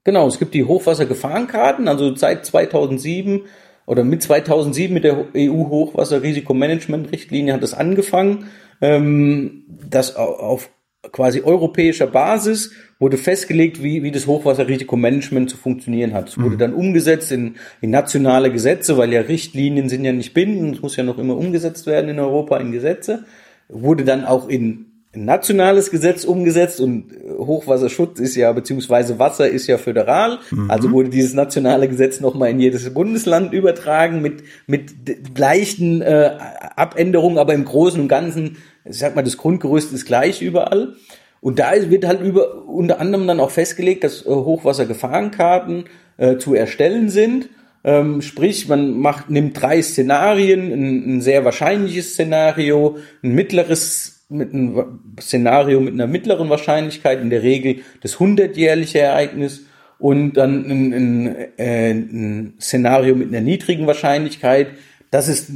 [0.05, 3.43] Genau, es gibt die Hochwassergefahrenkarten, also seit 2007
[3.86, 8.48] oder mit 2007 mit der EU-Hochwasserrisikomanagement-Richtlinie hat es angefangen,
[8.81, 10.70] ähm, das auf
[11.10, 16.28] quasi europäischer Basis wurde festgelegt, wie, wie das Hochwasserrisikomanagement zu funktionieren hat.
[16.28, 16.58] Es wurde mhm.
[16.58, 20.96] dann umgesetzt in, in nationale Gesetze, weil ja Richtlinien sind ja nicht bindend, es muss
[20.96, 23.24] ja noch immer umgesetzt werden in Europa in Gesetze.
[23.68, 29.78] Wurde dann auch in nationales Gesetz umgesetzt und Hochwasserschutz ist ja, beziehungsweise Wasser ist ja
[29.78, 30.39] föderal.
[30.51, 30.70] Mhm.
[30.70, 36.39] Also wurde dieses nationale Gesetz nochmal in jedes Bundesland übertragen mit, mit leichten äh,
[36.76, 40.94] Abänderungen, aber im Großen und Ganzen ich sag mal, das Grundgerüst ist gleich überall.
[41.40, 45.84] Und da wird halt über, unter anderem dann auch festgelegt, dass äh, Hochwassergefahrenkarten
[46.16, 47.48] äh, zu erstellen sind.
[47.84, 54.52] Ähm, sprich, man macht, nimmt drei Szenarien, ein, ein sehr wahrscheinliches Szenario, ein mittleres mit
[54.52, 59.66] einem Szenario mit einer mittleren Wahrscheinlichkeit, in der Regel das hundertjährliche Ereignis
[59.98, 64.68] und dann ein, ein, äh, ein Szenario mit einer niedrigen Wahrscheinlichkeit.
[65.10, 65.50] Das ist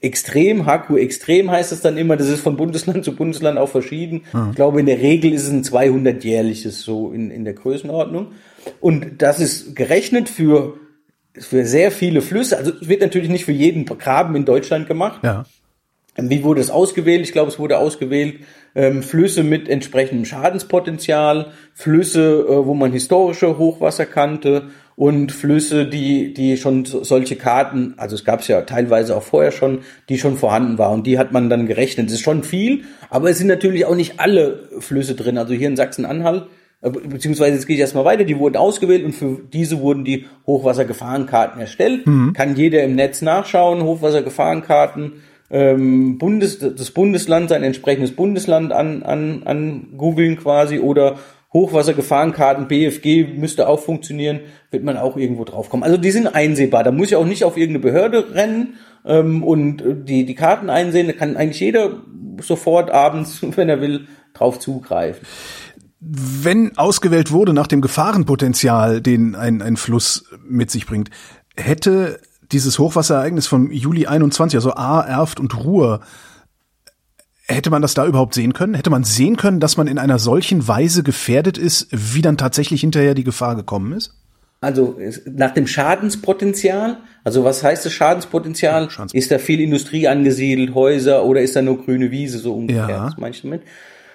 [0.00, 4.22] extrem, HQ extrem heißt es dann immer, das ist von Bundesland zu Bundesland auch verschieden.
[4.32, 4.50] Mhm.
[4.50, 8.32] Ich glaube, in der Regel ist es ein 200-jährliches so in, in der Größenordnung.
[8.80, 10.74] Und das ist gerechnet für,
[11.34, 12.58] für sehr viele Flüsse.
[12.58, 15.20] Also es wird natürlich nicht für jeden Graben in Deutschland gemacht.
[15.22, 15.44] Ja.
[16.16, 17.22] Wie wurde es ausgewählt?
[17.22, 18.40] Ich glaube, es wurde ausgewählt
[18.74, 24.64] ähm, Flüsse mit entsprechendem Schadenspotenzial, Flüsse, äh, wo man historische Hochwasser kannte
[24.94, 29.52] und Flüsse, die, die schon solche Karten, also es gab es ja teilweise auch vorher
[29.52, 32.06] schon, die schon vorhanden waren und die hat man dann gerechnet.
[32.06, 35.38] Das ist schon viel, aber es sind natürlich auch nicht alle Flüsse drin.
[35.38, 36.46] Also hier in Sachsen-Anhalt,
[36.82, 40.26] äh, beziehungsweise jetzt gehe ich erstmal weiter, die wurden ausgewählt und für diese wurden die
[40.46, 42.06] Hochwassergefahrenkarten erstellt.
[42.06, 42.34] Mhm.
[42.34, 45.12] Kann jeder im Netz nachschauen, Hochwassergefahrenkarten,
[45.52, 51.18] ähm, Bundes, das Bundesland, sein entsprechendes Bundesland an, an, an googeln quasi oder
[51.52, 55.84] Hochwassergefahrenkarten, BFG müsste auch funktionieren, wird man auch irgendwo draufkommen.
[55.84, 56.82] Also die sind einsehbar.
[56.82, 61.08] Da muss ich auch nicht auf irgendeine Behörde rennen ähm, und die, die Karten einsehen.
[61.08, 62.00] Da kann eigentlich jeder
[62.40, 65.26] sofort abends, wenn er will, drauf zugreifen.
[66.00, 71.10] Wenn ausgewählt wurde nach dem Gefahrenpotenzial, den ein, ein Fluss mit sich bringt,
[71.54, 72.18] hätte
[72.52, 76.00] dieses Hochwasserereignis von Juli 21, also A, Erft und Ruhr,
[77.48, 78.74] Hätte man das da überhaupt sehen können?
[78.74, 82.80] Hätte man sehen können, dass man in einer solchen Weise gefährdet ist, wie dann tatsächlich
[82.80, 84.14] hinterher die Gefahr gekommen ist?
[84.60, 88.90] Also nach dem Schadenspotenzial, also was heißt das Schadenspotenzial?
[88.90, 92.88] Schadens ist da viel Industrie angesiedelt, Häuser oder ist da nur grüne Wiese so ungefähr?
[92.88, 93.04] Ja.
[93.06, 93.62] Das meine ich damit.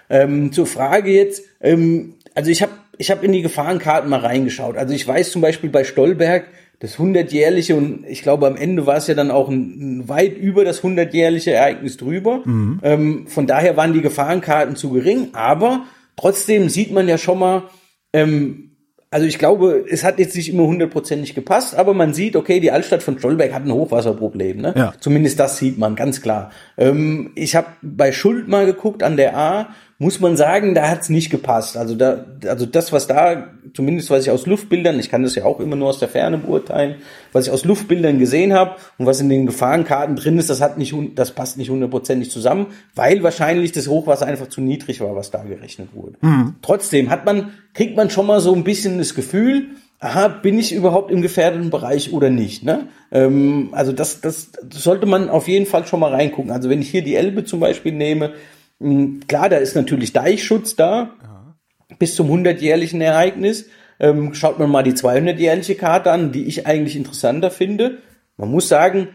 [0.10, 4.78] Ähm, zur Frage jetzt, ähm, also ich habe ich hab in die Gefahrenkarten mal reingeschaut.
[4.78, 6.46] Also ich weiß zum Beispiel bei Stolberg,
[6.80, 10.38] das hundertjährliche und ich glaube am Ende war es ja dann auch ein, ein weit
[10.38, 12.42] über das hundertjährliche Ereignis drüber.
[12.46, 12.80] Mhm.
[12.84, 15.86] Ähm, von daher waren die Gefahrenkarten zu gering, aber
[16.16, 17.64] trotzdem sieht man ja schon mal,
[18.14, 18.72] ähm,
[19.10, 22.72] also ich glaube, es hat jetzt nicht immer hundertprozentig gepasst, aber man sieht, okay, die
[22.72, 24.58] Altstadt von Stolberg hat ein Hochwasserproblem.
[24.58, 24.74] Ne?
[24.76, 24.94] Ja.
[25.00, 26.52] Zumindest das sieht man ganz klar.
[26.78, 31.10] Ähm, ich habe bei Schuld mal geguckt an der A muss man sagen, da hat's
[31.10, 31.76] nicht gepasst.
[31.76, 35.46] Also da, also das, was da, zumindest was ich aus Luftbildern, ich kann das ja
[35.46, 36.98] auch immer nur aus der Ferne beurteilen,
[37.32, 40.78] was ich aus Luftbildern gesehen habe und was in den Gefahrenkarten drin ist, das hat
[40.78, 45.32] nicht, das passt nicht hundertprozentig zusammen, weil wahrscheinlich das Hochwasser einfach zu niedrig war, was
[45.32, 46.14] da gerechnet wurde.
[46.22, 46.56] Mhm.
[46.62, 49.70] Trotzdem hat man, kriegt man schon mal so ein bisschen das Gefühl,
[50.00, 52.64] aha, bin ich überhaupt im gefährdeten Bereich oder nicht?
[52.64, 52.88] Ne?
[53.12, 56.52] Ähm, also das, das, sollte man auf jeden Fall schon mal reingucken.
[56.52, 58.34] Also wenn ich hier die Elbe zum Beispiel nehme, hm,
[59.28, 61.58] klar, da ist natürlich Deichschutz da, Aha.
[62.00, 63.66] bis zum 100-jährlichen Ereignis.
[64.00, 67.98] Ähm, schaut man mal die 200-jährliche Karte an, die ich eigentlich interessanter finde.
[68.38, 69.10] Man muss sagen,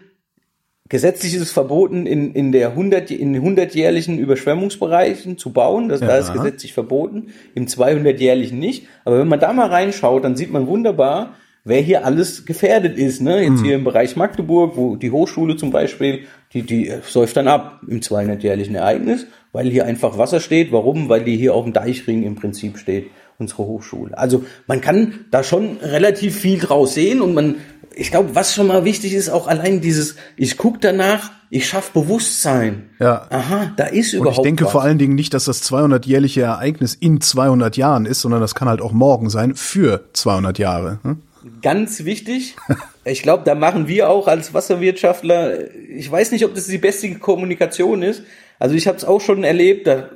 [0.89, 5.89] gesetzlich ist es verboten, in, in der 100, in 100-jährlichen Überschwemmungsbereichen zu bauen.
[5.89, 6.09] Das, ja.
[6.09, 8.87] Da ist gesetzlich verboten, im 200-jährlichen nicht.
[9.05, 13.21] Aber wenn man da mal reinschaut, dann sieht man wunderbar, wer hier alles gefährdet ist.
[13.21, 13.43] Ne?
[13.43, 13.65] Jetzt mhm.
[13.65, 18.01] hier im Bereich Magdeburg, wo die Hochschule zum Beispiel, die, die säuft dann ab im
[18.01, 20.73] 200-jährlichen Ereignis weil hier einfach Wasser steht.
[20.73, 21.09] Warum?
[21.09, 24.17] Weil die hier auf dem Deichring im Prinzip steht, unsere Hochschule.
[24.17, 27.57] Also man kann da schon relativ viel draus sehen und man,
[27.95, 31.91] ich glaube, was schon mal wichtig ist, auch allein dieses, ich guck danach, ich schaff
[31.91, 32.89] Bewusstsein.
[32.99, 33.27] Ja.
[33.29, 34.73] Aha, da ist überhaupt Und ich denke was.
[34.73, 38.69] vor allen Dingen nicht, dass das 200-jährliche Ereignis in 200 Jahren ist, sondern das kann
[38.69, 40.99] halt auch morgen sein für 200 Jahre.
[41.03, 41.21] Hm?
[41.61, 42.57] Ganz wichtig.
[43.05, 47.13] Ich glaube, da machen wir auch als Wasserwirtschaftler, ich weiß nicht, ob das die beste
[47.17, 48.23] Kommunikation ist,
[48.63, 49.89] also ich habe es auch schon erlebt.
[49.89, 50.09] Da,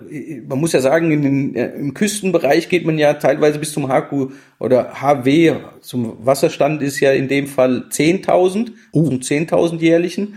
[0.46, 4.30] man muss ja sagen, den, äh, im Küstenbereich geht man ja teilweise bis zum HQ
[4.60, 9.04] oder HW, zum Wasserstand ist ja in dem Fall 10.000, uh.
[9.04, 10.36] zum 10.000 jährlichen.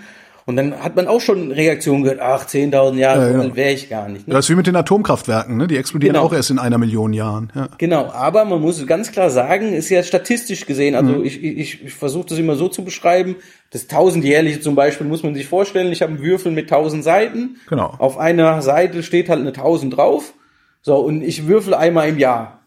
[0.49, 3.55] Und dann hat man auch schon Reaktionen gehört, ach, 10.000 Jahre, ja, ja.
[3.55, 4.27] wäre ich gar nicht.
[4.27, 4.34] Ne?
[4.34, 5.67] Das ist wie mit den Atomkraftwerken, ne?
[5.67, 6.26] die explodieren genau.
[6.26, 7.51] auch erst in einer Million Jahren.
[7.53, 7.69] Ja.
[7.77, 11.23] Genau, aber man muss ganz klar sagen, ist ja statistisch gesehen, also mhm.
[11.23, 13.35] ich, ich, ich versuche das immer so zu beschreiben,
[13.69, 17.57] das tausendjährliche zum Beispiel muss man sich vorstellen, ich habe einen Würfel mit tausend Seiten.
[17.69, 17.93] Genau.
[17.99, 20.34] Auf einer Seite steht halt eine tausend drauf.
[20.81, 22.59] So, und ich würfel einmal im Jahr.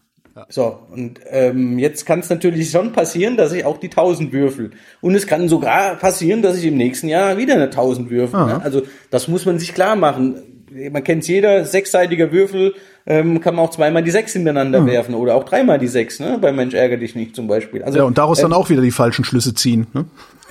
[0.49, 4.71] So, und ähm, jetzt kann es natürlich schon passieren, dass ich auch die 1000 würfel.
[5.01, 8.47] Und es kann sogar passieren, dass ich im nächsten Jahr wieder eine 1000 würfel.
[8.47, 8.63] Ne?
[8.63, 10.65] Also das muss man sich klar machen.
[10.91, 12.75] Man kennt jeder, sechsseitiger Würfel
[13.07, 14.87] ähm, kann man auch zweimal die sechs hintereinander mhm.
[14.87, 16.39] werfen oder auch dreimal die sechs, ne?
[16.41, 17.83] Bei Mensch ärger dich nicht zum Beispiel.
[17.83, 19.87] Also, ja, und daraus äh, dann auch wieder die falschen Schlüsse ziehen.
[19.93, 20.07] Ne?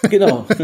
[0.09, 0.45] Genau.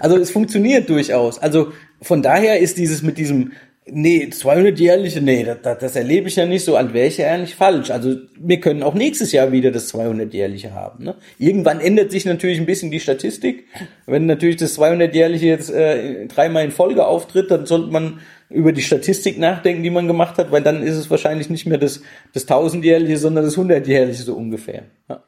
[0.00, 1.38] Also es funktioniert durchaus.
[1.38, 3.52] Also von daher ist dieses mit diesem
[3.90, 7.90] Nee, 200-jährliche, nee, das, das erlebe ich ja nicht so, als wäre ich eigentlich falsch.
[7.90, 11.04] Also wir können auch nächstes Jahr wieder das 200-jährliche haben.
[11.04, 11.14] Ne?
[11.38, 13.66] Irgendwann ändert sich natürlich ein bisschen die Statistik.
[14.06, 18.20] Wenn natürlich das 200-jährliche jetzt äh, dreimal in Folge auftritt, dann sollte man
[18.50, 21.78] über die Statistik nachdenken, die man gemacht hat, weil dann ist es wahrscheinlich nicht mehr
[21.78, 22.02] das,
[22.32, 24.84] das 1000-jährliche, sondern das 100-jährliche so ungefähr.
[25.08, 25.22] Ja.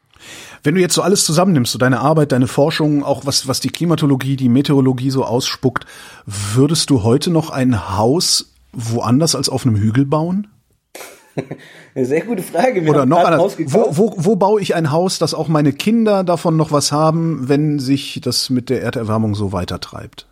[0.62, 3.70] Wenn du jetzt so alles zusammennimmst, so deine Arbeit, deine Forschung, auch was, was die
[3.70, 5.86] Klimatologie, die Meteorologie so ausspuckt,
[6.26, 10.46] würdest du heute noch ein Haus woanders als auf einem Hügel bauen?
[11.94, 12.84] Eine sehr gute Frage.
[12.84, 13.56] Wir Oder noch anders.
[13.58, 17.48] Wo, wo, wo baue ich ein Haus, dass auch meine Kinder davon noch was haben,
[17.48, 20.26] wenn sich das mit der Erderwärmung so weitertreibt?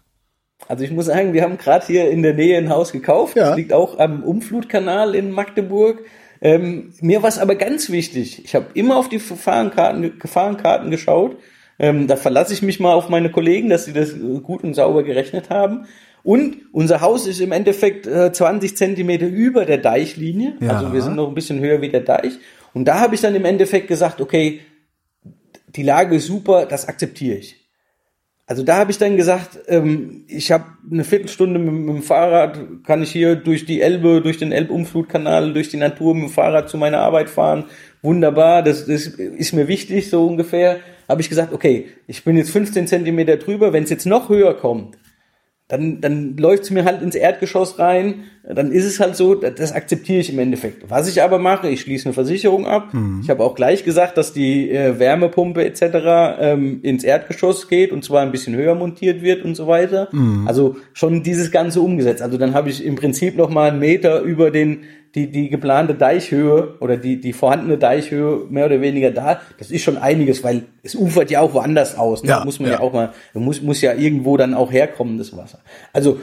[0.66, 3.36] Also ich muss sagen, wir haben gerade hier in der Nähe ein Haus gekauft.
[3.36, 3.48] Ja.
[3.48, 6.00] Das liegt auch am Umflutkanal in Magdeburg.
[6.40, 8.44] Ähm, mir war es aber ganz wichtig.
[8.44, 11.36] Ich habe immer auf die Gefahrenkarten, Gefahrenkarten geschaut.
[11.78, 14.74] Ähm, da verlasse ich mich mal auf meine Kollegen, dass sie das äh, gut und
[14.74, 15.86] sauber gerechnet haben.
[16.24, 20.56] Und unser Haus ist im Endeffekt äh, 20 Zentimeter über der Deichlinie.
[20.60, 20.70] Ja.
[20.70, 22.39] Also wir sind noch ein bisschen höher wie der Deich.
[22.74, 24.60] Und da habe ich dann im Endeffekt gesagt, okay,
[25.69, 27.67] die Lage ist super, das akzeptiere ich.
[28.48, 32.58] Also da habe ich dann gesagt, ähm, ich habe eine Viertelstunde mit, mit, dem Fahrrad,
[32.86, 36.70] kann ich hier durch die Elbe, durch den Elbumflutkanal, durch die Natur mit dem Fahrrad
[36.70, 37.66] zu meiner Arbeit fahren.
[38.00, 40.80] Wunderbar, das, das ist mir wichtig, so ungefähr.
[41.10, 44.54] Habe ich gesagt, okay, ich bin jetzt 15 Zentimeter drüber, wenn es jetzt noch höher
[44.54, 44.96] kommt,
[45.68, 50.20] dann, dann läuft's mir halt ins Erdgeschoss rein, dann ist es halt so, das akzeptiere
[50.20, 50.88] ich im Endeffekt.
[50.88, 52.94] Was ich aber mache, ich schließe eine Versicherung ab.
[52.94, 53.20] Mhm.
[53.22, 56.38] Ich habe auch gleich gesagt, dass die äh, Wärmepumpe etc.
[56.40, 60.08] Ähm, ins Erdgeschoss geht und zwar ein bisschen höher montiert wird und so weiter.
[60.10, 60.48] Mhm.
[60.48, 62.22] Also schon dieses Ganze umgesetzt.
[62.22, 64.84] Also dann habe ich im Prinzip noch mal einen Meter über den
[65.18, 69.40] die, die geplante Deichhöhe oder die, die vorhandene Deichhöhe mehr oder weniger da.
[69.58, 72.22] Das ist schon einiges, weil es ufert ja auch woanders aus.
[72.22, 72.30] Ne?
[72.30, 72.76] Ja, muss man ja.
[72.76, 75.58] ja auch mal, muss, muss ja irgendwo dann auch herkommen, das Wasser.
[75.92, 76.20] Also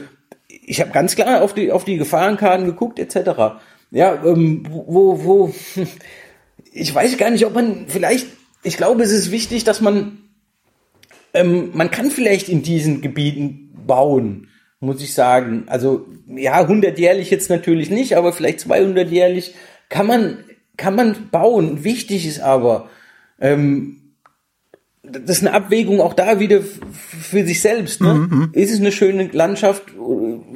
[0.48, 3.58] ich habe ganz klar auf die, auf die Gefahrenkarten geguckt, etc.
[3.92, 5.54] Ja, ähm, wo, wo,
[6.72, 8.28] ich weiß gar nicht, ob man vielleicht,
[8.64, 10.20] ich glaube, es ist wichtig, dass man,
[11.34, 14.48] ähm, man kann vielleicht in diesen Gebieten bauen
[14.80, 15.66] muss ich sagen.
[15.68, 19.56] Also ja, 100-jährlich jetzt natürlich nicht, aber vielleicht 200-jährlich
[19.90, 20.38] kann man
[20.78, 21.84] kann man bauen.
[21.84, 22.90] Wichtig ist aber,
[23.40, 24.02] ähm,
[25.04, 28.02] das ist eine Abwägung auch da wieder für sich selbst.
[28.02, 28.14] Ne?
[28.14, 28.50] Mhm.
[28.54, 29.84] Ist es eine schöne Landschaft?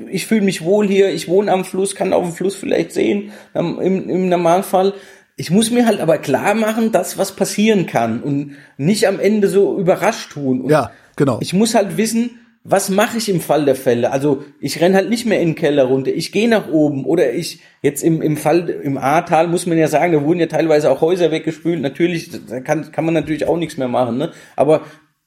[0.09, 1.09] Ich fühle mich wohl hier.
[1.09, 3.79] Ich wohne am Fluss, kann auf dem Fluss vielleicht sehen im,
[4.09, 4.93] im Normalfall.
[5.35, 9.47] Ich muss mir halt aber klar machen, dass was passieren kann und nicht am Ende
[9.47, 10.61] so überrascht tun.
[10.61, 11.37] Und ja, genau.
[11.41, 12.31] Ich muss halt wissen,
[12.64, 14.11] was mache ich im Fall der Fälle?
[14.11, 17.31] Also ich renn halt nicht mehr in den Keller runter, ich gehe nach oben oder
[17.31, 20.91] ich jetzt im, im Fall im Ahrtal muss man ja sagen, da wurden ja teilweise
[20.91, 21.81] auch Häuser weggespült.
[21.81, 24.31] Natürlich, da kann, kann man natürlich auch nichts mehr machen, ne?
[24.56, 24.81] Aber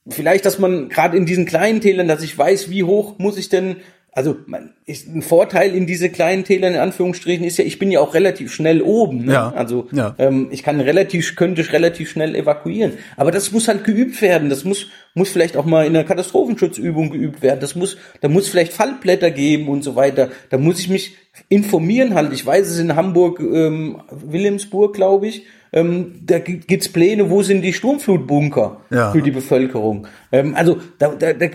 [0.09, 3.49] vielleicht, dass man gerade in diesen kleinen Tälern, dass ich weiß, wie hoch muss ich
[3.49, 3.77] denn
[4.15, 7.91] also man, ist ein Vorteil in diese kleinen Täler in Anführungsstrichen ist ja, ich bin
[7.91, 9.25] ja auch relativ schnell oben.
[9.25, 9.33] Ne?
[9.33, 10.15] Ja, also ja.
[10.19, 12.93] Ähm, ich kann relativ, könnte ich relativ schnell evakuieren.
[13.17, 14.51] Aber das muss halt geübt werden.
[14.51, 17.61] Das muss, muss vielleicht auch mal in einer Katastrophenschutzübung geübt werden.
[17.61, 20.29] Das muss, da muss vielleicht Fallblätter geben und so weiter.
[20.51, 21.17] Da muss ich mich
[21.49, 22.35] informieren halt.
[22.35, 27.63] Ich weiß es in Hamburg, ähm, Wilhelmsburg, glaube ich ähm, da gibt's Pläne, wo sind
[27.63, 29.11] die Sturmflutbunker ja.
[29.13, 30.07] für die Bevölkerung.
[30.31, 31.47] Ähm, also da, da, da,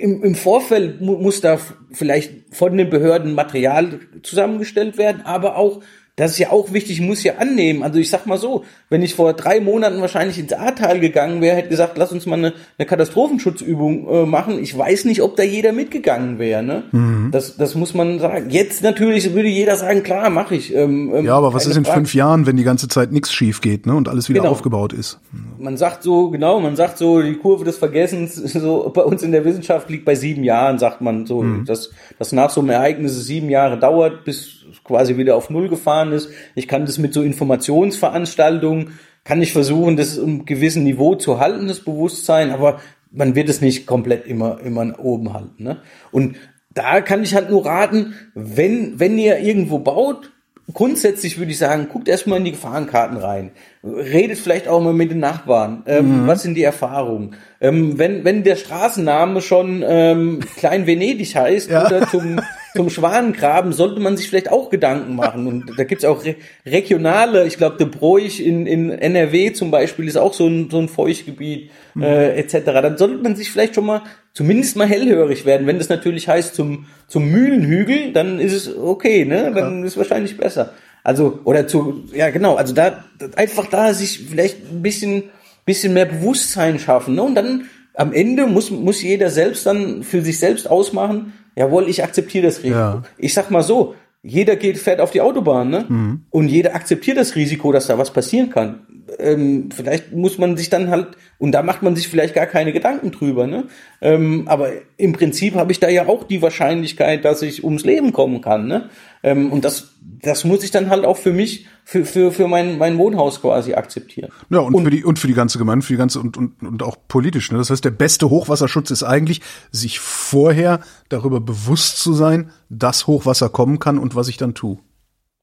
[0.00, 1.58] im, im Vorfeld mu muss da
[1.92, 5.82] vielleicht von den Behörden Material zusammengestellt werden, aber auch
[6.16, 7.82] das ist ja auch wichtig, muss ja annehmen.
[7.82, 11.56] Also ich sag mal so, wenn ich vor drei Monaten wahrscheinlich ins Ahrtal gegangen wäre,
[11.56, 14.58] hätte gesagt, lass uns mal eine, eine Katastrophenschutzübung äh, machen.
[14.58, 16.62] Ich weiß nicht, ob da jeder mitgegangen wäre.
[16.62, 16.84] Ne?
[16.90, 17.28] Mhm.
[17.32, 18.48] Das, das muss man sagen.
[18.48, 20.74] Jetzt natürlich würde jeder sagen, klar, mache ich.
[20.74, 21.98] Ähm, ähm, ja, aber was ist in Frage.
[21.98, 23.94] fünf Jahren, wenn die ganze Zeit nichts schief geht ne?
[23.94, 24.52] und alles wieder genau.
[24.52, 25.20] aufgebaut ist?
[25.58, 29.32] Man sagt so, genau, man sagt so, die Kurve des Vergessens, so bei uns in
[29.32, 31.66] der Wissenschaft liegt bei sieben Jahren, sagt man so, mhm.
[31.66, 36.12] dass, dass nach so einem Ereignis sieben Jahre dauert, bis quasi wieder auf Null gefahren
[36.12, 36.30] ist.
[36.54, 41.68] Ich kann das mit so Informationsveranstaltungen, kann ich versuchen, das um gewissen Niveau zu halten,
[41.68, 42.80] das Bewusstsein, aber
[43.10, 45.64] man wird es nicht komplett immer, immer oben halten.
[45.64, 45.78] Ne?
[46.12, 46.36] Und
[46.74, 50.30] da kann ich halt nur raten, wenn, wenn ihr irgendwo baut,
[50.72, 53.52] grundsätzlich würde ich sagen, guckt erstmal in die Gefahrenkarten rein.
[53.84, 55.82] Redet vielleicht auch mal mit den Nachbarn.
[55.86, 56.26] Ähm, mhm.
[56.26, 57.36] Was sind die Erfahrungen?
[57.60, 61.86] Ähm, wenn, wenn der Straßenname schon ähm, Klein Venedig heißt ja.
[61.86, 62.40] oder zum
[62.76, 65.46] zum Schwanengraben sollte man sich vielleicht auch Gedanken machen.
[65.46, 70.06] Und da gibt's auch re regionale, ich glaube, De Broich in, in NRW zum Beispiel
[70.06, 72.02] ist auch so ein, so ein Feuchtgebiet mhm.
[72.02, 72.64] äh, etc.
[72.64, 75.66] Dann sollte man sich vielleicht schon mal zumindest mal hellhörig werden.
[75.66, 79.52] Wenn das natürlich heißt zum, zum Mühlenhügel, dann ist es okay, ne?
[79.54, 80.74] Dann ist es wahrscheinlich besser.
[81.02, 83.04] Also, oder zu, ja genau, also da
[83.36, 85.24] einfach da sich vielleicht ein bisschen,
[85.64, 87.14] bisschen mehr Bewusstsein schaffen.
[87.14, 87.22] Ne?
[87.22, 92.04] Und dann am Ende muss, muss jeder selbst dann für sich selbst ausmachen, jawohl, ich
[92.04, 92.78] akzeptiere das Risiko.
[92.78, 93.02] Ja.
[93.18, 95.86] Ich sag mal so, jeder geht, fährt auf die Autobahn, ne?
[95.88, 96.24] Mhm.
[96.30, 98.80] Und jeder akzeptiert das Risiko, dass da was passieren kann.
[99.18, 102.72] Ähm, vielleicht muss man sich dann halt, und da macht man sich vielleicht gar keine
[102.72, 103.64] Gedanken drüber, ne?
[104.00, 108.12] Ähm, aber im Prinzip habe ich da ja auch die Wahrscheinlichkeit, dass ich ums Leben
[108.12, 108.90] kommen kann, ne?
[109.22, 112.78] Ähm, und das, das muss ich dann halt auch für mich, für, für, für mein,
[112.78, 114.30] mein Wohnhaus quasi akzeptieren.
[114.50, 116.62] Ja, und, und für die, und für die ganze Gemeinde, für die ganze, und, und,
[116.62, 117.58] und auch politisch, ne?
[117.58, 119.40] Das heißt, der beste Hochwasserschutz ist eigentlich,
[119.70, 124.78] sich vorher darüber bewusst zu sein, dass Hochwasser kommen kann und was ich dann tue.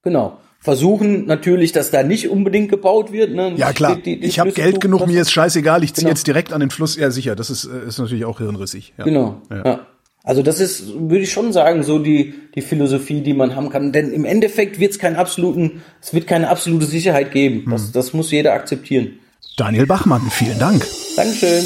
[0.03, 3.31] Genau versuchen natürlich, dass da nicht unbedingt gebaut wird.
[3.35, 3.53] Ne?
[3.57, 6.11] Ja klar, die, die ich habe Geld genug, mir ist scheißegal, ich ziehe genau.
[6.11, 6.95] jetzt direkt an den Fluss.
[6.95, 8.94] Ja sicher, das ist, ist natürlich auch hirnrissig.
[8.98, 9.03] Ja.
[9.03, 9.65] Genau, ja.
[9.65, 9.88] ja.
[10.23, 13.91] Also das ist, würde ich schon sagen, so die, die Philosophie, die man haben kann.
[13.91, 17.69] Denn im Endeffekt wird es keinen absoluten, es wird keine absolute Sicherheit geben.
[17.69, 19.19] Das, das muss jeder akzeptieren.
[19.57, 20.88] Daniel Bachmann, vielen Dank.
[21.18, 21.65] Dankeschön.